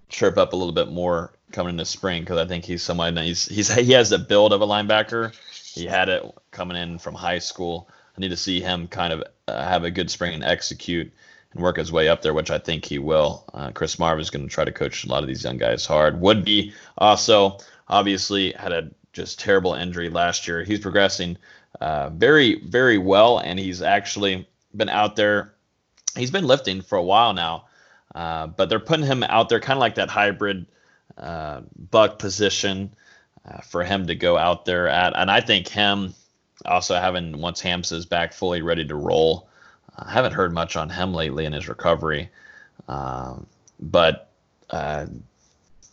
chirp 0.09 0.39
up 0.39 0.53
a 0.53 0.57
little 0.57 0.73
bit 0.73 0.89
more 0.89 1.33
coming 1.51 1.71
into 1.71 1.85
spring 1.85 2.23
because 2.23 2.39
I 2.39 2.47
think 2.47 2.65
he's 2.65 2.83
somebody 2.83 3.15
that 3.15 3.25
he's, 3.25 3.47
he's 3.47 3.75
he 3.75 3.93
has 3.93 4.11
the 4.11 4.19
build 4.19 4.53
of 4.53 4.61
a 4.61 4.67
linebacker. 4.67 5.35
He 5.75 5.87
had 5.87 6.09
it 6.09 6.23
coming 6.53 6.77
in 6.77 6.99
from 6.99 7.15
high 7.15 7.41
school. 7.41 7.89
I 8.17 8.21
need 8.21 8.29
to 8.29 8.37
see 8.37 8.61
him 8.61 8.87
kind 8.87 9.13
of 9.13 9.25
uh, 9.49 9.65
have 9.65 9.83
a 9.83 9.91
good 9.91 10.09
spring 10.09 10.35
and 10.35 10.45
execute 10.45 11.13
and 11.55 11.63
work 11.63 11.77
his 11.77 11.93
way 11.93 12.09
up 12.09 12.23
there, 12.23 12.35
which 12.35 12.51
I 12.51 12.59
think 12.59 12.85
he 12.85 12.99
will. 12.99 13.45
Uh, 13.55 13.71
Chris 13.71 13.99
Marve 13.99 14.21
is 14.21 14.31
going 14.31 14.47
to 14.47 14.53
try 14.53 14.65
to 14.65 14.73
coach 14.73 15.05
a 15.05 15.09
lot 15.09 15.23
of 15.23 15.29
these 15.29 15.45
young 15.45 15.57
guys 15.57 15.87
hard. 15.87 16.21
Would 16.21 16.45
be 16.45 16.73
also 16.99 17.59
obviously 17.89 18.53
had 18.53 18.73
a 18.73 18.91
just 19.13 19.39
terrible 19.39 19.75
injury 19.75 20.11
last 20.11 20.47
year. 20.47 20.65
He's 20.65 20.81
progressing 20.81 21.39
uh, 21.81 22.11
very, 22.11 22.61
very 22.61 22.99
well, 22.99 23.39
and 23.39 23.59
he's 23.59 23.83
actually 23.83 24.49
been 24.75 24.89
out 24.89 25.17
there. 25.17 25.55
He's 26.17 26.31
been 26.31 26.47
lifting 26.47 26.83
for 26.83 26.97
a 26.97 27.03
while 27.03 27.33
now, 27.33 27.67
uh, 28.15 28.49
but 28.49 28.69
they're 28.69 28.81
putting 28.81 29.07
him 29.07 29.23
out 29.23 29.49
there 29.49 29.61
kind 29.61 29.77
of 29.77 29.81
like 29.81 29.97
that 29.97 30.11
hybrid 30.11 30.67
uh, 31.19 31.63
buck 31.91 32.19
position 32.19 32.95
uh, 33.49 33.61
for 33.61 33.85
him 33.85 34.07
to 34.07 34.15
go 34.15 34.37
out 34.37 34.65
there 34.65 34.89
at. 34.89 35.15
And 35.17 35.31
I 35.31 35.41
think 35.41 35.69
him 35.69 36.15
also 36.65 36.95
having 36.95 37.41
once 37.41 37.61
Hamsah's 37.61 38.07
back 38.07 38.33
fully 38.33 38.63
ready 38.63 38.85
to 38.87 38.95
roll. 38.95 39.49
I 39.97 40.11
haven't 40.11 40.33
heard 40.33 40.53
much 40.53 40.77
on 40.77 40.91
him 40.91 41.15
lately 41.15 41.45
in 41.45 41.53
his 41.53 41.69
recovery, 41.69 42.31
um, 42.89 43.47
but 43.81 44.31
uh, 44.71 45.07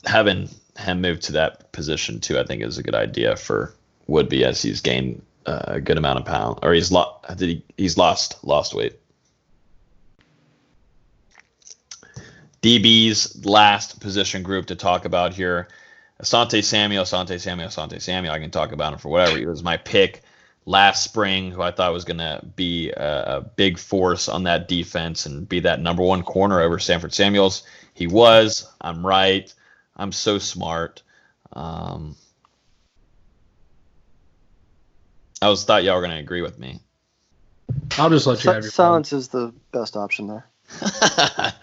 having 0.06 0.50
him 0.78 1.02
move 1.02 1.20
to 1.22 1.32
that 1.34 1.72
position 1.72 2.20
too, 2.20 2.40
I 2.40 2.44
think 2.44 2.64
is 2.64 2.78
a 2.78 2.84
good 2.84 2.96
idea 2.96 3.36
for 3.36 3.76
Woodby 4.10 4.42
as 4.44 4.62
he's 4.62 4.82
gained 4.82 5.22
a 5.46 5.80
good 5.82 5.98
amount 5.98 6.20
of 6.20 6.26
pound, 6.26 6.60
or 6.62 6.74
he's 6.74 6.92
lost. 6.92 7.38
Did 7.38 7.50
he? 7.50 7.64
He's 7.78 7.98
lost 7.98 8.44
lost 8.44 8.74
weight. 8.74 9.00
DB's 12.62 13.44
last 13.44 14.00
position 14.00 14.44
group 14.44 14.68
to 14.68 14.76
talk 14.76 15.06
about 15.06 15.34
here. 15.34 15.68
Asante 16.22 16.64
Samuel, 16.64 17.04
Asante 17.04 17.40
Samuel, 17.40 17.70
Asante 17.70 18.00
Samuel. 18.00 18.34
I 18.34 18.40
can 18.40 18.52
talk 18.52 18.72
about 18.72 18.94
him 18.94 19.00
for 19.00 19.10
whatever. 19.10 19.38
He 19.38 19.48
was 19.48 19.64
my 19.64 19.78
pick 19.78 20.22
last 20.66 21.04
spring, 21.04 21.52
who 21.52 21.62
I 21.62 21.72
thought 21.72 21.94
was 21.94 22.06
going 22.06 22.20
to 22.20 22.42
be 22.56 22.92
a, 22.92 23.38
a, 23.38 23.42
big 23.42 23.78
force 23.78 24.30
on 24.30 24.44
that 24.44 24.68
defense 24.68 25.26
and 25.26 25.48
be 25.48 25.60
that 25.62 25.82
number 25.82 26.04
one 26.04 26.24
corner 26.24 26.62
over 26.62 26.78
Stanford 26.80 27.14
Samuels. 27.14 27.64
He 27.94 28.08
was. 28.08 28.72
I'm 28.80 29.06
right. 29.06 29.54
I'm 29.98 30.12
so 30.12 30.38
smart. 30.38 31.02
Um, 31.54 32.16
I 35.42 35.50
was 35.50 35.64
thought 35.66 35.84
y'all 35.84 35.96
were 35.96 36.02
going 36.02 36.12
to 36.12 36.20
agree 36.20 36.42
with 36.42 36.60
me. 36.60 36.80
I'll 37.98 38.10
just 38.10 38.28
let 38.28 38.44
you 38.44 38.52
have 38.52 38.64
your 38.64 38.72
silence 38.72 39.14
is 39.14 39.30
the 39.30 39.54
best 39.72 39.98
option 39.98 40.28
there. 40.28 40.46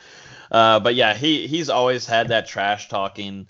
uh, 0.50 0.80
but 0.80 0.94
yeah, 0.94 1.14
he 1.14 1.46
he's 1.46 1.70
always 1.70 2.06
had 2.06 2.28
that 2.28 2.46
trash 2.46 2.88
talking 2.88 3.46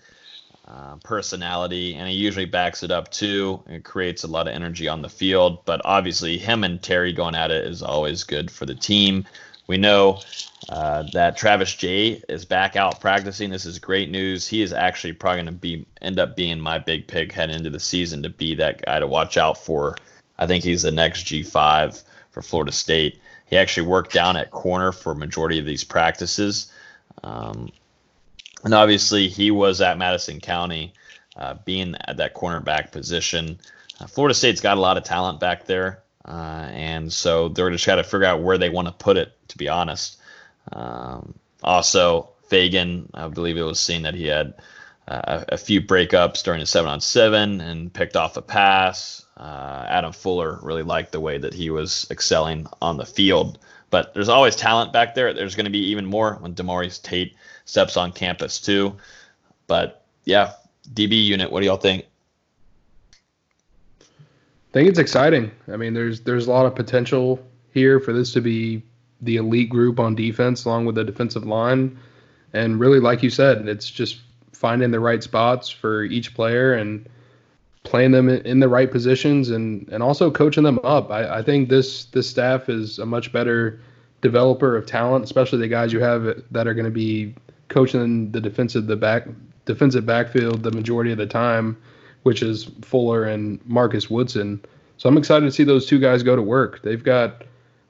uh, 0.69 0.97
personality, 0.97 1.95
and 1.95 2.09
he 2.09 2.15
usually 2.15 2.45
backs 2.45 2.83
it 2.83 2.91
up 2.91 3.11
too. 3.11 3.63
It 3.69 3.85
creates 3.85 4.25
a 4.25 4.29
lot 4.29 4.47
of 4.47 4.55
energy 4.55 4.87
on 4.87 5.01
the 5.01 5.09
field. 5.09 5.65
But 5.65 5.81
obviously, 5.85 6.37
him 6.37 6.63
and 6.63 6.83
Terry 6.83 7.13
going 7.13 7.35
at 7.35 7.51
it 7.51 7.67
is 7.67 7.83
always 7.83 8.23
good 8.23 8.51
for 8.51 8.67
the 8.67 8.75
team. 8.75 9.25
We 9.67 9.79
know 9.79 10.21
uh, 10.69 11.05
that 11.13 11.37
Travis 11.37 11.75
Jay 11.75 12.23
is 12.29 12.45
back 12.45 12.77
out 12.77 13.01
practicing. 13.01 13.49
This 13.49 13.65
is 13.65 13.79
great 13.79 14.11
news. 14.11 14.47
He 14.47 14.61
is 14.61 14.73
actually 14.73 15.15
probably 15.15 15.43
going 15.43 15.55
to 15.55 15.61
be 15.61 15.87
end 16.03 16.19
up 16.19 16.37
being 16.37 16.61
my 16.61 16.79
big 16.79 17.07
pick 17.07 17.33
heading 17.33 17.57
into 17.57 17.71
the 17.71 17.81
season 17.81 18.23
to 18.23 18.31
be 18.31 18.55
that 18.57 18.85
guy 18.85 18.99
to 18.99 19.07
watch 19.07 19.39
out 19.39 19.57
for. 19.57 19.97
I 20.39 20.47
think 20.47 20.65
he's 20.65 20.83
the 20.83 20.91
next 20.91 21.25
G5 21.25 22.03
for 22.31 22.43
Florida 22.43 22.73
State. 22.73 23.21
He 23.47 23.57
actually 23.57 23.87
worked 23.87 24.13
down 24.13 24.37
at 24.37 24.51
corner 24.51 24.93
for 24.93 25.15
majority 25.15 25.59
of 25.59 25.65
these 25.65 25.85
practices. 25.85 26.71
Um, 27.23 27.71
and 28.65 28.75
obviously, 28.75 29.29
he 29.29 29.51
was 29.51 29.81
at 29.81 29.99
Madison 29.99 30.41
County, 30.41 30.93
uh, 31.37 31.55
being 31.65 31.95
at 32.07 32.17
that 32.17 32.35
cornerback 32.35 32.93
position. 32.93 33.59
Uh, 34.01 34.07
Florida 34.07 34.35
State's 34.35 34.61
got 34.61 34.79
a 34.79 34.81
lot 34.81 34.97
of 34.97 35.05
talent 35.05 35.41
back 35.41 35.67
there, 35.67 36.03
uh, 36.25 36.69
and 36.71 37.13
so 37.13 37.49
they're 37.49 37.71
just 37.71 37.85
trying 37.85 37.99
to 37.99 38.05
figure 38.05 38.27
out 38.27 38.43
where 38.43 38.59
they 38.59 38.71
want 38.71 38.89
to 38.89 38.93
put 38.93 39.17
it. 39.17 39.33
To 39.49 39.57
be 39.57 39.69
honest, 39.69 40.19
um, 40.73 41.35
also 41.63 42.31
Fagan, 42.49 43.09
I 43.15 43.29
believe 43.29 43.57
it 43.57 43.63
was 43.63 43.81
seen 43.81 44.03
that 44.03 44.15
he 44.15 44.27
had 44.27 44.55
uh, 45.07 45.43
a, 45.49 45.55
a 45.55 45.57
few 45.57 45.81
breakups 45.81 46.43
during 46.43 46.61
the 46.61 46.67
seven 46.67 46.91
on 46.91 47.01
seven 47.01 47.61
and 47.61 47.93
picked 47.93 48.17
off 48.17 48.37
a 48.37 48.43
pass. 48.43 49.25
Uh, 49.37 49.87
Adam 49.89 50.13
Fuller 50.13 50.59
really 50.63 50.83
liked 50.83 51.13
the 51.13 51.21
way 51.21 51.39
that 51.39 51.55
he 51.55 51.71
was 51.71 52.07
excelling 52.11 52.67
on 52.83 52.97
the 52.97 53.07
field. 53.07 53.59
But 53.91 54.13
there's 54.13 54.29
always 54.29 54.57
talent 54.57 54.93
back 54.93 55.15
there. 55.15 55.33
There's 55.33 55.55
going 55.55 55.65
to 55.65 55.71
be 55.71 55.87
even 55.87 56.05
more 56.05 56.35
when 56.41 56.55
Demarius 56.55 57.03
Tate 57.03 57.37
steps 57.69 57.97
on 57.97 58.13
campus 58.13 58.59
too. 58.59 58.97
But 59.67 60.05
yeah, 60.25 60.53
DB 60.95 61.23
unit. 61.23 61.53
What 61.53 61.61
do 61.61 61.67
y'all 61.67 61.77
think? 61.77 62.07
I 64.01 64.73
think 64.73 64.89
it's 64.89 64.99
exciting. 64.99 65.51
I 65.71 65.77
mean, 65.77 65.95
there's 65.95 66.21
there's 66.21 66.47
a 66.47 66.51
lot 66.51 66.67
of 66.67 66.75
potential 66.75 67.45
here 67.73 68.01
for 68.01 68.13
this 68.13 68.33
to 68.33 68.41
be 68.41 68.83
the 69.21 69.37
elite 69.37 69.69
group 69.69 70.01
on 70.01 70.15
defense, 70.15 70.65
along 70.65 70.87
with 70.87 70.95
the 70.95 71.05
defensive 71.05 71.45
line. 71.45 71.99
And 72.53 72.81
really, 72.81 73.01
like 73.01 73.23
you 73.23 73.31
said, 73.31 73.69
it's 73.69 73.91
just 73.91 74.21
finding 74.53 74.91
the 74.91 75.01
right 75.01 75.23
spots 75.23 75.69
for 75.69 76.03
each 76.05 76.35
player 76.35 76.75
and 76.75 77.07
playing 77.83 78.13
them 78.13 78.29
in 78.29 78.61
the 78.61 78.69
right 78.69 78.91
positions 78.91 79.51
and, 79.51 79.89
and 79.91 80.03
also 80.03 80.31
coaching 80.31 80.65
them 80.65 80.81
up. 80.85 81.11
I, 81.11 81.39
I 81.39 81.43
think 81.43 81.69
this 81.69 82.07
this 82.07 82.29
staff 82.29 82.69
is 82.69 82.99
a 82.99 83.07
much 83.07 83.33
better 83.33 83.81
developer 84.21 84.77
of 84.77 84.87
talent, 84.87 85.25
especially 85.25 85.59
the 85.59 85.69
guys 85.69 85.93
you 85.93 86.01
have 86.01 86.43
that 86.51 86.67
are 86.67 86.75
going 86.75 86.85
to 86.85 86.91
be 86.91 87.35
coaching 87.69 88.31
the 88.33 88.41
defensive 88.41 88.87
the 88.87 88.97
back 88.97 89.27
defensive 89.65 90.07
backfield 90.07 90.63
the 90.63 90.73
majority 90.73 91.13
of 91.13 91.19
the 91.19 91.27
time, 91.27 91.77
which 92.23 92.43
is 92.43 92.71
Fuller 92.83 93.25
and 93.25 93.61
Marcus 93.67 94.09
Woodson. 94.09 94.65
So 94.97 95.09
I'm 95.09 95.17
excited 95.17 95.47
to 95.47 95.53
see 95.53 95.65
those 95.65 95.87
two 95.87 96.01
guys 96.01 96.23
go 96.23 96.35
to 96.35 96.43
work. 96.43 96.83
They've 96.83 97.03
got 97.03 97.45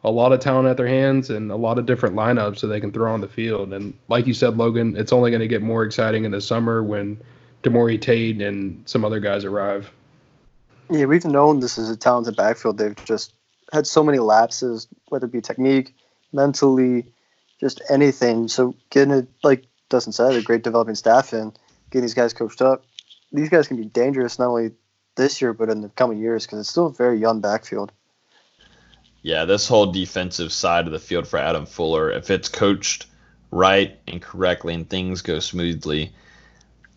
a 0.05 0.11
lot 0.11 0.33
of 0.33 0.41
talent 0.41 0.69
at 0.69 0.77
their 0.77 0.87
hands 0.87 1.31
and 1.31 1.51
a 1.51 1.57
lot 1.57 1.79
of 1.79 1.87
different 1.87 2.15
lineups 2.15 2.59
so 2.59 2.67
they 2.67 2.81
can 2.81 2.93
throw 2.93 3.13
on 3.13 3.21
the 3.21 3.29
field. 3.29 3.73
And 3.73 3.95
like 4.09 4.27
you 4.27 4.35
said, 4.35 4.57
Logan, 4.57 4.97
it's 4.97 5.13
only 5.13 5.31
going 5.31 5.41
to 5.41 5.49
get 5.49 5.63
more 5.63 5.85
exciting 5.85 6.25
in 6.25 6.31
the 6.31 6.41
summer 6.41 6.83
when 6.83 7.21
Demorie 7.63 8.01
Tate 8.01 8.41
and 8.41 8.83
some 8.89 9.05
other 9.05 9.21
guys 9.21 9.45
arrive. 9.45 9.91
Yeah, 10.91 11.07
we've 11.07 11.25
known 11.25 11.61
this 11.61 11.79
is 11.79 11.91
a 11.91 11.97
talented 11.97 12.37
backfield. 12.37 12.79
They've 12.79 13.05
just 13.05 13.35
had 13.73 13.87
so 13.87 14.03
many 14.03 14.19
lapses, 14.19 14.87
whether 15.09 15.27
it 15.27 15.33
be 15.33 15.41
technique, 15.41 15.95
mentally, 16.33 17.07
just 17.61 17.83
anything. 17.91 18.49
So 18.49 18.75
getting 18.91 19.15
it, 19.15 19.29
like 19.43 19.65
Dustin 19.89 20.13
said, 20.13 20.35
a 20.35 20.43
great 20.43 20.63
developing 20.63 20.95
staff 20.95 21.33
in, 21.33 21.53
getting 21.91 22.03
these 22.03 22.15
guys 22.15 22.33
coached 22.33 22.63
up, 22.63 22.85
these 23.33 23.49
guys 23.49 23.69
can 23.69 23.77
be 23.77 23.85
dangerous 23.85 24.39
not 24.39 24.49
only 24.49 24.71
this 25.17 25.41
year 25.41 25.53
but 25.53 25.69
in 25.69 25.83
the 25.83 25.89
coming 25.91 26.19
years 26.19 26.47
because 26.47 26.61
it's 26.61 26.71
still 26.71 26.87
a 26.87 26.93
very 26.93 27.19
young 27.19 27.41
backfield. 27.41 27.93
Yeah, 29.23 29.45
this 29.45 29.67
whole 29.67 29.91
defensive 29.91 30.53
side 30.53 30.87
of 30.87 30.93
the 30.93 30.99
field 30.99 31.27
for 31.27 31.39
Adam 31.39 31.67
Fuller, 31.67 32.11
if 32.11 32.31
it's 32.31 32.49
coached 32.49 33.07
right 33.51 33.99
and 34.07 34.23
correctly 34.23 34.75
and 34.75 34.89
things 34.89 35.23
go 35.23 35.41
smoothly, 35.41 36.13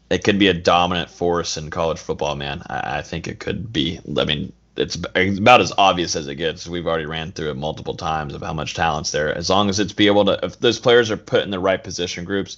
it 0.09 0.23
could 0.23 0.37
be 0.37 0.47
a 0.47 0.53
dominant 0.53 1.09
force 1.09 1.57
in 1.57 1.69
college 1.69 1.97
football, 1.97 2.35
man. 2.35 2.61
I, 2.67 2.99
I 2.99 3.01
think 3.01 3.27
it 3.27 3.39
could 3.39 3.73
be. 3.73 3.99
I 4.17 4.25
mean, 4.25 4.53
it's 4.77 4.95
about 4.95 5.61
as 5.61 5.73
obvious 5.77 6.15
as 6.15 6.27
it 6.27 6.35
gets. 6.35 6.67
We've 6.67 6.87
already 6.87 7.05
ran 7.05 7.31
through 7.31 7.51
it 7.51 7.57
multiple 7.57 7.95
times 7.95 8.33
of 8.33 8.41
how 8.41 8.53
much 8.53 8.73
talent's 8.73 9.11
there. 9.11 9.35
As 9.35 9.49
long 9.49 9.69
as 9.69 9.79
it's 9.79 9.93
be 9.93 10.07
able 10.07 10.25
to, 10.25 10.39
if 10.43 10.59
those 10.59 10.79
players 10.79 11.11
are 11.11 11.17
put 11.17 11.43
in 11.43 11.51
the 11.51 11.59
right 11.59 11.83
position 11.83 12.23
groups, 12.23 12.57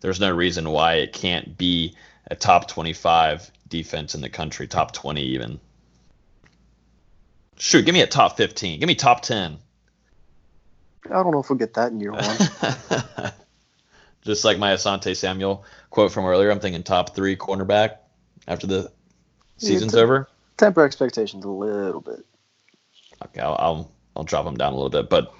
there's 0.00 0.20
no 0.20 0.32
reason 0.32 0.70
why 0.70 0.94
it 0.94 1.12
can't 1.12 1.56
be 1.56 1.94
a 2.30 2.34
top 2.34 2.68
25 2.68 3.50
defense 3.68 4.14
in 4.14 4.20
the 4.20 4.28
country, 4.28 4.66
top 4.66 4.92
20 4.92 5.22
even. 5.22 5.60
Shoot, 7.58 7.86
give 7.86 7.94
me 7.94 8.02
a 8.02 8.06
top 8.06 8.36
15. 8.36 8.80
Give 8.80 8.86
me 8.88 8.96
top 8.96 9.22
10. 9.22 9.58
I 11.06 11.08
don't 11.08 11.30
know 11.30 11.40
if 11.40 11.48
we'll 11.48 11.58
get 11.58 11.74
that 11.74 11.92
in 11.92 12.00
year 12.00 12.12
one. 12.12 12.22
Just 14.22 14.44
like 14.44 14.58
my 14.58 14.72
Asante 14.72 15.16
Samuel 15.16 15.64
quote 15.90 16.12
from 16.12 16.24
earlier, 16.24 16.50
I'm 16.50 16.60
thinking 16.60 16.82
top 16.82 17.14
three 17.14 17.36
cornerback 17.36 17.98
after 18.46 18.66
the 18.66 18.92
season's 19.58 19.94
yeah, 19.94 20.00
t- 20.00 20.04
over. 20.04 20.28
Temper 20.56 20.84
expectations 20.84 21.44
a 21.44 21.48
little 21.48 22.00
bit. 22.00 22.24
Okay, 23.24 23.40
I'll, 23.40 23.56
I'll 23.58 23.92
I'll 24.16 24.24
drop 24.24 24.44
them 24.44 24.56
down 24.56 24.72
a 24.72 24.76
little 24.76 24.90
bit, 24.90 25.08
but 25.08 25.32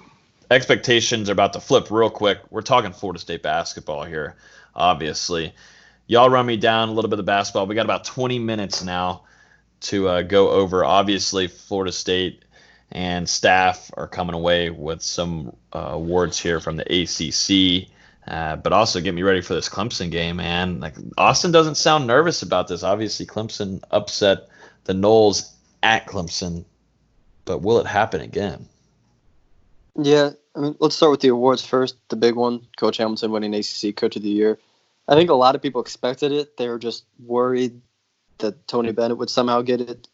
expectations 0.51 1.29
are 1.29 1.33
about 1.33 1.53
to 1.55 1.61
flip 1.61 1.91
real 1.91 2.11
quick. 2.11 2.39
We're 2.51 2.63
talking 2.63 2.93
Florida 2.93 3.19
State 3.19 3.43
basketball 3.43 4.05
here, 4.05 4.37
obviously. 4.75 5.53
Y'all 6.07 6.31
run 6.31 6.47
me 6.47 6.57
down 6.57 6.89
a 6.89 6.93
little 6.93 7.11
bit 7.11 7.19
of 7.19 7.25
basketball. 7.25 7.67
We 7.67 7.75
got 7.75 7.87
about 7.87 8.05
20 8.05 8.39
minutes 8.39 8.83
now 8.83 9.23
to 9.83 10.09
uh, 10.09 10.23
go 10.23 10.51
over. 10.51 10.85
Obviously, 10.85 11.49
Florida 11.49 11.93
State 11.93 12.45
and 12.91 13.29
staff 13.29 13.91
are 13.95 14.07
coming 14.07 14.35
away 14.35 14.71
with 14.71 15.03
some 15.03 15.57
uh, 15.73 15.91
awards 15.93 16.39
here 16.39 16.61
from 16.61 16.77
the 16.77 16.85
ACC. 16.85 17.89
Uh, 18.27 18.55
but 18.57 18.73
also 18.73 19.01
get 19.01 19.15
me 19.15 19.23
ready 19.23 19.41
for 19.41 19.55
this 19.55 19.69
Clemson 19.69 20.11
game, 20.11 20.37
man. 20.37 20.79
Like 20.79 20.95
Austin 21.19 21.51
doesn't 21.51 21.75
sound 21.75 22.07
nervous 22.07 22.43
about 22.43 22.69
this. 22.69 22.85
Obviously, 22.85 23.27
Clemson 23.27 23.83
upset 23.91 24.49
the 24.85 24.93
Noles 24.93 25.51
at 25.83 26.07
Clemson, 26.07 26.65
but 27.45 27.59
will 27.59 27.79
it 27.79 27.87
happen 27.87 28.21
again? 28.21 28.69
Yeah, 29.97 30.31
I 30.57 30.61
mean, 30.61 30.77
let's 30.81 30.97
start 30.97 31.11
with 31.11 31.21
the 31.21 31.29
awards 31.29 31.65
first. 31.65 31.97
The 32.09 32.17
big 32.17 32.35
one, 32.35 32.67
Coach 32.77 32.97
Hamilton 32.97 33.31
winning 33.31 33.55
ACC 33.55 33.97
Coach 33.97 34.17
of 34.17 34.23
the 34.23 34.31
Year. 34.31 34.59
I 35.09 35.15
think 35.15 35.31
a 35.31 35.35
lot 35.35 35.55
of 35.55 35.63
people 35.63 35.81
expected 35.81 36.33
it. 36.33 36.57
They 36.57 36.69
were 36.69 36.79
just 36.79 37.05
worried 37.19 37.81
that 38.39 38.67
Tony 38.67 38.93
Bennett 38.93 39.19
would 39.19 39.31
somehow 39.31 39.63
get 39.63 39.81
it 39.81 40.09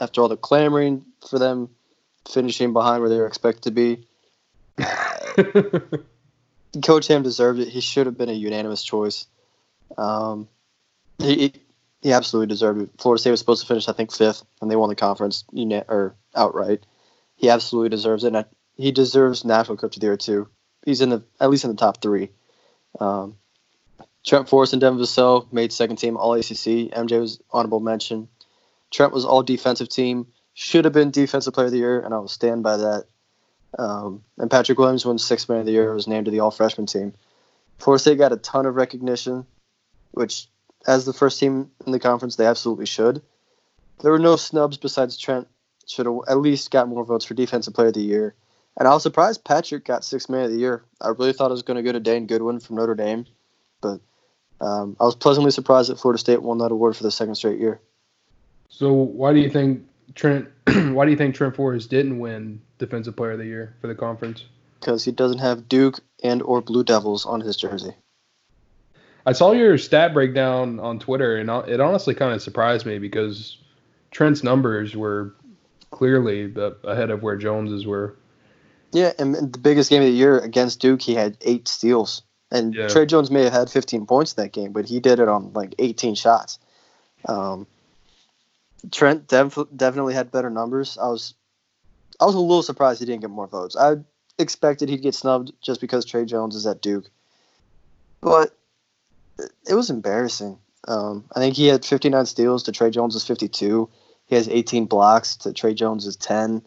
after 0.00 0.20
all 0.20 0.28
the 0.28 0.36
clamoring 0.36 1.04
for 1.28 1.38
them 1.38 1.70
finishing 2.28 2.72
behind 2.72 3.00
where 3.00 3.10
they 3.10 3.18
were 3.18 3.26
expected 3.26 3.62
to 3.64 3.70
be. 3.70 4.06
Coach 6.82 7.08
Ham 7.08 7.22
deserved 7.22 7.60
it. 7.60 7.68
He 7.68 7.80
should 7.80 8.06
have 8.06 8.16
been 8.16 8.28
a 8.28 8.32
unanimous 8.32 8.82
choice. 8.82 9.26
Um, 9.98 10.48
he 11.18 11.52
he 12.02 12.12
absolutely 12.12 12.48
deserved 12.48 12.82
it. 12.82 12.90
Florida 12.98 13.20
State 13.20 13.30
was 13.30 13.40
supposed 13.40 13.62
to 13.62 13.68
finish, 13.68 13.88
I 13.88 13.92
think, 13.92 14.12
fifth, 14.12 14.44
and 14.60 14.70
they 14.70 14.76
won 14.76 14.88
the 14.88 14.96
conference 14.96 15.44
or 15.88 16.14
outright. 16.34 16.84
He 17.36 17.48
absolutely 17.48 17.90
deserves 17.90 18.24
it. 18.24 18.34
And 18.34 18.44
he 18.76 18.92
deserves 18.92 19.44
National 19.44 19.76
Coach 19.76 19.96
of 19.96 20.00
the 20.00 20.06
Year 20.06 20.16
too. 20.16 20.48
He's 20.84 21.00
in 21.00 21.10
the 21.10 21.22
at 21.40 21.50
least 21.50 21.64
in 21.64 21.70
the 21.70 21.76
top 21.76 22.02
three. 22.02 22.30
Um, 22.98 23.36
Trent 24.24 24.48
Forrest 24.48 24.72
and 24.72 24.80
Devin 24.80 24.98
Vassell 24.98 25.52
made 25.52 25.72
second 25.72 25.96
team 25.96 26.16
All 26.16 26.34
ACC. 26.34 26.90
MJ 26.92 27.20
was 27.20 27.40
honorable 27.50 27.80
mention. 27.80 28.28
Trent 28.90 29.12
was 29.12 29.24
All 29.24 29.42
Defensive 29.42 29.88
Team. 29.88 30.26
Should 30.54 30.84
have 30.84 30.94
been 30.94 31.10
Defensive 31.10 31.54
Player 31.54 31.66
of 31.66 31.72
the 31.72 31.78
Year, 31.78 32.00
and 32.00 32.12
I 32.12 32.18
will 32.18 32.28
stand 32.28 32.62
by 32.62 32.76
that. 32.76 33.06
Um, 33.78 34.22
and 34.38 34.50
Patrick 34.50 34.78
Williams 34.78 35.06
won 35.06 35.18
Sixth 35.18 35.48
Man 35.48 35.60
of 35.60 35.66
the 35.66 35.72
Year. 35.72 35.94
Was 35.94 36.06
named 36.06 36.26
to 36.26 36.30
the 36.30 36.40
All 36.40 36.50
Freshman 36.50 36.86
team. 36.86 37.14
Florida 37.78 38.00
State 38.00 38.18
got 38.18 38.32
a 38.32 38.36
ton 38.36 38.66
of 38.66 38.76
recognition, 38.76 39.46
which, 40.12 40.46
as 40.86 41.04
the 41.04 41.12
first 41.12 41.38
team 41.38 41.70
in 41.86 41.92
the 41.92 42.00
conference, 42.00 42.36
they 42.36 42.46
absolutely 42.46 42.86
should. 42.86 43.22
There 44.00 44.12
were 44.12 44.18
no 44.18 44.36
snubs 44.36 44.76
besides 44.76 45.16
Trent. 45.16 45.48
Should 45.86 46.06
have 46.06 46.20
at 46.28 46.38
least 46.38 46.70
got 46.70 46.88
more 46.88 47.04
votes 47.04 47.24
for 47.24 47.34
Defensive 47.34 47.74
Player 47.74 47.88
of 47.88 47.94
the 47.94 48.02
Year. 48.02 48.34
And 48.78 48.88
I 48.88 48.92
was 48.92 49.02
surprised 49.02 49.44
Patrick 49.44 49.84
got 49.84 50.04
Sixth 50.04 50.28
Man 50.28 50.44
of 50.44 50.50
the 50.50 50.58
Year. 50.58 50.84
I 51.00 51.08
really 51.08 51.32
thought 51.32 51.50
it 51.50 51.52
was 51.52 51.62
going 51.62 51.76
to 51.76 51.82
go 51.82 51.92
to 51.92 52.00
Dane 52.00 52.26
Goodwin 52.26 52.60
from 52.60 52.76
Notre 52.76 52.94
Dame, 52.94 53.26
but 53.80 54.00
um, 54.60 54.96
I 55.00 55.04
was 55.04 55.16
pleasantly 55.16 55.50
surprised 55.50 55.90
that 55.90 55.98
Florida 55.98 56.18
State 56.18 56.42
won 56.42 56.58
that 56.58 56.72
award 56.72 56.96
for 56.96 57.02
the 57.02 57.10
second 57.10 57.34
straight 57.34 57.60
year. 57.60 57.80
So 58.68 58.92
why 58.92 59.34
do 59.34 59.40
you 59.40 59.50
think 59.50 59.86
Trent? 60.14 60.48
why 60.66 61.04
do 61.04 61.10
you 61.10 61.16
think 61.16 61.34
Trent 61.34 61.56
Forrest 61.56 61.90
didn't 61.90 62.18
win 62.18 62.62
Defensive 62.78 63.16
Player 63.16 63.32
of 63.32 63.38
the 63.38 63.46
Year 63.46 63.74
for 63.80 63.88
the 63.88 63.94
conference? 63.94 64.46
Because 64.80 65.04
he 65.04 65.12
doesn't 65.12 65.38
have 65.38 65.68
Duke 65.68 66.00
and 66.22 66.42
or 66.42 66.62
Blue 66.62 66.84
Devils 66.84 67.26
on 67.26 67.40
his 67.40 67.56
jersey. 67.56 67.94
I 69.24 69.32
saw 69.32 69.52
your 69.52 69.78
stat 69.78 70.14
breakdown 70.14 70.80
on 70.80 70.98
Twitter, 70.98 71.36
and 71.36 71.48
it 71.68 71.80
honestly 71.80 72.14
kind 72.14 72.34
of 72.34 72.42
surprised 72.42 72.86
me 72.86 72.98
because 72.98 73.56
Trent's 74.10 74.42
numbers 74.42 74.96
were 74.96 75.34
clearly 75.90 76.52
ahead 76.84 77.10
of 77.10 77.22
where 77.22 77.36
Jones's 77.36 77.86
were. 77.86 78.16
Yeah, 78.92 79.12
and 79.18 79.34
the 79.34 79.58
biggest 79.58 79.90
game 79.90 80.02
of 80.02 80.08
the 80.08 80.14
year 80.14 80.38
against 80.38 80.80
Duke, 80.80 81.00
he 81.00 81.14
had 81.14 81.36
eight 81.42 81.68
steals. 81.68 82.22
And 82.50 82.74
yeah. 82.74 82.88
Tre 82.88 83.06
Jones 83.06 83.30
may 83.30 83.44
have 83.44 83.52
had 83.52 83.70
15 83.70 84.04
points 84.06 84.34
in 84.34 84.42
that 84.42 84.52
game, 84.52 84.72
but 84.72 84.84
he 84.84 85.00
did 85.00 85.18
it 85.18 85.28
on 85.28 85.52
like 85.54 85.74
18 85.78 86.14
shots. 86.14 86.58
Um, 87.26 87.66
Trent 88.90 89.28
def- 89.28 89.56
definitely 89.74 90.12
had 90.12 90.30
better 90.30 90.50
numbers. 90.50 90.98
I 91.00 91.08
was, 91.08 91.34
I 92.20 92.26
was 92.26 92.34
a 92.34 92.40
little 92.40 92.62
surprised 92.62 93.00
he 93.00 93.06
didn't 93.06 93.22
get 93.22 93.30
more 93.30 93.46
votes. 93.46 93.76
I 93.76 93.96
expected 94.38 94.90
he'd 94.90 95.02
get 95.02 95.14
snubbed 95.14 95.52
just 95.62 95.80
because 95.80 96.04
Tre 96.04 96.26
Jones 96.26 96.54
is 96.54 96.66
at 96.66 96.82
Duke, 96.82 97.08
but 98.20 98.54
it 99.38 99.74
was 99.74 99.90
embarrassing. 99.90 100.58
Um, 100.88 101.24
I 101.34 101.38
think 101.38 101.56
he 101.56 101.66
had 101.66 101.84
59 101.84 102.26
steals 102.26 102.64
to 102.64 102.72
Tre 102.72 102.90
Jones' 102.90 103.24
52. 103.24 103.88
He 104.26 104.34
has 104.34 104.48
18 104.48 104.86
blocks 104.86 105.36
to 105.36 105.52
Tre 105.52 105.74
Jones' 105.74 106.16
10. 106.16 106.62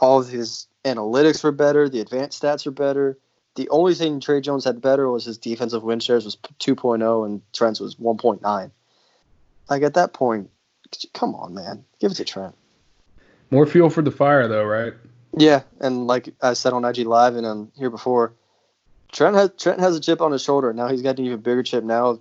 All 0.00 0.20
of 0.20 0.28
his 0.28 0.66
analytics 0.84 1.42
were 1.42 1.52
better. 1.52 1.88
The 1.88 2.00
advanced 2.00 2.42
stats 2.42 2.64
were 2.66 2.72
better. 2.72 3.18
The 3.56 3.68
only 3.70 3.94
thing 3.94 4.20
Tre 4.20 4.40
Jones 4.40 4.64
had 4.64 4.80
better 4.80 5.10
was 5.10 5.24
his 5.24 5.38
defensive 5.38 5.82
win 5.82 6.00
shares 6.00 6.24
was 6.24 6.36
2.0 6.36 7.26
and 7.26 7.40
Trent's 7.52 7.80
was 7.80 7.96
1.9. 7.96 8.70
Like 9.68 9.82
at 9.82 9.94
that 9.94 10.12
point, 10.12 10.50
come 11.14 11.34
on, 11.34 11.54
man, 11.54 11.84
give 11.98 12.12
it 12.12 12.16
to 12.16 12.24
Trent. 12.24 12.54
More 13.50 13.66
fuel 13.66 13.90
for 13.90 14.02
the 14.02 14.10
fire, 14.10 14.46
though, 14.46 14.64
right? 14.64 14.92
Yeah, 15.36 15.62
and 15.80 16.06
like 16.06 16.34
I 16.42 16.52
said 16.52 16.72
on 16.72 16.84
IG 16.84 16.98
Live 16.98 17.36
and 17.36 17.46
um, 17.46 17.72
here 17.76 17.90
before, 17.90 18.34
Trent 19.12 19.36
has 19.36 19.50
Trent 19.58 19.80
has 19.80 19.96
a 19.96 20.00
chip 20.00 20.20
on 20.20 20.32
his 20.32 20.42
shoulder. 20.42 20.72
Now 20.72 20.88
he's 20.88 21.02
got 21.02 21.18
an 21.18 21.24
even 21.24 21.40
bigger 21.40 21.62
chip 21.62 21.84
now, 21.84 22.20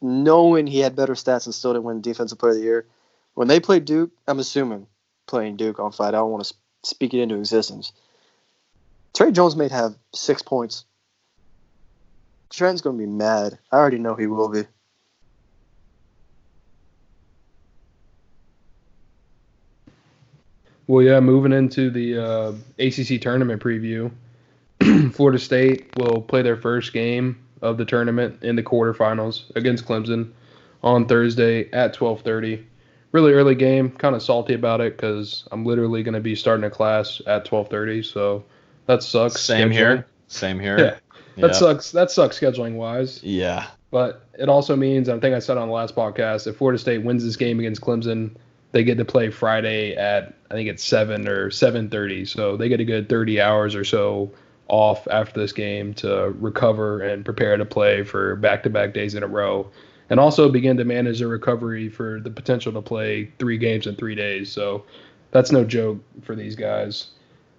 knowing 0.00 0.66
he 0.66 0.80
had 0.80 0.96
better 0.96 1.14
stats 1.14 1.46
and 1.46 1.54
still 1.54 1.72
didn't 1.72 1.84
win 1.84 2.00
Defensive 2.00 2.38
Player 2.38 2.52
of 2.52 2.58
the 2.58 2.64
Year. 2.64 2.86
When 3.34 3.48
they 3.48 3.60
played 3.60 3.84
Duke, 3.84 4.10
I'm 4.26 4.38
assuming 4.38 4.86
playing 5.26 5.56
Duke 5.56 5.78
on 5.78 5.92
Friday. 5.92 6.16
I 6.16 6.20
don't 6.20 6.30
want 6.30 6.44
to 6.44 6.54
speak 6.84 7.14
it 7.14 7.20
into 7.20 7.36
existence. 7.36 7.92
Tre 9.14 9.32
Jones 9.32 9.56
may 9.56 9.68
have 9.68 9.96
six 10.14 10.42
points. 10.42 10.84
Trent's 12.50 12.80
to 12.82 12.92
be 12.92 13.06
mad. 13.06 13.58
I 13.72 13.76
already 13.76 13.98
know 13.98 14.14
he 14.14 14.26
will 14.26 14.48
be. 14.48 14.64
Well, 20.86 21.04
yeah, 21.04 21.18
moving 21.18 21.52
into 21.52 21.90
the 21.90 22.18
uh, 22.18 22.52
ACC 22.78 23.20
tournament 23.20 23.60
preview, 23.60 24.12
Florida 25.12 25.38
State 25.38 25.88
will 25.96 26.22
play 26.22 26.42
their 26.42 26.56
first 26.56 26.92
game 26.92 27.38
of 27.62 27.78
the 27.78 27.84
tournament 27.84 28.42
in 28.42 28.56
the 28.56 28.62
quarterfinals 28.62 29.54
against 29.56 29.86
Clemson 29.86 30.32
on 30.82 31.06
Thursday 31.06 31.70
at 31.72 31.94
12:30. 31.94 32.64
Really 33.12 33.32
early 33.32 33.54
game, 33.54 33.90
kind 33.90 34.14
of 34.14 34.22
salty 34.22 34.54
about 34.54 34.80
it 34.80 34.96
because 34.96 35.48
I'm 35.50 35.64
literally 35.64 36.02
going 36.02 36.14
to 36.14 36.20
be 36.20 36.34
starting 36.34 36.64
a 36.64 36.70
class 36.70 37.20
at 37.26 37.46
12:30, 37.46 38.04
so 38.04 38.44
that 38.86 39.02
sucks. 39.02 39.40
Same 39.40 39.70
scheduling. 39.70 39.72
here. 39.72 40.06
Same 40.28 40.60
here. 40.60 41.00
Yeah. 41.36 41.42
That 41.42 41.52
yeah. 41.52 41.58
sucks. 41.58 41.90
That 41.90 42.10
sucks 42.10 42.40
scheduling 42.40 42.76
wise. 42.76 43.22
Yeah. 43.22 43.66
But 43.90 44.24
it 44.38 44.48
also 44.48 44.74
means, 44.74 45.10
I 45.10 45.18
think 45.18 45.34
I 45.34 45.38
said 45.38 45.58
on 45.58 45.68
the 45.68 45.74
last 45.74 45.94
podcast, 45.94 46.46
if 46.46 46.56
Florida 46.56 46.78
State 46.78 47.02
wins 47.02 47.22
this 47.22 47.36
game 47.36 47.60
against 47.60 47.82
Clemson, 47.82 48.34
they 48.72 48.82
get 48.82 48.96
to 48.96 49.04
play 49.04 49.28
Friday 49.28 49.94
at 49.96 50.34
I 50.50 50.54
think 50.54 50.70
it's 50.70 50.82
seven 50.82 51.28
or 51.28 51.50
seven 51.50 51.90
thirty. 51.90 52.24
So 52.24 52.56
they 52.56 52.70
get 52.70 52.80
a 52.80 52.86
good 52.86 53.10
thirty 53.10 53.38
hours 53.38 53.74
or 53.74 53.84
so 53.84 54.30
off 54.68 55.06
after 55.08 55.40
this 55.40 55.52
game 55.52 55.94
to 55.94 56.34
recover 56.40 57.00
and 57.00 57.24
prepare 57.24 57.56
to 57.56 57.64
play 57.64 58.02
for 58.02 58.36
back-to-back 58.36 58.92
days 58.94 59.14
in 59.14 59.22
a 59.22 59.26
row, 59.26 59.68
and 60.10 60.18
also 60.18 60.48
begin 60.48 60.76
to 60.76 60.84
manage 60.84 61.18
their 61.18 61.28
recovery 61.28 61.88
for 61.88 62.20
the 62.20 62.30
potential 62.30 62.72
to 62.72 62.82
play 62.82 63.30
three 63.38 63.58
games 63.58 63.86
in 63.86 63.94
three 63.96 64.14
days. 64.14 64.50
So 64.50 64.84
that's 65.30 65.52
no 65.52 65.64
joke 65.64 65.98
for 66.22 66.34
these 66.34 66.56
guys. 66.56 67.08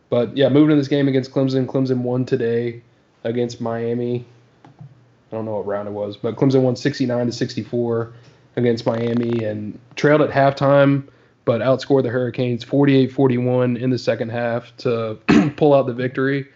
But 0.10 0.36
yeah, 0.36 0.50
moving 0.50 0.70
to 0.70 0.76
this 0.76 0.88
game 0.88 1.08
against 1.08 1.32
Clemson. 1.32 1.66
Clemson 1.66 2.00
won 2.00 2.26
today 2.26 2.82
against 3.24 3.60
Miami. 3.60 4.26
I 4.66 5.36
don't 5.36 5.46
know 5.46 5.56
what 5.56 5.68
round 5.68 5.88
it 5.88 5.92
was, 5.92 6.16
but 6.16 6.36
Clemson 6.36 6.62
won 6.62 6.76
69 6.76 7.26
to 7.26 7.32
64 7.32 8.14
against 8.56 8.86
Miami 8.86 9.44
and 9.44 9.78
trailed 9.96 10.22
at 10.22 10.30
halftime, 10.30 11.08
but 11.44 11.62
outscored 11.62 12.04
the 12.04 12.10
Hurricanes 12.10 12.64
48-41 12.64 13.80
in 13.80 13.90
the 13.90 13.98
second 13.98 14.30
half 14.30 14.76
to 14.78 15.18
pull 15.58 15.74
out 15.74 15.86
the 15.86 15.94
victory. 15.94 16.48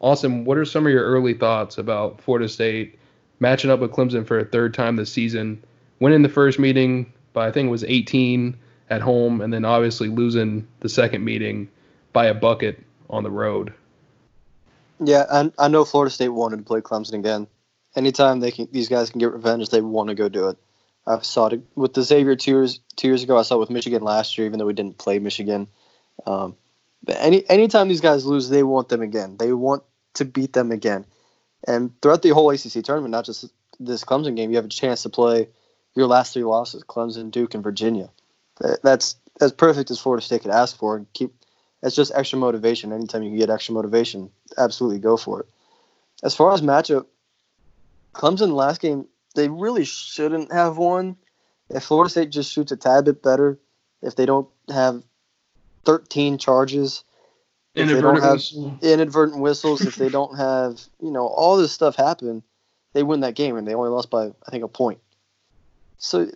Awesome. 0.00 0.44
What 0.44 0.56
are 0.56 0.64
some 0.64 0.86
of 0.86 0.92
your 0.92 1.04
early 1.04 1.34
thoughts 1.34 1.78
about 1.78 2.20
Florida 2.22 2.48
State 2.48 2.98
matching 3.38 3.70
up 3.70 3.80
with 3.80 3.92
Clemson 3.92 4.26
for 4.26 4.38
a 4.38 4.44
third 4.44 4.74
time 4.74 4.96
this 4.96 5.12
season 5.12 5.62
winning 6.00 6.22
the 6.22 6.28
first 6.28 6.58
meeting 6.58 7.12
by 7.32 7.46
I 7.46 7.52
think 7.52 7.68
it 7.68 7.70
was 7.70 7.84
18 7.84 8.56
at 8.88 9.00
home, 9.00 9.40
and 9.40 9.52
then 9.52 9.64
obviously 9.64 10.08
losing 10.08 10.66
the 10.80 10.88
second 10.88 11.24
meeting 11.24 11.68
by 12.12 12.26
a 12.26 12.34
bucket 12.34 12.82
on 13.08 13.22
the 13.22 13.30
road. 13.30 13.72
Yeah, 14.98 15.24
I, 15.30 15.52
I 15.58 15.68
know 15.68 15.84
Florida 15.84 16.12
State 16.12 16.28
wanted 16.28 16.56
to 16.56 16.62
play 16.64 16.80
Clemson 16.80 17.14
again. 17.14 17.46
Anytime 17.94 18.40
they 18.40 18.50
can, 18.50 18.68
these 18.72 18.88
guys 18.88 19.10
can 19.10 19.20
get 19.20 19.32
revenge, 19.32 19.68
they 19.68 19.80
want 19.80 20.08
to 20.08 20.14
go 20.14 20.28
do 20.28 20.48
it. 20.48 20.58
I 21.06 21.20
saw 21.20 21.46
it 21.46 21.62
with 21.74 21.94
the 21.94 22.02
Xavier 22.02 22.36
two 22.36 22.50
years 22.50 22.80
two 22.96 23.08
years 23.08 23.22
ago. 23.22 23.38
I 23.38 23.42
saw 23.42 23.56
it 23.56 23.60
with 23.60 23.70
Michigan 23.70 24.02
last 24.02 24.36
year, 24.36 24.46
even 24.46 24.58
though 24.58 24.66
we 24.66 24.74
didn't 24.74 24.98
play 24.98 25.18
Michigan. 25.18 25.68
Um, 26.26 26.56
but 27.02 27.16
any 27.18 27.48
anytime 27.48 27.88
these 27.88 28.02
guys 28.02 28.26
lose, 28.26 28.48
they 28.48 28.62
want 28.62 28.90
them 28.90 29.00
again. 29.00 29.36
They 29.38 29.52
want 29.52 29.82
to 30.14 30.24
beat 30.24 30.52
them 30.52 30.72
again. 30.72 31.04
And 31.66 31.92
throughout 32.00 32.22
the 32.22 32.30
whole 32.30 32.50
ACC 32.50 32.82
tournament, 32.82 33.12
not 33.12 33.24
just 33.24 33.50
this 33.78 34.04
Clemson 34.04 34.36
game, 34.36 34.50
you 34.50 34.56
have 34.56 34.64
a 34.64 34.68
chance 34.68 35.02
to 35.02 35.08
play 35.08 35.48
your 35.94 36.06
last 36.06 36.32
three 36.32 36.44
losses: 36.44 36.84
Clemson, 36.84 37.30
Duke, 37.30 37.54
and 37.54 37.64
Virginia. 37.64 38.10
That's 38.82 39.16
as 39.40 39.52
perfect 39.52 39.90
as 39.90 39.98
Florida 39.98 40.24
State 40.24 40.42
could 40.42 40.50
ask 40.50 40.76
for. 40.76 40.96
And 40.96 41.12
keep 41.12 41.32
that's 41.80 41.96
just 41.96 42.12
extra 42.14 42.38
motivation. 42.38 42.92
Anytime 42.92 43.22
you 43.22 43.30
can 43.30 43.38
get 43.38 43.50
extra 43.50 43.74
motivation, 43.74 44.30
absolutely 44.56 44.98
go 44.98 45.16
for 45.16 45.40
it. 45.40 45.46
As 46.22 46.34
far 46.34 46.52
as 46.52 46.60
matchup, 46.60 47.06
Clemson 48.14 48.52
last 48.52 48.80
game 48.80 49.06
they 49.34 49.48
really 49.48 49.84
shouldn't 49.84 50.52
have 50.52 50.76
won. 50.76 51.16
If 51.68 51.84
Florida 51.84 52.10
State 52.10 52.30
just 52.30 52.52
shoots 52.52 52.72
a 52.72 52.76
tad 52.76 53.04
bit 53.04 53.22
better, 53.22 53.58
if 54.02 54.16
they 54.16 54.26
don't 54.26 54.48
have 54.68 55.02
13 55.84 56.38
charges, 56.38 57.04
don't 58.00 58.22
have 58.22 58.42
inadvertent 58.82 59.40
whistles, 59.40 59.82
if 59.82 59.96
they 59.96 60.08
don't 60.18 60.36
have, 60.36 60.80
you 61.00 61.10
know, 61.10 61.26
all 61.26 61.56
this 61.56 61.72
stuff 61.72 61.96
happen, 61.96 62.42
they 62.92 63.02
win 63.02 63.20
that 63.20 63.34
game 63.34 63.56
and 63.56 63.66
they 63.66 63.74
only 63.74 63.90
lost 63.90 64.10
by 64.10 64.26
I 64.26 64.50
think 64.50 64.64
a 64.64 64.68
point. 64.68 64.98
So 65.98 66.28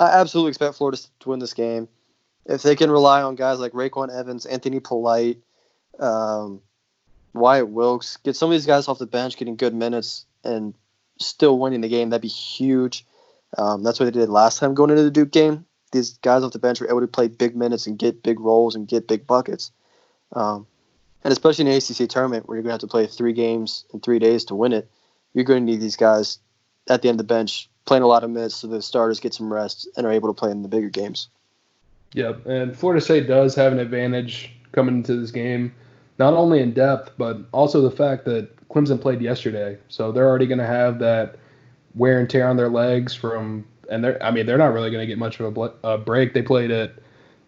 I 0.00 0.06
absolutely 0.06 0.50
expect 0.50 0.76
Florida 0.76 0.98
to 1.20 1.28
win 1.28 1.40
this 1.40 1.54
game. 1.54 1.88
If 2.46 2.62
they 2.62 2.76
can 2.76 2.90
rely 2.90 3.22
on 3.22 3.34
guys 3.34 3.58
like 3.58 3.72
RaiQuan 3.72 4.14
Evans, 4.14 4.46
Anthony 4.46 4.80
Polite, 4.80 5.38
um, 5.98 6.62
Wyatt 7.34 7.68
Wilkes, 7.68 8.16
get 8.18 8.36
some 8.36 8.48
of 8.50 8.52
these 8.52 8.66
guys 8.66 8.88
off 8.88 8.98
the 8.98 9.06
bench 9.06 9.36
getting 9.36 9.56
good 9.56 9.74
minutes 9.74 10.24
and 10.44 10.74
still 11.18 11.58
winning 11.58 11.82
the 11.82 11.88
game, 11.88 12.10
that'd 12.10 12.22
be 12.22 12.28
huge. 12.28 13.04
Um, 13.56 13.82
that's 13.82 13.98
what 13.98 14.06
they 14.06 14.18
did 14.18 14.28
last 14.28 14.58
time 14.58 14.74
going 14.74 14.90
into 14.90 15.02
the 15.02 15.10
Duke 15.10 15.30
game. 15.30 15.66
These 15.92 16.18
guys 16.18 16.42
off 16.42 16.52
the 16.52 16.58
bench 16.58 16.80
were 16.80 16.88
able 16.88 17.00
to 17.00 17.06
play 17.06 17.28
big 17.28 17.56
minutes 17.56 17.86
and 17.86 17.98
get 17.98 18.22
big 18.22 18.40
roles 18.40 18.74
and 18.74 18.86
get 18.86 19.08
big 19.08 19.26
buckets. 19.26 19.72
Um, 20.32 20.66
and 21.24 21.32
especially 21.32 21.66
in 21.66 21.70
the 21.70 21.76
ACC 21.76 22.08
tournament 22.08 22.48
where 22.48 22.56
you're 22.56 22.62
going 22.62 22.70
to 22.70 22.74
have 22.74 22.80
to 22.80 22.86
play 22.86 23.06
three 23.06 23.32
games 23.32 23.84
in 23.92 24.00
three 24.00 24.18
days 24.18 24.44
to 24.46 24.54
win 24.54 24.72
it, 24.72 24.90
you're 25.34 25.44
going 25.44 25.64
to 25.64 25.72
need 25.72 25.80
these 25.80 25.96
guys 25.96 26.38
at 26.88 27.02
the 27.02 27.08
end 27.08 27.20
of 27.20 27.26
the 27.26 27.34
bench 27.34 27.68
playing 27.84 28.02
a 28.02 28.06
lot 28.06 28.22
of 28.22 28.30
minutes 28.30 28.56
so 28.56 28.66
the 28.66 28.82
starters 28.82 29.18
get 29.18 29.34
some 29.34 29.52
rest 29.52 29.88
and 29.96 30.06
are 30.06 30.12
able 30.12 30.28
to 30.28 30.38
play 30.38 30.50
in 30.50 30.62
the 30.62 30.68
bigger 30.68 30.90
games. 30.90 31.28
Yep, 32.14 32.46
and 32.46 32.76
Florida 32.76 33.00
State 33.00 33.26
does 33.26 33.54
have 33.54 33.72
an 33.72 33.78
advantage 33.78 34.52
coming 34.72 34.96
into 34.96 35.16
this 35.16 35.30
game, 35.30 35.74
not 36.18 36.34
only 36.34 36.60
in 36.60 36.72
depth, 36.72 37.12
but 37.18 37.38
also 37.52 37.80
the 37.82 37.90
fact 37.90 38.24
that 38.26 38.54
Clemson 38.68 39.00
played 39.00 39.20
yesterday, 39.20 39.78
so 39.88 40.12
they're 40.12 40.28
already 40.28 40.46
going 40.46 40.58
to 40.58 40.66
have 40.66 40.98
that 41.00 41.36
wear 41.94 42.20
and 42.20 42.28
tear 42.28 42.48
on 42.48 42.56
their 42.56 42.68
legs 42.68 43.14
from, 43.14 43.66
and 43.90 44.04
they're, 44.04 44.22
I 44.22 44.30
mean, 44.30 44.46
they're 44.46 44.58
not 44.58 44.72
really 44.72 44.90
going 44.90 45.02
to 45.02 45.06
get 45.06 45.18
much 45.18 45.40
of 45.40 45.56
a, 45.56 45.72
a 45.82 45.98
break. 45.98 46.34
They 46.34 46.42
played 46.42 46.70
at 46.70 46.94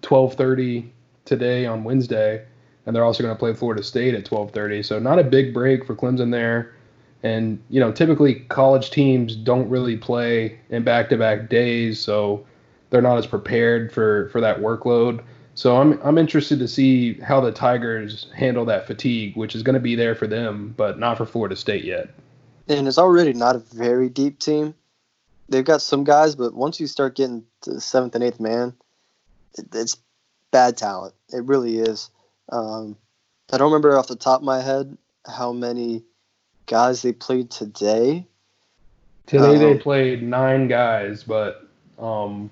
12:30 0.02 0.88
today 1.24 1.66
on 1.66 1.84
Wednesday, 1.84 2.44
and 2.90 2.96
they're 2.96 3.04
also 3.04 3.22
going 3.22 3.32
to 3.32 3.38
play 3.38 3.54
Florida 3.54 3.84
State 3.84 4.14
at 4.14 4.24
12:30, 4.24 4.84
so 4.84 4.98
not 4.98 5.20
a 5.20 5.22
big 5.22 5.54
break 5.54 5.86
for 5.86 5.94
Clemson 5.94 6.32
there. 6.32 6.74
And 7.22 7.62
you 7.68 7.78
know, 7.78 7.92
typically 7.92 8.40
college 8.48 8.90
teams 8.90 9.36
don't 9.36 9.68
really 9.70 9.96
play 9.96 10.58
in 10.70 10.82
back-to-back 10.82 11.48
days, 11.48 12.00
so 12.00 12.44
they're 12.90 13.00
not 13.00 13.16
as 13.16 13.28
prepared 13.28 13.92
for 13.92 14.28
for 14.30 14.40
that 14.40 14.58
workload. 14.58 15.22
So 15.54 15.76
I'm 15.76 16.00
I'm 16.02 16.18
interested 16.18 16.58
to 16.58 16.66
see 16.66 17.14
how 17.20 17.40
the 17.40 17.52
Tigers 17.52 18.26
handle 18.34 18.64
that 18.64 18.88
fatigue, 18.88 19.36
which 19.36 19.54
is 19.54 19.62
going 19.62 19.74
to 19.74 19.80
be 19.80 19.94
there 19.94 20.16
for 20.16 20.26
them, 20.26 20.74
but 20.76 20.98
not 20.98 21.16
for 21.16 21.26
Florida 21.26 21.54
State 21.54 21.84
yet. 21.84 22.08
And 22.66 22.88
it's 22.88 22.98
already 22.98 23.34
not 23.34 23.54
a 23.54 23.60
very 23.60 24.08
deep 24.08 24.40
team. 24.40 24.74
They've 25.48 25.64
got 25.64 25.80
some 25.80 26.02
guys, 26.02 26.34
but 26.34 26.54
once 26.54 26.80
you 26.80 26.88
start 26.88 27.14
getting 27.14 27.44
to 27.60 27.70
the 27.70 27.80
seventh 27.80 28.16
and 28.16 28.24
eighth 28.24 28.40
man, 28.40 28.74
it's 29.56 29.96
bad 30.50 30.76
talent. 30.76 31.14
It 31.28 31.44
really 31.44 31.78
is. 31.78 32.10
Um, 32.50 32.96
I 33.52 33.58
don't 33.58 33.72
remember 33.72 33.96
off 33.96 34.08
the 34.08 34.16
top 34.16 34.40
of 34.40 34.44
my 34.44 34.60
head 34.60 34.96
how 35.26 35.52
many 35.52 36.04
guys 36.66 37.02
they 37.02 37.12
played 37.12 37.50
today. 37.50 38.26
Today 39.26 39.54
um, 39.54 39.58
they 39.58 39.78
played 39.78 40.22
nine 40.22 40.68
guys, 40.68 41.22
but 41.22 41.68
um, 41.98 42.50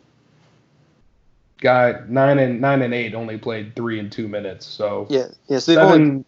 guy 1.61 2.01
nine 2.09 2.39
and 2.39 2.61
nine 2.61 2.83
and 2.83 2.95
eight 2.95 3.15
only 3.15 3.39
played 3.39 3.75
three 3.75 3.99
and 3.99 4.11
two 4.11 4.29
minutes. 4.29 4.67
So 4.67 5.07
yeah, 5.11 5.27
yeah. 5.49 5.59
So 5.59 5.75
seven, 5.75 6.03
only, 6.03 6.25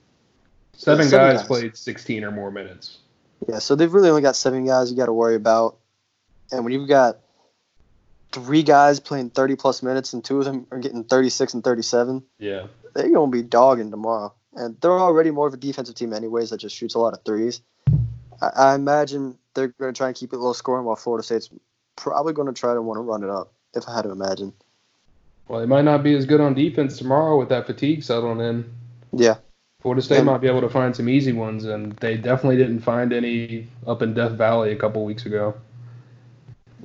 seven, 0.72 1.06
seven 1.06 1.10
guys, 1.10 1.38
guys, 1.38 1.46
played 1.46 1.76
sixteen 1.76 2.24
or 2.24 2.30
more 2.30 2.50
minutes. 2.50 2.98
Yeah, 3.48 3.58
so 3.58 3.74
they've 3.74 3.92
really 3.92 4.10
only 4.10 4.22
got 4.22 4.36
seven 4.36 4.66
guys 4.66 4.90
you 4.90 4.96
got 4.96 5.06
to 5.06 5.12
worry 5.12 5.36
about, 5.36 5.78
and 6.50 6.64
when 6.64 6.72
you've 6.72 6.88
got 6.88 7.20
three 8.32 8.62
guys 8.62 9.00
playing 9.00 9.30
thirty 9.30 9.56
plus 9.56 9.82
minutes 9.82 10.12
and 10.12 10.24
two 10.24 10.38
of 10.38 10.44
them 10.44 10.66
are 10.70 10.78
getting 10.78 11.04
thirty 11.04 11.30
six 11.30 11.54
and 11.54 11.64
thirty 11.64 11.82
seven, 11.82 12.22
yeah, 12.38 12.66
they're 12.94 13.10
gonna 13.10 13.30
be 13.30 13.42
dogging 13.42 13.90
tomorrow. 13.90 14.34
And 14.54 14.80
they're 14.80 14.98
already 14.98 15.30
more 15.30 15.46
of 15.46 15.54
a 15.54 15.56
defensive 15.56 15.94
team, 15.94 16.12
anyways, 16.12 16.50
that 16.50 16.58
just 16.58 16.74
shoots 16.74 16.94
a 16.94 16.98
lot 16.98 17.12
of 17.12 17.22
threes. 17.24 17.62
I, 18.42 18.48
I 18.56 18.74
imagine 18.74 19.38
they're 19.54 19.68
going 19.68 19.94
to 19.94 19.96
try 19.96 20.08
and 20.08 20.16
keep 20.16 20.32
it 20.32 20.38
low 20.38 20.52
scoring, 20.52 20.84
while 20.84 20.96
Florida 20.96 21.24
State's 21.24 21.50
probably 21.96 22.32
going 22.32 22.52
to 22.52 22.58
try 22.58 22.74
to 22.74 22.82
want 22.82 22.98
to 22.98 23.02
run 23.02 23.22
it 23.22 23.30
up. 23.30 23.52
If 23.74 23.84
I 23.88 23.94
had 23.94 24.02
to 24.02 24.10
imagine. 24.10 24.52
Well, 25.46 25.60
they 25.60 25.66
might 25.66 25.84
not 25.84 26.02
be 26.02 26.16
as 26.16 26.26
good 26.26 26.40
on 26.40 26.54
defense 26.54 26.98
tomorrow 26.98 27.38
with 27.38 27.48
that 27.50 27.66
fatigue 27.66 28.02
settling 28.02 28.40
in. 28.40 28.72
Yeah. 29.12 29.36
Florida 29.80 30.02
State 30.02 30.18
and, 30.18 30.26
might 30.26 30.40
be 30.40 30.48
able 30.48 30.60
to 30.60 30.68
find 30.68 30.94
some 30.94 31.08
easy 31.08 31.32
ones, 31.32 31.64
and 31.64 31.92
they 31.94 32.16
definitely 32.16 32.56
didn't 32.56 32.80
find 32.80 33.12
any 33.12 33.68
up 33.86 34.02
in 34.02 34.14
Death 34.14 34.32
Valley 34.32 34.72
a 34.72 34.76
couple 34.76 35.04
weeks 35.04 35.26
ago. 35.26 35.54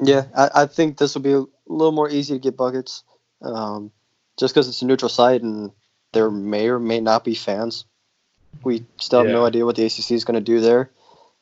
Yeah, 0.02 0.26
I, 0.36 0.50
I 0.56 0.66
think 0.66 0.98
this 0.98 1.16
will 1.16 1.22
be 1.22 1.34
a 1.34 1.46
little 1.68 1.92
more 1.92 2.10
easy 2.10 2.34
to 2.34 2.40
get 2.40 2.58
buckets, 2.58 3.04
um, 3.42 3.92
just 4.38 4.54
because 4.54 4.68
it's 4.68 4.82
a 4.82 4.86
neutral 4.86 5.10
site 5.10 5.42
and 5.42 5.72
there 6.14 6.30
may 6.30 6.68
or 6.68 6.80
may 6.80 7.00
not 7.00 7.24
be 7.24 7.36
fans. 7.36 7.86
We 8.64 8.86
still 8.98 9.20
have 9.20 9.28
yeah. 9.28 9.34
no 9.36 9.46
idea 9.46 9.66
what 9.66 9.76
the 9.76 9.86
ACC 9.86 10.12
is 10.12 10.26
going 10.26 10.36
to 10.36 10.42
do 10.42 10.62
there. 10.62 10.92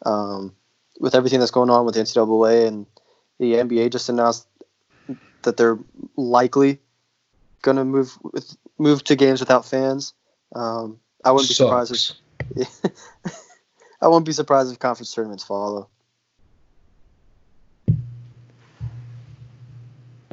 Um, 0.06 0.56
with 1.00 1.16
everything 1.16 1.40
that's 1.40 1.52
going 1.52 1.70
on 1.70 1.86
with 1.86 1.96
the 1.96 2.02
NCAA 2.02 2.68
and 2.68 2.86
the 3.40 3.54
NBA 3.54 3.92
just 3.92 4.10
announced 4.10 4.48
that 5.44 5.58
they're 5.58 5.80
likely 6.16 6.80
going 7.62 7.78
to 7.78 7.86
move 7.86 8.18
with 8.22 8.56
move 8.78 9.04
to 9.06 9.16
games 9.16 9.40
without 9.40 9.66
fans. 9.66 10.14
Um, 10.56 11.00
I 11.24 11.32
wouldn't 11.32 11.50
be 11.50 11.54
surprised 11.54 12.16
if 12.56 12.72
I 14.02 14.08
wouldn't 14.08 14.26
be 14.26 14.34
surprised 14.34 14.72
if 14.72 14.80
conference 14.80 15.14
tournaments 15.14 15.44
follow. 15.44 15.90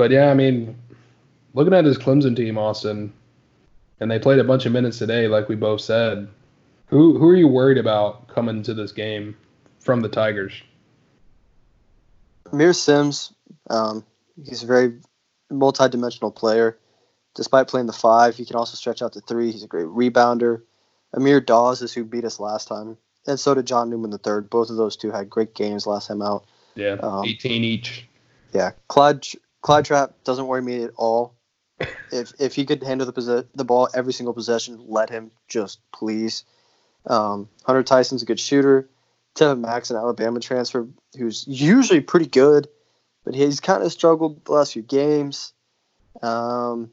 But 0.01 0.11
yeah, 0.11 0.31
I 0.31 0.35
mean, 0.35 0.79
looking 1.53 1.75
at 1.75 1.85
this 1.85 1.99
Clemson 1.99 2.35
team, 2.35 2.57
Austin, 2.57 3.13
and 4.01 4.11
they 4.11 4.19
played 4.19 4.39
a 4.39 4.45
bunch 4.45 4.65
of 4.65 4.73
minutes 4.73 4.97
today, 4.97 5.29
like 5.29 5.49
we 5.51 5.57
both 5.57 5.83
said. 5.83 6.27
Who 6.87 7.19
who 7.19 7.29
are 7.29 7.37
you 7.37 7.47
worried 7.47 7.77
about 7.77 8.27
coming 8.29 8.63
to 8.63 8.73
this 8.73 8.93
game 8.93 9.37
from 9.79 10.01
the 10.01 10.09
Tigers? 10.09 10.63
Aamir 12.47 12.75
Simms, 12.75 13.35
um, 13.69 14.03
he's 14.43 14.63
a 14.63 14.67
very 14.67 14.95
multi-dimensional 15.51 16.31
player 16.31 16.79
despite 17.35 17.69
playing 17.69 17.87
the 17.87 17.93
five, 17.93 18.37
he 18.37 18.45
can 18.45 18.57
also 18.57 18.77
stretch 18.77 19.03
out 19.03 19.13
to 19.13 19.21
three. 19.21 19.53
He's 19.53 19.63
a 19.63 19.69
great 19.69 19.87
rebounder. 19.87 20.63
Amir 21.13 21.41
Dawes 21.41 21.83
is 21.83 21.93
who 21.93 22.05
beat 22.05 22.25
us 22.25 22.41
last 22.41 22.69
time, 22.69 22.97
and 23.27 23.39
so 23.39 23.55
did 23.55 23.67
John 23.67 23.91
Newman 23.91 24.11
the 24.11 24.19
third. 24.19 24.49
Both 24.49 24.71
of 24.71 24.77
those 24.77 24.97
two 24.97 25.11
had 25.11 25.29
great 25.29 25.55
games 25.55 25.87
last 25.87 26.09
time 26.09 26.23
out. 26.23 26.47
Yeah, 26.75 26.97
um, 27.03 27.25
18 27.25 27.65
each. 27.65 28.07
Yeah, 28.53 28.71
Clyde 28.89 29.27
Clyde 29.63 29.85
Trapp 29.85 30.25
doesn't 30.25 30.47
worry 30.47 30.63
me 30.63 30.85
at 30.85 30.91
all. 30.97 31.35
if 32.13 32.33
if 32.39 32.55
he 32.55 32.67
could 32.67 32.83
handle 32.83 33.07
the 33.07 33.13
posi- 33.13 33.47
the 33.55 33.65
ball 33.65 33.89
every 33.95 34.13
single 34.13 34.35
possession, 34.35 34.85
let 34.87 35.11
him 35.11 35.31
just 35.49 35.81
please. 35.93 36.45
Um, 37.07 37.49
Hunter 37.65 37.83
Tyson's 37.83 38.23
a 38.23 38.27
good 38.27 38.41
shooter. 38.41 38.89
Tevin 39.35 39.61
Mack, 39.61 39.89
an 39.91 39.97
Alabama 39.97 40.41
transfer, 40.41 40.89
who's 41.17 41.45
usually 41.47 42.01
pretty 42.01 42.27
good, 42.27 42.69
but 43.25 43.35
he's 43.35 43.61
kind 43.61 43.83
of 43.83 43.93
struggled 43.93 44.45
the 44.45 44.53
last 44.53 44.73
few 44.73 44.83
games. 44.83 45.53
Um, 46.21 46.91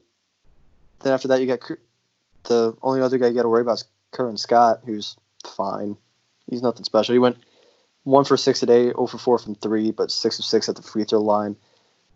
then 1.00 1.12
after 1.12 1.28
that, 1.28 1.40
you 1.40 1.46
got 1.46 1.60
the 2.44 2.76
only 2.82 3.00
other 3.00 3.18
guy 3.18 3.26
you 3.28 3.34
got 3.34 3.42
to 3.42 3.48
worry 3.48 3.62
about 3.62 3.74
is 3.78 3.84
Curran 4.12 4.36
Scott, 4.36 4.80
who's 4.84 5.16
fine. 5.44 5.96
He's 6.48 6.62
nothing 6.62 6.84
special. 6.84 7.12
He 7.12 7.18
went 7.18 7.36
one 8.04 8.24
for 8.24 8.36
six 8.36 8.60
today, 8.60 8.84
0 8.84 9.06
for 9.06 9.18
four 9.18 9.38
from 9.38 9.54
three, 9.54 9.90
but 9.90 10.10
six 10.10 10.38
of 10.38 10.44
six 10.44 10.68
at 10.68 10.76
the 10.76 10.82
free 10.82 11.04
throw 11.04 11.20
line. 11.20 11.56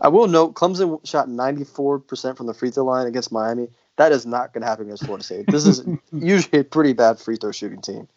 I 0.02 0.08
will 0.08 0.26
note 0.26 0.54
Clemson 0.54 0.98
shot 1.06 1.28
94% 1.28 2.36
from 2.36 2.46
the 2.46 2.54
free 2.54 2.70
throw 2.70 2.84
line 2.84 3.06
against 3.06 3.30
Miami. 3.30 3.68
That 3.96 4.10
is 4.10 4.26
not 4.26 4.52
going 4.52 4.62
to 4.62 4.66
happen 4.66 4.86
against 4.86 5.04
Florida 5.04 5.24
State. 5.24 5.46
This 5.46 5.64
is 5.64 5.86
usually 6.12 6.58
a 6.58 6.64
pretty 6.64 6.92
bad 6.92 7.20
free 7.20 7.36
throw 7.36 7.52
shooting 7.52 7.80
team. 7.80 8.08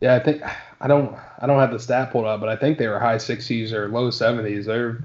Yeah, 0.00 0.14
I 0.14 0.18
think 0.18 0.42
I 0.80 0.88
don't 0.88 1.14
I 1.38 1.46
don't 1.46 1.58
have 1.58 1.72
the 1.72 1.78
stat 1.78 2.10
pulled 2.10 2.24
up, 2.24 2.40
but 2.40 2.48
I 2.48 2.56
think 2.56 2.78
they 2.78 2.86
were 2.86 2.98
high 2.98 3.16
60s 3.16 3.72
or 3.72 3.88
low 3.88 4.08
70s. 4.08 4.64
They're 4.64 5.04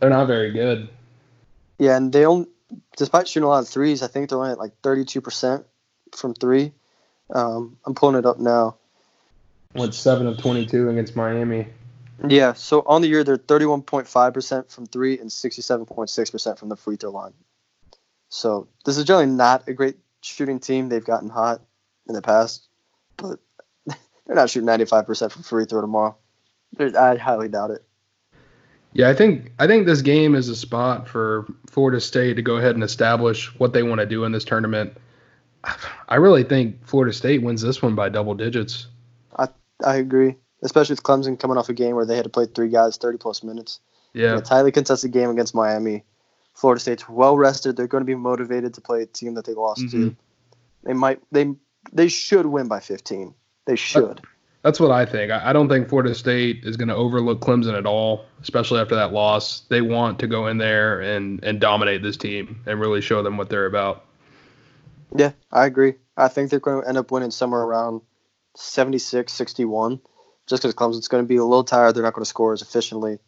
They're 0.00 0.10
not 0.10 0.26
very 0.26 0.50
good. 0.52 0.88
Yeah, 1.78 1.96
and 1.96 2.12
they 2.12 2.24
only, 2.24 2.48
despite 2.96 3.28
shooting 3.28 3.44
a 3.44 3.48
lot 3.48 3.60
of 3.60 3.68
threes, 3.68 4.02
I 4.02 4.06
think 4.08 4.28
they're 4.28 4.38
only 4.38 4.52
at 4.52 4.58
like 4.58 4.80
32% 4.82 5.64
from 6.16 6.34
three. 6.34 6.72
Um, 7.30 7.76
I'm 7.84 7.94
pulling 7.94 8.16
it 8.16 8.26
up 8.26 8.38
now. 8.38 8.76
Went 9.74 9.94
seven 9.94 10.28
of 10.28 10.38
twenty-two 10.38 10.88
against 10.88 11.16
Miami. 11.16 11.66
Yeah, 12.30 12.52
so 12.54 12.82
on 12.86 13.02
the 13.02 13.08
year 13.08 13.24
they're 13.24 13.36
31.5% 13.36 14.70
from 14.70 14.86
three 14.86 15.18
and 15.18 15.30
67.6% 15.30 16.58
from 16.58 16.68
the 16.68 16.76
free 16.76 16.96
throw 16.96 17.10
line. 17.10 17.32
So 18.28 18.68
this 18.84 18.96
is 18.96 19.04
generally 19.04 19.26
not 19.26 19.68
a 19.68 19.72
great 19.72 19.96
shooting 20.22 20.58
team. 20.58 20.88
They've 20.88 21.04
gotten 21.04 21.28
hot 21.28 21.62
in 22.08 22.14
the 22.14 22.22
past, 22.22 22.68
but 23.16 23.40
they're 23.86 24.36
not 24.36 24.50
shooting 24.50 24.68
95% 24.68 25.30
from 25.30 25.42
free 25.42 25.64
throw 25.66 25.80
tomorrow. 25.80 26.16
They're- 26.76 26.96
I 26.96 27.16
highly 27.16 27.48
doubt 27.48 27.70
it. 27.70 27.84
Yeah, 28.92 29.08
I 29.08 29.14
think 29.14 29.50
I 29.58 29.66
think 29.66 29.86
this 29.86 30.02
game 30.02 30.36
is 30.36 30.48
a 30.48 30.54
spot 30.54 31.08
for 31.08 31.46
Florida 31.68 32.00
State 32.00 32.34
to 32.34 32.42
go 32.42 32.58
ahead 32.58 32.76
and 32.76 32.84
establish 32.84 33.52
what 33.58 33.72
they 33.72 33.82
want 33.82 33.98
to 34.00 34.06
do 34.06 34.22
in 34.22 34.30
this 34.30 34.44
tournament. 34.44 34.96
I 36.08 36.14
really 36.16 36.44
think 36.44 36.86
Florida 36.86 37.12
State 37.12 37.42
wins 37.42 37.60
this 37.60 37.82
one 37.82 37.96
by 37.96 38.08
double 38.08 38.34
digits. 38.34 38.86
I 39.84 39.96
agree, 39.96 40.36
especially 40.64 40.94
with 40.94 41.02
Clemson 41.04 41.38
coming 41.38 41.56
off 41.56 41.68
a 41.68 41.74
game 41.74 41.94
where 41.94 42.06
they 42.06 42.16
had 42.16 42.24
to 42.24 42.30
play 42.30 42.46
three 42.46 42.68
guys 42.68 42.96
30 42.96 43.18
plus 43.18 43.42
minutes. 43.44 43.78
In 44.14 44.22
Yeah, 44.22 44.38
a 44.38 44.40
tightly 44.40 44.72
contested 44.72 45.12
game 45.12 45.30
against 45.30 45.54
Miami. 45.54 46.04
Florida 46.54 46.80
State's 46.80 47.08
well 47.08 47.36
rested. 47.36 47.76
They're 47.76 47.86
going 47.86 48.02
to 48.02 48.06
be 48.06 48.14
motivated 48.14 48.74
to 48.74 48.80
play 48.80 49.02
a 49.02 49.06
team 49.06 49.34
that 49.34 49.44
they 49.44 49.54
lost 49.54 49.90
to. 49.90 49.96
Mhm. 49.96 50.16
They 50.84 50.92
might 50.92 51.20
they 51.30 51.54
they 51.92 52.08
should 52.08 52.46
win 52.46 52.66
by 52.68 52.80
15. 52.80 53.34
They 53.66 53.76
should. 53.76 54.20
that's 54.62 54.80
what 54.80 54.90
I 54.90 55.04
think. 55.04 55.30
I, 55.30 55.50
I 55.50 55.52
don't 55.52 55.68
think 55.68 55.88
Florida 55.88 56.14
State 56.14 56.60
is 56.64 56.76
going 56.76 56.88
to 56.88 56.94
overlook 56.94 57.40
Clemson 57.40 57.76
at 57.76 57.86
all, 57.86 58.24
especially 58.40 58.80
after 58.80 58.94
that 58.94 59.12
loss. 59.12 59.60
They 59.68 59.82
want 59.82 60.18
to 60.20 60.26
go 60.26 60.46
in 60.46 60.58
there 60.58 61.00
and 61.00 61.42
and 61.44 61.60
dominate 61.60 62.02
this 62.02 62.16
team 62.16 62.60
and 62.66 62.80
really 62.80 63.00
show 63.00 63.22
them 63.22 63.36
what 63.36 63.48
they're 63.50 63.66
about. 63.66 64.04
Yeah, 65.14 65.32
I 65.52 65.66
agree. 65.66 65.94
I 66.16 66.28
think 66.28 66.50
they're 66.50 66.60
going 66.60 66.82
to 66.82 66.88
end 66.88 66.96
up 66.98 67.10
winning 67.10 67.30
somewhere 67.30 67.60
around 67.62 68.00
76 68.56 69.32
61 69.32 70.00
just 70.46 70.62
because 70.62 70.74
Clemson's 70.74 71.08
going 71.08 71.24
to 71.24 71.28
be 71.28 71.36
a 71.36 71.44
little 71.44 71.64
tired. 71.64 71.94
They're 71.94 72.02
not 72.02 72.14
going 72.14 72.24
to 72.24 72.28
score 72.28 72.52
as 72.52 72.62
efficiently. 72.62 73.18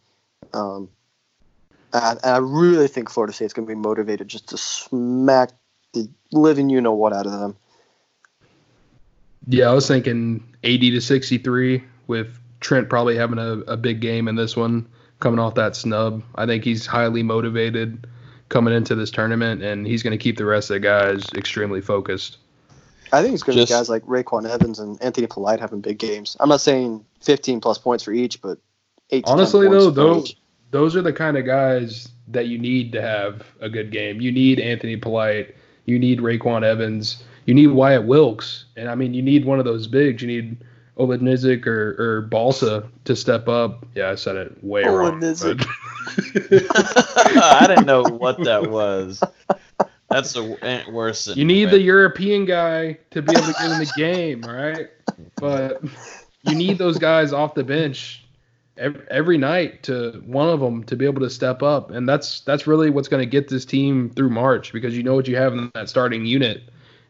Um, 0.53 0.89
and, 1.93 2.19
and 2.23 2.35
I 2.35 2.39
really 2.39 2.89
think 2.89 3.11
Florida 3.11 3.33
State's 3.33 3.53
going 3.53 3.67
to 3.67 3.75
be 3.75 3.79
motivated 3.79 4.29
just 4.29 4.49
to 4.51 4.59
smack 4.59 5.51
the 5.93 6.09
living 6.33 6.69
you 6.69 6.81
know 6.81 6.93
what 6.93 7.12
out 7.12 7.27
of 7.27 7.33
them. 7.33 7.57
Yeah, 9.49 9.71
I 9.71 9.73
was 9.73 9.87
thinking 9.87 10.43
80 10.64 10.91
to 10.93 11.01
63 11.01 11.85
with 12.07 12.39
Trent 12.61 12.89
probably 12.89 13.17
having 13.17 13.39
a, 13.39 13.59
a 13.71 13.77
big 13.77 14.01
game 14.01 14.29
in 14.29 14.35
this 14.35 14.57
one, 14.57 14.89
coming 15.21 15.39
off 15.39 15.55
that 15.55 15.77
snub. 15.77 16.23
I 16.35 16.47
think 16.47 16.64
he's 16.64 16.85
highly 16.85 17.23
motivated 17.23 18.07
coming 18.49 18.75
into 18.75 18.95
this 18.95 19.11
tournament, 19.11 19.62
and 19.62 19.87
he's 19.87 20.03
going 20.03 20.12
to 20.12 20.23
keep 20.23 20.37
the 20.37 20.45
rest 20.45 20.71
of 20.71 20.75
the 20.75 20.81
guys 20.81 21.25
extremely 21.37 21.81
focused. 21.81 22.39
I 23.12 23.22
think 23.22 23.34
it's 23.34 23.42
going 23.42 23.57
to 23.57 23.62
be 23.62 23.66
Just- 23.66 23.72
guys 23.72 23.88
like 23.88 24.04
RaiQuan 24.04 24.48
Evans 24.48 24.78
and 24.78 25.00
Anthony 25.02 25.26
Polite 25.26 25.61
having 25.61 25.80
big 25.80 25.98
games. 25.98 26.36
I'm 26.40 26.48
not 26.48 26.61
saying 26.61 27.04
15 27.22 27.61
plus 27.61 27.78
points 27.78 28.04
for 28.04 28.12
each, 28.12 28.40
but 28.42 28.59
eight. 29.11 29.24
To 29.24 29.30
10 29.30 29.32
Honestly, 29.32 29.68
though, 29.68 29.90
for 29.90 29.94
though, 29.94 30.18
each. 30.20 30.36
those 30.70 30.96
are 30.96 31.02
the 31.02 31.12
kind 31.12 31.36
of 31.36 31.46
guys 31.46 32.09
that 32.28 32.46
you 32.48 32.59
need 32.59 32.92
to 32.92 33.00
have 33.00 33.42
a 33.61 33.68
good 33.68 33.90
game. 33.92 34.20
You 34.20 34.32
need 34.32 34.59
Anthony 34.59 34.96
Polite. 34.96 35.54
You 35.84 35.98
need 35.98 36.18
RaiQuan 36.20 36.64
Evans. 36.64 37.22
You 37.44 37.54
need 37.54 37.68
Wyatt 37.68 38.04
Wilkes. 38.07 38.64
And 38.76 38.88
I 38.88 38.96
mean, 38.96 39.14
you 39.14 39.22
need 39.22 39.44
one 39.44 39.61
of 39.61 39.64
those 39.64 39.86
bigs. 39.86 40.20
You 40.20 40.28
need 40.28 40.64
Olenizik 40.98 41.66
or, 41.66 41.94
or 41.98 42.22
Balsa 42.22 42.88
to 43.04 43.14
step 43.14 43.46
up. 43.48 43.86
Yeah, 43.94 44.11
I 44.11 44.16
said 44.16 44.34
it 44.36 44.64
way 44.64 44.82
wrong. 44.84 45.20
Olenizik. 45.20 45.64
I 47.42 47.66
didn't 47.68 47.86
know 47.86 48.02
what 48.02 48.42
that 48.44 48.70
was. 48.70 49.22
That's 50.09 50.32
the 50.32 50.57
eh, 50.62 50.90
worst. 50.90 51.36
You 51.36 51.44
need 51.44 51.70
the 51.70 51.80
European 51.80 52.44
guy 52.44 52.98
to 53.11 53.22
be 53.22 53.32
able 53.32 53.46
to 53.46 53.52
get 53.52 53.70
in 53.72 53.78
the 53.78 53.92
game, 53.96 54.42
right? 54.42 54.88
But 55.36 55.82
you 56.42 56.54
need 56.54 56.78
those 56.78 56.98
guys 56.98 57.32
off 57.32 57.54
the 57.54 57.64
bench 57.64 58.24
every, 58.76 59.02
every 59.11 59.38
night 59.38 59.82
to 59.84 60.22
one 60.24 60.48
of 60.48 60.61
them 60.61 60.84
to 60.84 60.96
be 60.96 61.04
able 61.07 61.22
to 61.22 61.30
step 61.30 61.62
up, 61.62 61.90
and 61.90 62.09
that's 62.09 62.40
that's 62.42 62.66
really 62.66 62.90
what's 62.90 63.09
going 63.09 63.22
to 63.22 63.30
get 63.30 63.48
this 63.48 63.64
team 63.64 64.11
through 64.11 64.30
March 64.30 64.72
because 64.72 64.96
you 64.96 65.02
know 65.02 65.14
what 65.14 65.26
you 65.26 65.36
have 65.36 65.52
in 65.52 65.70
that 65.74 65.88
starting 65.88 66.24
unit, 66.24 66.62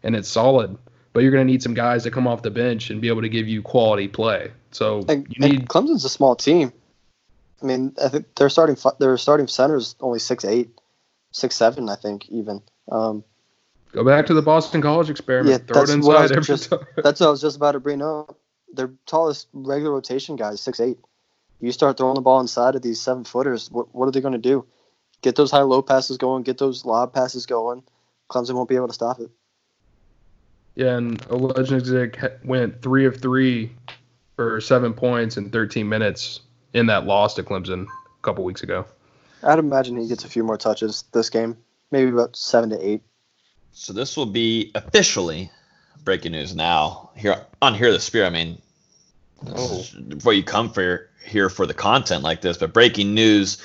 and 0.02 0.16
it's 0.16 0.28
solid. 0.28 0.76
But 1.12 1.22
you're 1.22 1.32
going 1.32 1.46
to 1.46 1.50
need 1.50 1.62
some 1.62 1.74
guys 1.74 2.02
to 2.02 2.10
come 2.10 2.26
off 2.26 2.42
the 2.42 2.50
bench 2.50 2.90
and 2.90 3.00
be 3.00 3.08
able 3.08 3.22
to 3.22 3.28
give 3.28 3.48
you 3.48 3.62
quality 3.62 4.06
play. 4.06 4.52
So 4.70 5.02
And, 5.08 5.26
you 5.30 5.48
need 5.48 5.60
and 5.60 5.68
Clemson's 5.68 6.04
a 6.04 6.10
small 6.10 6.36
team. 6.36 6.72
I 7.62 7.64
mean, 7.64 7.94
I 8.02 8.08
think 8.08 8.34
their 8.34 8.50
starting 8.50 8.76
fi- 8.76 8.96
their 8.98 9.16
starting 9.16 9.48
center 9.48 9.76
is 9.76 9.96
only 10.00 10.18
six 10.18 10.44
eight, 10.44 10.78
six 11.32 11.56
seven. 11.56 11.88
I 11.88 11.96
think 11.96 12.28
even. 12.28 12.62
Um, 12.90 13.24
go 13.92 14.04
back 14.04 14.26
to 14.26 14.34
the 14.34 14.42
Boston 14.42 14.82
College 14.82 15.10
experiment. 15.10 15.50
Yeah, 15.50 15.58
Throw 15.58 15.82
it 15.82 15.86
that's 15.86 16.06
what 16.06 16.16
I 16.16 16.22
inside 16.22 16.22
was 16.22 16.30
every 16.32 16.42
just- 16.44 16.70
time. 16.70 16.80
that's 17.02 17.20
what 17.20 17.26
I 17.26 17.30
was 17.30 17.40
just 17.40 17.56
about 17.56 17.72
to 17.72 17.80
bring 17.80 18.02
up. 18.02 18.38
Their 18.72 18.90
tallest 19.06 19.48
regular 19.52 19.92
rotation 19.94 20.36
guy 20.36 20.50
is 20.50 20.60
six 20.60 20.80
eight. 20.80 20.98
You 21.60 21.72
start 21.72 21.96
throwing 21.96 22.14
the 22.16 22.20
ball 22.20 22.40
inside 22.40 22.74
of 22.74 22.82
these 22.82 23.00
seven 23.00 23.24
footers. 23.24 23.70
What 23.70 23.94
what 23.94 24.06
are 24.06 24.10
they 24.10 24.20
going 24.20 24.32
to 24.32 24.38
do? 24.38 24.66
Get 25.22 25.36
those 25.36 25.50
high 25.50 25.62
low 25.62 25.80
passes 25.82 26.18
going. 26.18 26.42
Get 26.42 26.58
those 26.58 26.84
lob 26.84 27.14
passes 27.14 27.46
going. 27.46 27.82
Clemson 28.30 28.54
won't 28.54 28.68
be 28.68 28.76
able 28.76 28.88
to 28.88 28.92
stop 28.92 29.18
it. 29.20 29.30
Yeah, 30.74 30.96
and 30.98 31.18
Olejniczak 31.28 32.16
ha- 32.16 32.36
went 32.44 32.82
three 32.82 33.06
of 33.06 33.18
three 33.20 33.72
for 34.34 34.60
seven 34.60 34.92
points 34.92 35.38
in 35.38 35.48
13 35.48 35.88
minutes 35.88 36.40
in 36.74 36.86
that 36.86 37.06
loss 37.06 37.34
to 37.34 37.42
Clemson 37.42 37.84
a 37.86 38.22
couple 38.22 38.44
weeks 38.44 38.62
ago. 38.62 38.84
I'd 39.42 39.58
imagine 39.58 39.96
he 39.96 40.06
gets 40.08 40.24
a 40.24 40.28
few 40.28 40.44
more 40.44 40.58
touches 40.58 41.04
this 41.12 41.30
game, 41.30 41.56
maybe 41.90 42.10
about 42.10 42.36
seven 42.36 42.70
to 42.70 42.86
eight. 42.86 43.02
So 43.72 43.92
this 43.92 44.16
will 44.16 44.26
be 44.26 44.70
officially 44.74 45.50
breaking 46.04 46.32
news 46.32 46.54
now 46.54 47.10
here 47.16 47.44
on 47.60 47.74
Here 47.74 47.92
the 47.92 48.00
Spear. 48.00 48.24
I 48.26 48.30
mean, 48.30 48.58
Oh. 49.46 49.84
before 50.08 50.32
you 50.32 50.42
come 50.42 50.72
for 50.72 51.10
here 51.24 51.50
for 51.50 51.66
the 51.66 51.74
content 51.74 52.22
like 52.22 52.40
this, 52.40 52.56
but 52.56 52.72
breaking 52.72 53.14
news. 53.14 53.58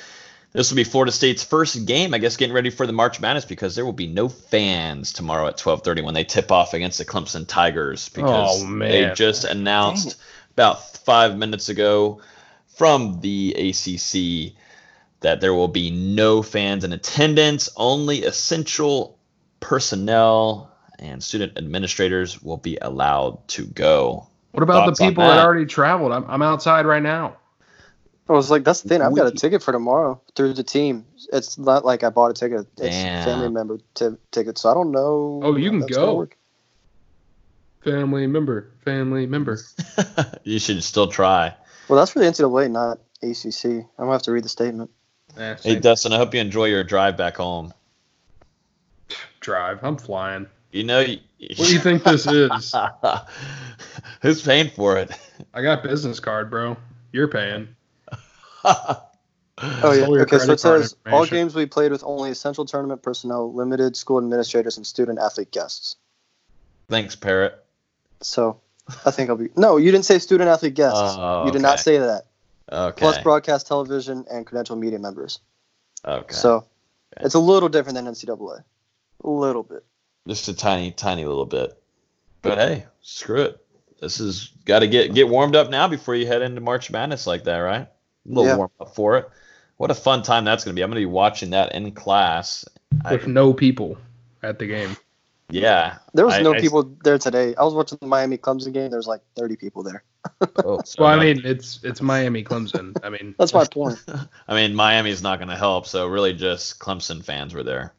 This 0.52 0.70
will 0.70 0.76
be 0.76 0.84
Florida 0.84 1.10
State's 1.12 1.42
first 1.42 1.86
game, 1.86 2.12
I 2.12 2.18
guess, 2.18 2.36
getting 2.36 2.54
ready 2.54 2.68
for 2.68 2.86
the 2.86 2.92
March 2.92 3.18
Madness 3.20 3.46
because 3.46 3.74
there 3.74 3.86
will 3.86 3.94
be 3.94 4.06
no 4.06 4.28
fans 4.28 5.10
tomorrow 5.14 5.46
at 5.46 5.56
12:30 5.56 6.02
when 6.04 6.12
they 6.12 6.24
tip 6.24 6.52
off 6.52 6.74
against 6.74 6.98
the 6.98 7.06
Clemson 7.06 7.46
Tigers 7.48 8.10
oh, 8.12 8.16
because 8.20 8.62
Oh, 8.62 8.66
man. 8.66 8.90
they 8.90 9.14
just 9.14 9.44
announced 9.44 10.16
about 10.52 10.94
five 10.98 11.38
minutes 11.38 11.70
ago 11.70 12.20
from 12.76 13.18
the 13.22 13.54
ACC 13.56 14.54
that 15.22 15.40
there 15.40 15.54
will 15.54 15.68
be 15.68 15.90
no 15.90 16.42
fans 16.42 16.84
in 16.84 16.92
attendance, 16.92 17.68
only 17.76 18.24
essential 18.24 19.18
personnel 19.60 20.72
and 20.98 21.22
student 21.22 21.58
administrators 21.58 22.42
will 22.42 22.56
be 22.56 22.78
allowed 22.80 23.46
to 23.48 23.66
go. 23.66 24.28
What 24.52 24.62
about 24.62 24.86
Thoughts 24.86 24.98
the 24.98 25.06
people 25.06 25.24
that 25.24 25.36
that? 25.36 25.44
already 25.44 25.66
traveled? 25.66 26.12
I'm, 26.12 26.24
I'm 26.28 26.42
outside 26.42 26.86
right 26.86 27.02
now. 27.02 27.38
I 28.28 28.34
was 28.34 28.50
like, 28.50 28.64
that's 28.64 28.82
the 28.82 28.88
thing. 28.88 29.02
I've 29.02 29.14
got 29.14 29.26
a 29.26 29.32
ticket 29.32 29.62
for 29.62 29.72
tomorrow 29.72 30.20
through 30.36 30.54
the 30.54 30.62
team. 30.62 31.06
It's 31.32 31.58
not 31.58 31.84
like 31.84 32.04
I 32.04 32.10
bought 32.10 32.30
a 32.30 32.34
ticket. 32.34 32.60
It's 32.78 33.02
Damn. 33.02 33.24
family 33.24 33.48
member 33.50 33.78
t- 33.94 34.16
ticket, 34.30 34.58
so 34.58 34.70
I 34.70 34.74
don't 34.74 34.92
know. 34.92 35.40
Oh, 35.42 35.56
you 35.56 35.70
can 35.70 35.86
go. 35.86 36.28
Family 37.82 38.28
member, 38.28 38.70
family 38.84 39.26
member. 39.26 39.58
you 40.44 40.60
should 40.60 40.82
still 40.84 41.08
try. 41.08 41.52
Well, 41.88 41.98
that's 41.98 42.12
for 42.12 42.20
the 42.20 42.26
NCAA, 42.26 42.70
not 42.70 43.00
ACC. 43.22 43.84
I'm 43.98 44.04
gonna 44.04 44.12
have 44.12 44.22
to 44.22 44.32
read 44.32 44.44
the 44.44 44.48
statement. 44.48 44.90
Eh, 45.36 45.56
Hey, 45.62 45.78
Dustin, 45.78 46.12
I 46.12 46.16
hope 46.16 46.34
you 46.34 46.40
enjoy 46.40 46.66
your 46.66 46.84
drive 46.84 47.16
back 47.16 47.36
home. 47.36 47.72
drive. 49.40 49.82
I'm 49.82 49.96
flying. 49.96 50.46
You 50.70 50.84
know, 50.84 51.00
you, 51.00 51.18
What 51.56 51.66
do 51.68 51.72
you 51.72 51.80
think 51.80 52.04
this 52.04 52.26
is? 52.26 52.74
who's 54.22 54.42
paying 54.42 54.70
for 54.70 54.96
it? 54.96 55.10
I 55.52 55.62
got 55.62 55.82
business 55.82 56.20
card, 56.20 56.50
bro. 56.50 56.76
You're 57.12 57.28
paying. 57.28 57.68
Oh 59.62 59.92
yeah. 59.92 60.06
All 60.06 60.16
your 60.16 60.22
Okay, 60.22 60.38
so 60.38 60.52
it 60.52 60.60
says 60.60 60.96
all 61.10 61.26
games 61.26 61.54
we 61.54 61.66
played 61.66 61.92
with 61.92 62.02
only 62.04 62.30
essential 62.30 62.64
tournament 62.64 63.02
personnel, 63.02 63.52
limited 63.52 63.96
school 63.96 64.18
administrators, 64.18 64.76
and 64.76 64.86
student 64.86 65.18
athlete 65.18 65.52
guests. 65.52 65.96
Thanks, 66.88 67.14
Parrot. 67.14 67.62
So 68.22 68.60
I 69.04 69.10
think 69.10 69.30
I'll 69.30 69.36
be. 69.36 69.50
No, 69.56 69.76
you 69.76 69.92
didn't 69.92 70.06
say 70.06 70.18
student 70.18 70.48
athlete 70.48 70.74
guests. 70.74 70.98
Oh, 70.98 71.44
you 71.46 71.52
did 71.52 71.62
not 71.62 71.78
say 71.78 71.98
that. 71.98 72.24
Okay. 72.72 72.98
Plus 73.00 73.18
broadcast 73.18 73.66
television 73.66 74.24
and 74.30 74.46
credential 74.46 74.76
media 74.76 74.98
members. 74.98 75.40
okay. 76.04 76.34
So 76.34 76.66
it's 77.20 77.34
a 77.34 77.38
little 77.38 77.68
different 77.68 77.96
than 77.96 78.06
NCAA. 78.06 78.64
A 79.24 79.30
little 79.30 79.62
bit. 79.62 79.84
just 80.26 80.48
a 80.48 80.54
tiny, 80.54 80.90
tiny 80.90 81.24
little 81.26 81.46
bit. 81.46 81.78
But 82.40 82.58
hey, 82.58 82.86
screw 83.02 83.42
it. 83.42 83.64
This 84.00 84.18
is 84.18 84.50
got 84.64 84.80
to 84.80 84.88
get 84.88 85.14
get 85.14 85.28
warmed 85.28 85.54
up 85.54 85.70
now 85.70 85.86
before 85.86 86.14
you 86.16 86.26
head 86.26 86.42
into 86.42 86.60
March 86.60 86.90
Madness 86.90 87.26
like 87.26 87.44
that, 87.44 87.58
right? 87.58 87.82
A 87.82 87.88
little 88.26 88.46
Yeah. 88.46 88.56
warm 88.56 88.70
up 88.80 88.94
for 88.96 89.16
it. 89.18 89.28
What 89.76 89.90
a 89.90 89.94
fun 89.94 90.22
time 90.22 90.44
that's 90.44 90.64
going 90.64 90.74
to 90.74 90.78
be. 90.78 90.82
I'm 90.82 90.90
going 90.90 91.00
to 91.00 91.06
be 91.06 91.12
watching 91.12 91.50
that 91.50 91.72
in 91.74 91.92
class. 91.92 92.64
I, 93.04 93.12
With 93.12 93.26
no 93.26 93.52
people 93.52 93.96
at 94.42 94.58
the 94.58 94.66
game. 94.66 94.96
Yeah. 95.52 95.98
There 96.14 96.24
was 96.24 96.34
I- 96.34 96.42
no 96.42 96.54
I- 96.54 96.60
people 96.60 96.84
there 97.04 97.18
today. 97.18 97.54
I 97.56 97.64
was 97.64 97.74
watching 97.74 97.98
the 98.00 98.06
Miami 98.06 98.38
Clemson 98.38 98.72
game. 98.72 98.90
There 98.90 98.98
was 98.98 99.06
like 99.06 99.20
30 99.36 99.56
people 99.56 99.82
there. 99.82 100.02
Oh, 100.64 100.80
so 100.84 101.02
Well, 101.04 101.10
I 101.10 101.18
mean, 101.18 101.42
it's 101.44 101.80
it's 101.82 102.00
Miami 102.00 102.42
Clemson. 102.44 102.96
I 103.02 103.10
mean, 103.10 103.34
That's 103.38 103.52
my 103.54 103.66
point. 103.66 104.02
I 104.48 104.54
mean, 104.54 104.74
Miami's 104.74 105.22
not 105.22 105.38
going 105.38 105.48
to 105.48 105.56
help, 105.56 105.86
so 105.86 106.06
really 106.06 106.32
just 106.32 106.78
Clemson 106.78 107.24
fans 107.24 107.54
were 107.54 107.62
there. 107.62 107.92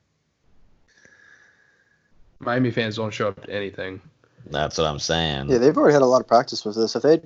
Miami 2.39 2.71
fans 2.71 2.95
don't 2.97 3.13
show 3.13 3.29
up 3.29 3.41
to 3.45 3.49
anything. 3.49 4.01
That's 4.49 4.77
what 4.77 4.87
I'm 4.87 4.99
saying. 4.99 5.49
Yeah, 5.49 5.59
they've 5.59 5.77
already 5.77 5.93
had 5.93 6.01
a 6.01 6.05
lot 6.07 6.19
of 6.21 6.27
practice 6.27 6.65
with 6.65 6.75
this. 6.75 6.95
If 6.95 7.03
they 7.03 7.21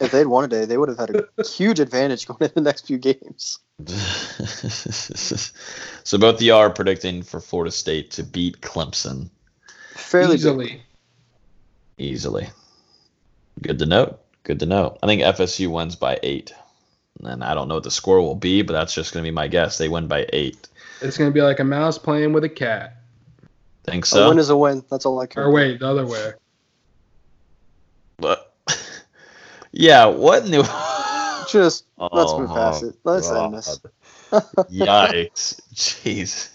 if 0.00 0.10
they'd 0.12 0.26
won 0.26 0.48
today, 0.48 0.64
they 0.66 0.76
would 0.76 0.88
have 0.90 0.98
had 0.98 1.10
a 1.38 1.46
huge 1.46 1.80
advantage 1.80 2.26
going 2.26 2.38
into 2.42 2.54
the 2.54 2.60
next 2.60 2.86
few 2.86 2.98
games. 2.98 3.58
so 6.04 6.18
both 6.18 6.36
of 6.36 6.42
y'all 6.42 6.58
are 6.58 6.70
predicting 6.70 7.22
for 7.22 7.40
Florida 7.40 7.70
State 7.70 8.10
to 8.12 8.22
beat 8.22 8.60
Clemson 8.60 9.30
Fairly 9.98 10.36
big. 10.36 10.40
Easily. 10.40 10.82
easily. 11.98 12.48
Good 13.62 13.78
to 13.80 13.86
know. 13.86 14.18
Good 14.44 14.60
to 14.60 14.66
know. 14.66 14.96
I 15.02 15.06
think 15.06 15.22
FSU 15.22 15.68
wins 15.70 15.96
by 15.96 16.18
eight. 16.22 16.54
And 17.22 17.42
I 17.42 17.54
don't 17.54 17.68
know 17.68 17.74
what 17.74 17.82
the 17.84 17.90
score 17.90 18.20
will 18.20 18.36
be, 18.36 18.62
but 18.62 18.72
that's 18.72 18.94
just 18.94 19.12
going 19.12 19.24
to 19.24 19.26
be 19.26 19.34
my 19.34 19.48
guess. 19.48 19.76
They 19.78 19.88
win 19.88 20.06
by 20.06 20.26
eight. 20.32 20.68
It's 21.00 21.16
gonna 21.16 21.30
be 21.30 21.42
like 21.42 21.60
a 21.60 21.64
mouse 21.64 21.96
playing 21.96 22.32
with 22.32 22.42
a 22.42 22.48
cat. 22.48 22.96
Think 23.84 24.04
so? 24.04 24.26
A 24.26 24.28
win 24.30 24.38
is 24.38 24.50
a 24.50 24.56
win. 24.56 24.82
That's 24.90 25.06
all 25.06 25.20
I 25.20 25.26
care. 25.26 25.44
Or 25.44 25.52
wait, 25.52 25.78
the 25.78 25.88
other 25.88 26.04
way. 26.06 26.32
But 28.16 28.52
yeah, 29.72 30.06
what 30.06 30.48
new? 30.48 30.62
Just 31.48 31.84
let's 31.96 32.32
Oh, 32.32 32.40
move 32.40 32.48
past 32.50 32.82
it. 32.82 32.96
Let's 33.04 33.30
end 33.30 33.54
this. 33.54 33.78
Yikes! 34.32 35.60
Jeez. 35.74 36.50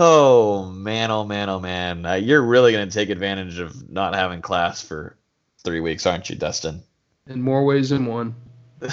Oh 0.00 0.70
man! 0.70 1.10
Oh 1.10 1.24
man! 1.24 1.48
Oh 1.48 1.58
man! 1.58 2.06
Uh, 2.06 2.14
you're 2.14 2.40
really 2.40 2.70
gonna 2.70 2.88
take 2.88 3.10
advantage 3.10 3.58
of 3.58 3.90
not 3.90 4.14
having 4.14 4.40
class 4.40 4.80
for 4.80 5.16
three 5.64 5.80
weeks, 5.80 6.06
aren't 6.06 6.30
you, 6.30 6.36
Dustin? 6.36 6.84
In 7.26 7.42
more 7.42 7.64
ways 7.64 7.90
than 7.90 8.06
one. 8.06 8.36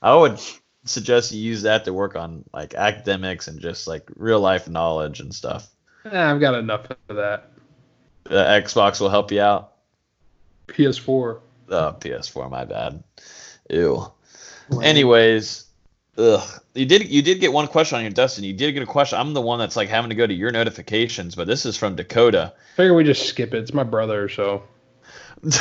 I 0.00 0.14
would 0.14 0.40
suggest 0.84 1.32
you 1.32 1.40
use 1.42 1.62
that 1.62 1.84
to 1.84 1.92
work 1.92 2.16
on 2.16 2.44
like 2.54 2.72
academics 2.72 3.48
and 3.48 3.60
just 3.60 3.86
like 3.86 4.08
real 4.16 4.40
life 4.40 4.66
knowledge 4.66 5.20
and 5.20 5.34
stuff. 5.34 5.68
Eh, 6.06 6.18
I've 6.18 6.40
got 6.40 6.54
enough 6.54 6.90
of 6.90 7.16
that. 7.16 7.50
The 8.24 8.44
Xbox 8.44 8.98
will 8.98 9.10
help 9.10 9.30
you 9.30 9.42
out. 9.42 9.74
PS4. 10.68 11.40
Oh, 11.70 11.96
PS4, 12.00 12.50
my 12.50 12.64
bad. 12.64 13.04
Ew. 13.68 14.10
Anyways, 14.82 15.67
ugh. 16.18 16.60
You 16.74 16.84
did 16.86 17.08
you 17.08 17.22
did 17.22 17.40
get 17.40 17.52
one 17.52 17.68
question 17.68 17.96
on 17.96 18.02
your 18.02 18.10
Dustin. 18.12 18.44
You 18.44 18.52
did 18.52 18.72
get 18.72 18.82
a 18.82 18.86
question. 18.86 19.18
I'm 19.18 19.32
the 19.34 19.40
one 19.40 19.58
that's 19.58 19.76
like 19.76 19.88
having 19.88 20.10
to 20.10 20.14
go 20.16 20.26
to 20.26 20.34
your 20.34 20.50
notifications, 20.50 21.34
but 21.34 21.46
this 21.46 21.64
is 21.64 21.76
from 21.76 21.96
Dakota. 21.96 22.52
Figure 22.76 22.94
we 22.94 23.04
just 23.04 23.26
skip 23.26 23.54
it. 23.54 23.58
It's 23.58 23.72
my 23.72 23.84
brother, 23.84 24.28
so 24.28 24.62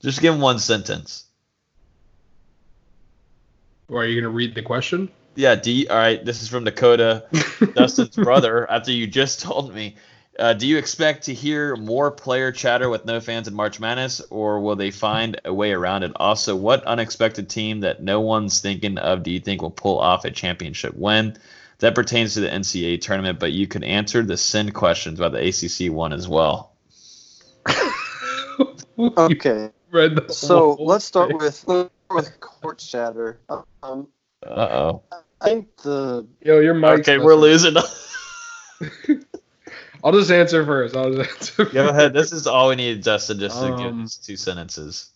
Just 0.00 0.20
give 0.20 0.34
him 0.34 0.40
one 0.40 0.58
sentence. 0.58 1.24
or 3.88 4.02
are 4.02 4.06
you 4.06 4.20
gonna 4.20 4.32
read 4.32 4.54
the 4.54 4.62
question? 4.62 5.10
Yeah, 5.34 5.54
D. 5.54 5.86
all 5.88 5.96
right. 5.96 6.24
This 6.24 6.42
is 6.42 6.48
from 6.48 6.64
Dakota, 6.64 7.24
Dustin's 7.74 8.16
brother. 8.16 8.70
After 8.70 8.92
you 8.92 9.06
just 9.06 9.40
told 9.40 9.74
me, 9.74 9.96
uh, 10.38 10.52
do 10.52 10.66
you 10.66 10.78
expect 10.78 11.24
to 11.24 11.34
hear 11.34 11.74
more 11.76 12.10
player 12.10 12.52
chatter 12.52 12.88
with 12.88 13.04
no 13.04 13.20
fans 13.20 13.48
in 13.48 13.54
March 13.54 13.80
Madness, 13.80 14.20
or 14.30 14.60
will 14.60 14.76
they 14.76 14.90
find 14.90 15.40
a 15.44 15.52
way 15.52 15.72
around 15.72 16.04
it? 16.04 16.12
Also, 16.16 16.54
what 16.54 16.84
unexpected 16.84 17.48
team 17.48 17.80
that 17.80 18.02
no 18.02 18.20
one's 18.20 18.60
thinking 18.60 18.98
of 18.98 19.22
do 19.22 19.32
you 19.32 19.40
think 19.40 19.62
will 19.62 19.70
pull 19.70 19.98
off 19.98 20.24
a 20.24 20.30
championship 20.30 20.94
win? 20.94 21.36
That 21.80 21.94
pertains 21.94 22.34
to 22.34 22.40
the 22.40 22.48
NCAA 22.48 23.00
tournament, 23.00 23.38
but 23.38 23.52
you 23.52 23.66
could 23.66 23.84
answer 23.84 24.22
the 24.22 24.36
sin 24.36 24.72
questions 24.72 25.18
about 25.18 25.32
the 25.32 25.48
ACC 25.48 25.92
one 25.92 26.12
as 26.12 26.28
well. 26.28 26.72
Okay, 28.98 29.70
Read 29.90 30.30
so 30.32 30.74
let's 30.74 31.04
start 31.04 31.32
with 31.32 31.42
let's 31.42 31.58
start 31.58 31.90
with 32.10 32.40
court 32.40 32.78
chatter. 32.78 33.38
Um, 33.82 34.08
Uh 34.44 34.48
oh. 34.54 35.02
I 35.40 35.48
think 35.48 35.76
the 35.78 36.26
Yo, 36.42 36.60
your 36.60 36.74
mic. 36.74 37.00
Okay, 37.00 37.18
we're 37.18 37.34
losing. 37.34 37.74
I'll 40.04 40.12
just 40.12 40.30
answer 40.30 40.64
first. 40.64 40.96
I'll 40.96 41.12
just 41.12 41.30
answer. 41.58 41.64
Go 41.66 41.88
ahead. 41.88 42.12
This 42.12 42.32
is 42.32 42.46
all 42.46 42.68
we 42.68 42.76
need, 42.76 43.02
Justin, 43.02 43.38
just 43.38 43.60
to 43.60 43.68
give 43.70 43.86
Um, 43.86 44.04
us 44.04 44.16
two 44.16 44.36
sentences. 44.36 45.10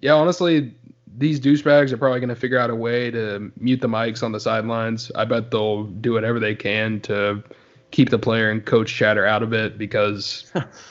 Yeah, 0.00 0.14
honestly, 0.14 0.74
these 1.16 1.38
douchebags 1.40 1.92
are 1.92 1.96
probably 1.96 2.20
going 2.20 2.28
to 2.28 2.34
figure 2.36 2.58
out 2.58 2.70
a 2.70 2.74
way 2.74 3.10
to 3.10 3.52
mute 3.56 3.80
the 3.80 3.88
mics 3.88 4.22
on 4.22 4.32
the 4.32 4.40
sidelines. 4.40 5.10
I 5.14 5.24
bet 5.24 5.50
they'll 5.50 5.84
do 5.84 6.12
whatever 6.12 6.40
they 6.40 6.54
can 6.54 7.00
to 7.02 7.42
keep 7.90 8.10
the 8.10 8.18
player 8.18 8.50
and 8.50 8.64
coach 8.64 8.92
chatter 8.92 9.24
out 9.26 9.42
of 9.42 9.52
it 9.52 9.78
because 9.78 10.50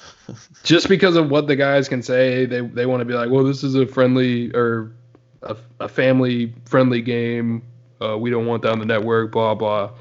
just 0.63 0.87
because 0.87 1.15
of 1.15 1.29
what 1.29 1.47
the 1.47 1.55
guys 1.55 1.89
can 1.89 2.01
say, 2.01 2.45
they 2.45 2.61
they 2.61 2.85
want 2.85 3.01
to 3.01 3.05
be 3.05 3.13
like, 3.13 3.29
well, 3.29 3.43
this 3.43 3.63
is 3.63 3.75
a 3.75 3.85
friendly 3.85 4.51
or 4.55 4.93
a, 5.43 5.57
a 5.79 5.89
family 5.89 6.53
friendly 6.65 7.01
game. 7.01 7.63
Uh, 8.01 8.17
we 8.17 8.29
don't 8.29 8.45
want 8.45 8.61
that 8.63 8.71
on 8.71 8.79
the 8.79 8.85
network. 8.85 9.31
Blah 9.31 9.55
blah. 9.55 9.91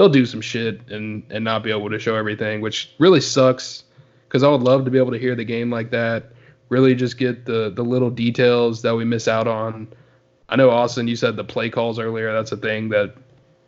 They'll 0.00 0.08
do 0.08 0.24
some 0.24 0.40
shit 0.40 0.80
and 0.88 1.22
and 1.28 1.44
not 1.44 1.62
be 1.62 1.70
able 1.70 1.90
to 1.90 1.98
show 1.98 2.14
everything, 2.14 2.62
which 2.62 2.90
really 2.98 3.20
sucks. 3.20 3.84
Because 4.26 4.42
I 4.42 4.48
would 4.48 4.62
love 4.62 4.86
to 4.86 4.90
be 4.90 4.96
able 4.96 5.10
to 5.10 5.18
hear 5.18 5.34
the 5.34 5.44
game 5.44 5.70
like 5.70 5.90
that. 5.90 6.32
Really, 6.70 6.94
just 6.94 7.18
get 7.18 7.44
the 7.44 7.68
the 7.68 7.84
little 7.84 8.08
details 8.08 8.80
that 8.80 8.96
we 8.96 9.04
miss 9.04 9.28
out 9.28 9.46
on. 9.46 9.88
I 10.48 10.56
know 10.56 10.70
Austin, 10.70 11.06
you 11.06 11.16
said 11.16 11.36
the 11.36 11.44
play 11.44 11.68
calls 11.68 11.98
earlier. 11.98 12.32
That's 12.32 12.50
a 12.50 12.56
thing 12.56 12.88
that 12.88 13.14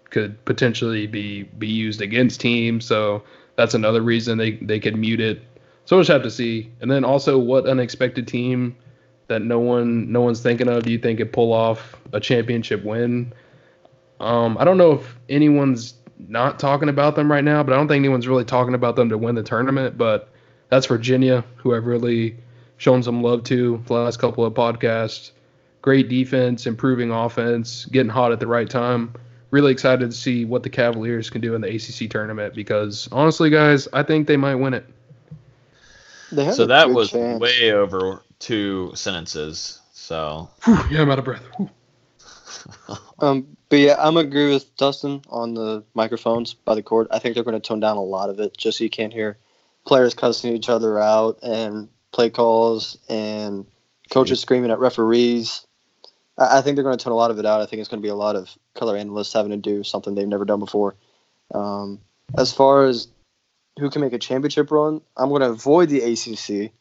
could 0.08 0.42
potentially 0.46 1.06
be 1.06 1.42
be 1.42 1.68
used 1.68 2.00
against 2.00 2.40
teams. 2.40 2.86
So 2.86 3.22
that's 3.56 3.74
another 3.74 4.00
reason 4.00 4.38
they 4.38 4.52
they 4.52 4.80
could 4.80 4.96
mute 4.96 5.20
it. 5.20 5.42
So 5.84 5.96
we'll 5.96 6.02
just 6.02 6.12
have 6.12 6.22
to 6.22 6.30
see. 6.30 6.72
And 6.80 6.90
then 6.90 7.04
also, 7.04 7.36
what 7.36 7.66
unexpected 7.66 8.26
team 8.26 8.74
that 9.28 9.42
no 9.42 9.58
one 9.58 10.10
no 10.10 10.22
one's 10.22 10.40
thinking 10.40 10.70
of 10.70 10.84
do 10.84 10.92
you 10.92 10.98
think 10.98 11.18
could 11.18 11.30
pull 11.34 11.52
off 11.52 12.00
a 12.14 12.20
championship 12.20 12.82
win? 12.84 13.34
Um, 14.18 14.56
I 14.58 14.64
don't 14.64 14.78
know 14.78 14.92
if 14.92 15.18
anyone's 15.28 15.92
not 16.28 16.58
talking 16.58 16.88
about 16.88 17.16
them 17.16 17.30
right 17.30 17.44
now, 17.44 17.62
but 17.62 17.72
I 17.72 17.76
don't 17.76 17.88
think 17.88 18.00
anyone's 18.00 18.28
really 18.28 18.44
talking 18.44 18.74
about 18.74 18.96
them 18.96 19.08
to 19.10 19.18
win 19.18 19.34
the 19.34 19.42
tournament. 19.42 19.96
But 19.98 20.28
that's 20.68 20.86
Virginia, 20.86 21.44
who 21.56 21.74
I've 21.74 21.86
really 21.86 22.36
shown 22.76 23.02
some 23.02 23.22
love 23.22 23.44
to 23.44 23.82
the 23.86 23.92
last 23.94 24.18
couple 24.18 24.44
of 24.44 24.54
podcasts. 24.54 25.32
Great 25.82 26.08
defense, 26.08 26.66
improving 26.66 27.10
offense, 27.10 27.86
getting 27.86 28.10
hot 28.10 28.32
at 28.32 28.40
the 28.40 28.46
right 28.46 28.68
time. 28.68 29.14
Really 29.50 29.72
excited 29.72 30.10
to 30.10 30.16
see 30.16 30.44
what 30.44 30.62
the 30.62 30.70
Cavaliers 30.70 31.28
can 31.28 31.40
do 31.40 31.54
in 31.54 31.60
the 31.60 31.68
ACC 31.68 32.10
tournament 32.10 32.54
because 32.54 33.08
honestly, 33.12 33.50
guys, 33.50 33.86
I 33.92 34.02
think 34.02 34.26
they 34.26 34.36
might 34.36 34.54
win 34.54 34.74
it. 34.74 34.86
they 36.30 36.50
So 36.52 36.66
that 36.66 36.90
was 36.90 37.10
chance. 37.10 37.40
way 37.40 37.72
over 37.72 38.22
two 38.38 38.92
sentences. 38.94 39.80
So 39.92 40.48
Whew, 40.64 40.78
yeah, 40.90 41.02
I'm 41.02 41.10
out 41.10 41.18
of 41.18 41.24
breath. 41.24 41.44
Um, 43.18 43.56
but 43.72 43.78
yeah, 43.78 43.96
I'm 43.98 44.18
agree 44.18 44.52
with 44.52 44.76
Dustin 44.76 45.22
on 45.30 45.54
the 45.54 45.82
microphones 45.94 46.52
by 46.52 46.74
the 46.74 46.82
court. 46.82 47.06
I 47.10 47.18
think 47.18 47.34
they're 47.34 47.42
going 47.42 47.58
to 47.58 47.68
tone 47.68 47.80
down 47.80 47.96
a 47.96 48.02
lot 48.02 48.28
of 48.28 48.38
it 48.38 48.54
just 48.54 48.76
so 48.76 48.84
you 48.84 48.90
can't 48.90 49.14
hear 49.14 49.38
players 49.86 50.12
cussing 50.12 50.54
each 50.54 50.68
other 50.68 50.98
out 50.98 51.38
and 51.42 51.88
play 52.12 52.28
calls 52.28 52.98
and 53.08 53.64
coaches 54.10 54.40
screaming 54.40 54.70
at 54.70 54.78
referees. 54.78 55.66
I, 56.36 56.58
I 56.58 56.60
think 56.60 56.76
they're 56.76 56.84
going 56.84 56.98
to 56.98 57.02
tone 57.02 57.14
a 57.14 57.16
lot 57.16 57.30
of 57.30 57.38
it 57.38 57.46
out. 57.46 57.62
I 57.62 57.64
think 57.64 57.80
it's 57.80 57.88
going 57.88 58.02
to 58.02 58.06
be 58.06 58.10
a 58.10 58.14
lot 58.14 58.36
of 58.36 58.54
color 58.74 58.94
analysts 58.94 59.32
having 59.32 59.52
to 59.52 59.56
do 59.56 59.82
something 59.82 60.14
they've 60.14 60.28
never 60.28 60.44
done 60.44 60.60
before. 60.60 60.94
Um, 61.54 61.98
as 62.36 62.52
far 62.52 62.84
as 62.84 63.08
who 63.78 63.88
can 63.88 64.02
make 64.02 64.12
a 64.12 64.18
championship 64.18 64.70
run, 64.70 65.00
I'm 65.16 65.30
going 65.30 65.40
to 65.40 65.48
avoid 65.48 65.88
the 65.88 66.02
ACC. 66.02 66.72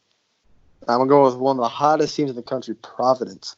I'm 0.86 0.98
going 0.98 1.08
to 1.08 1.10
go 1.10 1.24
with 1.24 1.36
one 1.36 1.56
of 1.56 1.62
the 1.62 1.68
hottest 1.68 2.14
teams 2.14 2.28
in 2.28 2.36
the 2.36 2.42
country, 2.42 2.74
Providence. 2.74 3.56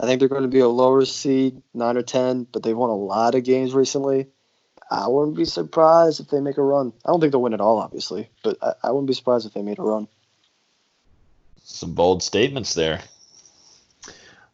I 0.00 0.06
think 0.06 0.20
they're 0.20 0.28
going 0.28 0.42
to 0.42 0.48
be 0.48 0.60
a 0.60 0.68
lower 0.68 1.04
seed, 1.04 1.60
nine 1.74 1.96
or 1.96 2.02
ten, 2.02 2.44
but 2.52 2.62
they've 2.62 2.76
won 2.76 2.90
a 2.90 2.96
lot 2.96 3.34
of 3.34 3.42
games 3.44 3.74
recently. 3.74 4.26
I 4.90 5.08
wouldn't 5.08 5.36
be 5.36 5.44
surprised 5.44 6.20
if 6.20 6.28
they 6.28 6.40
make 6.40 6.56
a 6.56 6.62
run. 6.62 6.92
I 7.04 7.10
don't 7.10 7.20
think 7.20 7.32
they'll 7.32 7.42
win 7.42 7.52
it 7.52 7.60
all, 7.60 7.78
obviously, 7.78 8.30
but 8.42 8.56
I, 8.62 8.72
I 8.84 8.90
wouldn't 8.90 9.08
be 9.08 9.14
surprised 9.14 9.46
if 9.46 9.52
they 9.54 9.62
made 9.62 9.78
a 9.78 9.82
run. 9.82 10.08
some 11.62 11.94
bold 11.94 12.22
statements 12.22 12.74
there. 12.74 13.00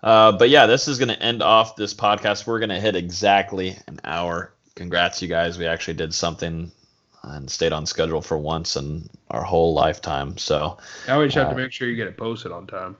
Uh, 0.03 0.33
but 0.33 0.51
yeah, 0.51 0.67
this 0.67 0.89
is 0.89 0.99
going 0.99 1.09
to 1.09 1.23
end 1.23 1.43
off 1.43 1.77
this 1.77 1.95
podcast. 1.95 2.47
We're 2.47 2.59
going 2.59 2.69
to 2.71 2.81
hit 2.81 2.97
exactly 2.97 3.77
an 3.87 4.01
hour. 4.05 4.53
Congrats, 4.75 5.23
you 5.23 5.29
guys. 5.29 5.57
We 5.57 5.67
actually 5.67 5.95
did 5.95 6.13
something 6.13 6.71
and 7.23 7.49
stayed 7.49 7.73
on 7.73 7.87
schedule 7.87 8.21
for 8.21 8.37
once 8.37 8.77
in 8.77 9.09
our 9.31 9.43
whole 9.43 9.73
lifetime. 9.73 10.37
So, 10.37 10.77
Now 11.07 11.21
we 11.21 11.27
just 11.27 11.37
have 11.37 11.47
Uh, 11.47 11.51
to 11.51 11.57
make 11.57 11.73
sure 11.73 11.89
you 11.89 11.97
get 11.97 12.07
it 12.09 12.17
posted 12.19 12.53
on 12.53 12.67
time. 12.67 12.97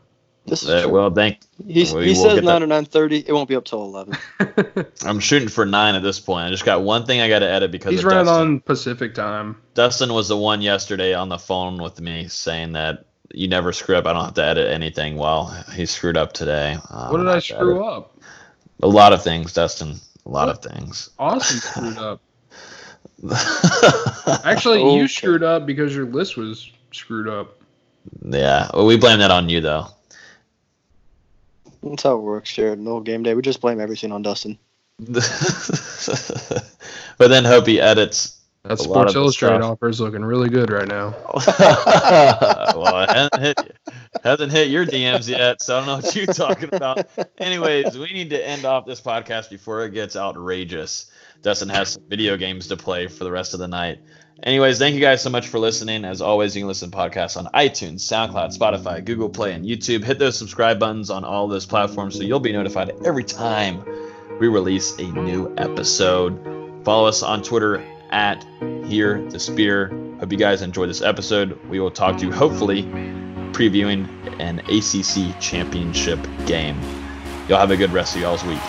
This 0.47 0.63
is 0.63 0.69
uh, 0.85 0.89
well, 0.91 1.11
thank. 1.11 1.39
He's, 1.67 1.95
we 1.95 2.05
he 2.05 2.09
will 2.11 2.17
says 2.17 2.37
nine 2.37 2.45
that- 2.45 2.63
or 2.63 2.67
nine 2.67 2.85
thirty. 2.85 3.25
It 3.27 3.33
won't 3.33 3.49
be 3.49 3.57
up 3.57 3.65
till 3.65 3.83
eleven. 3.83 4.15
I'm 5.07 5.19
shooting 5.19 5.49
for 5.49 5.65
nine 5.65 5.95
at 5.95 6.03
this 6.03 6.21
point. 6.21 6.47
I 6.47 6.51
just 6.51 6.67
got 6.67 6.83
one 6.83 7.07
thing 7.07 7.21
I 7.23 7.29
got 7.29 7.39
to 7.39 7.49
edit 7.51 7.71
because 7.71 7.93
He's 7.93 8.01
of 8.01 8.07
running 8.07 8.27
Dustin. 8.27 8.47
on 8.49 8.61
Pacific 8.61 9.15
time. 9.15 9.57
Dustin 9.73 10.13
was 10.13 10.29
the 10.29 10.37
one 10.37 10.61
yesterday 10.61 11.15
on 11.15 11.31
the 11.31 11.39
phone 11.39 11.83
with 11.83 11.99
me 12.01 12.29
saying 12.29 12.73
that 12.73 13.07
you 13.33 13.49
never 13.49 13.73
screw 13.73 13.97
up. 13.97 14.07
I 14.07 14.13
don't 14.13 14.25
have 14.27 14.35
to 14.35 14.45
edit 14.45 14.71
anything. 14.71 15.17
Well, 15.17 15.47
he 15.73 15.87
screwed 15.87 16.19
up 16.19 16.35
today. 16.35 16.77
Uh, 16.91 17.09
What 17.09 17.19
did 17.19 17.29
I 17.29 17.37
I 17.37 17.39
screw 17.39 17.77
edit 17.79 17.93
up? 17.95 18.19
A 18.83 18.87
lot 18.89 19.15
of 19.15 19.23
things, 19.25 19.55
Dustin. 19.55 19.97
a 20.27 20.29
lot 20.29 20.51
of 20.51 20.61
things. 20.61 21.09
Austin 21.19 21.59
screwed 21.59 21.97
up. 21.99 22.21
Actually, 24.45 24.83
Okay. 24.83 24.97
you 24.97 25.09
screwed 25.09 25.43
up 25.43 25.65
because 25.67 25.95
your 25.95 26.05
list 26.07 26.37
was 26.37 26.71
screwed 26.93 27.29
up. 27.29 27.57
yeah, 28.23 28.69
well, 28.75 28.85
we 28.87 28.97
blame 28.99 29.19
that 29.21 29.31
on 29.31 29.49
you 29.49 29.61
though. 29.63 29.87
That's 31.85 32.03
how 32.03 32.17
it 32.17 32.23
works, 32.23 32.53
Jared. 32.53 32.79
No 32.79 33.01
game 33.01 33.23
day. 33.23 33.35
We 33.35 33.43
just 33.43 33.61
blame 33.61 33.81
everything 33.81 34.11
on 34.13 34.23
Dustin. 34.23 34.59
but 34.99 35.19
then 37.19 37.45
hope 37.45 37.67
he 37.67 37.81
edits. 37.81 38.41
That 38.63 38.81
A 38.81 38.83
lot 38.85 38.85
Sports 38.85 39.11
of 39.11 39.15
the 39.15 39.21
Illustrated 39.21 39.57
stuff. 39.57 39.73
offer 39.73 39.89
is 39.91 40.01
looking 40.01 40.25
really 40.25 40.49
good 40.49 40.71
right 40.71 40.89
now. 40.89 41.11
well, 41.35 43.03
it 43.03 43.11
hasn't 43.11 43.43
hit, 43.43 43.77
hasn't 44.23 44.53
hit 44.53 44.69
your 44.69 44.87
DMs 44.87 45.29
yet, 45.29 45.61
so 45.61 45.77
I 45.77 45.79
don't 45.81 45.87
know 45.87 45.97
what 45.97 46.17
you're 46.17 46.25
talking 46.27 46.71
about. 46.73 47.07
Anyways, 47.37 47.99
we 47.99 48.11
need 48.15 48.31
to 48.31 48.43
end 48.43 48.65
off 48.65 48.87
this 48.87 49.03
podcast 49.03 49.51
before 49.51 49.85
it 49.85 49.91
gets 49.93 50.17
outrageous. 50.17 51.11
Dustin 51.43 51.69
has 51.69 51.91
some 51.91 52.05
video 52.09 52.39
games 52.39 52.69
to 52.69 52.77
play 52.79 53.07
for 53.07 53.25
the 53.25 53.31
rest 53.31 53.53
of 53.53 53.61
the 53.61 53.69
night. 53.69 53.99
Anyways, 54.43 54.79
thank 54.79 54.95
you 54.95 55.01
guys 55.01 55.23
so 55.23 55.31
much 55.31 55.49
for 55.49 55.59
listening. 55.59 56.05
As 56.05 56.21
always, 56.21 56.55
you 56.55 56.63
can 56.63 56.69
listen 56.69 56.91
to 56.91 56.97
podcasts 56.97 57.37
on 57.37 57.47
iTunes, 57.55 58.01
SoundCloud, 58.01 58.57
Spotify, 58.57 59.03
Google 59.05 59.29
Play, 59.29 59.53
and 59.53 59.65
YouTube. 59.65 60.05
Hit 60.05 60.19
those 60.19 60.37
subscribe 60.37 60.79
buttons 60.79 61.09
on 61.09 61.25
all 61.25 61.49
those 61.49 61.65
platforms 61.65 62.17
so 62.17 62.23
you'll 62.23 62.41
be 62.41 62.53
notified 62.53 62.91
every 63.05 63.25
time 63.25 63.85
we 64.41 64.49
release 64.49 64.99
a 64.99 65.05
new 65.05 65.55
episode. 65.57 66.83
Follow 66.85 67.07
us 67.07 67.23
on 67.23 67.43
Twitter 67.43 67.83
at 68.11 68.45
Hear 68.87 69.23
the 69.31 69.39
Spear. 69.39 69.89
Hope 70.21 70.33
you 70.33 70.39
guys 70.39 70.63
enjoyed 70.63 70.91
this 70.91 71.03
episode. 71.03 71.59
We 71.69 71.81
will 71.81 71.91
talk 71.91 72.19
to 72.19 72.27
you 72.27 72.33
hopefully 72.33 72.83
previewing 73.53 74.09
an 74.41 74.59
ACC 74.61 75.41
championship 75.41 76.19
game. 76.45 76.79
Y'all 77.49 77.61
have 77.61 77.71
a 77.71 77.77
good 77.77 77.93
rest 77.93 78.17
of 78.17 78.23
y'all's 78.23 78.45
week. 78.45 78.61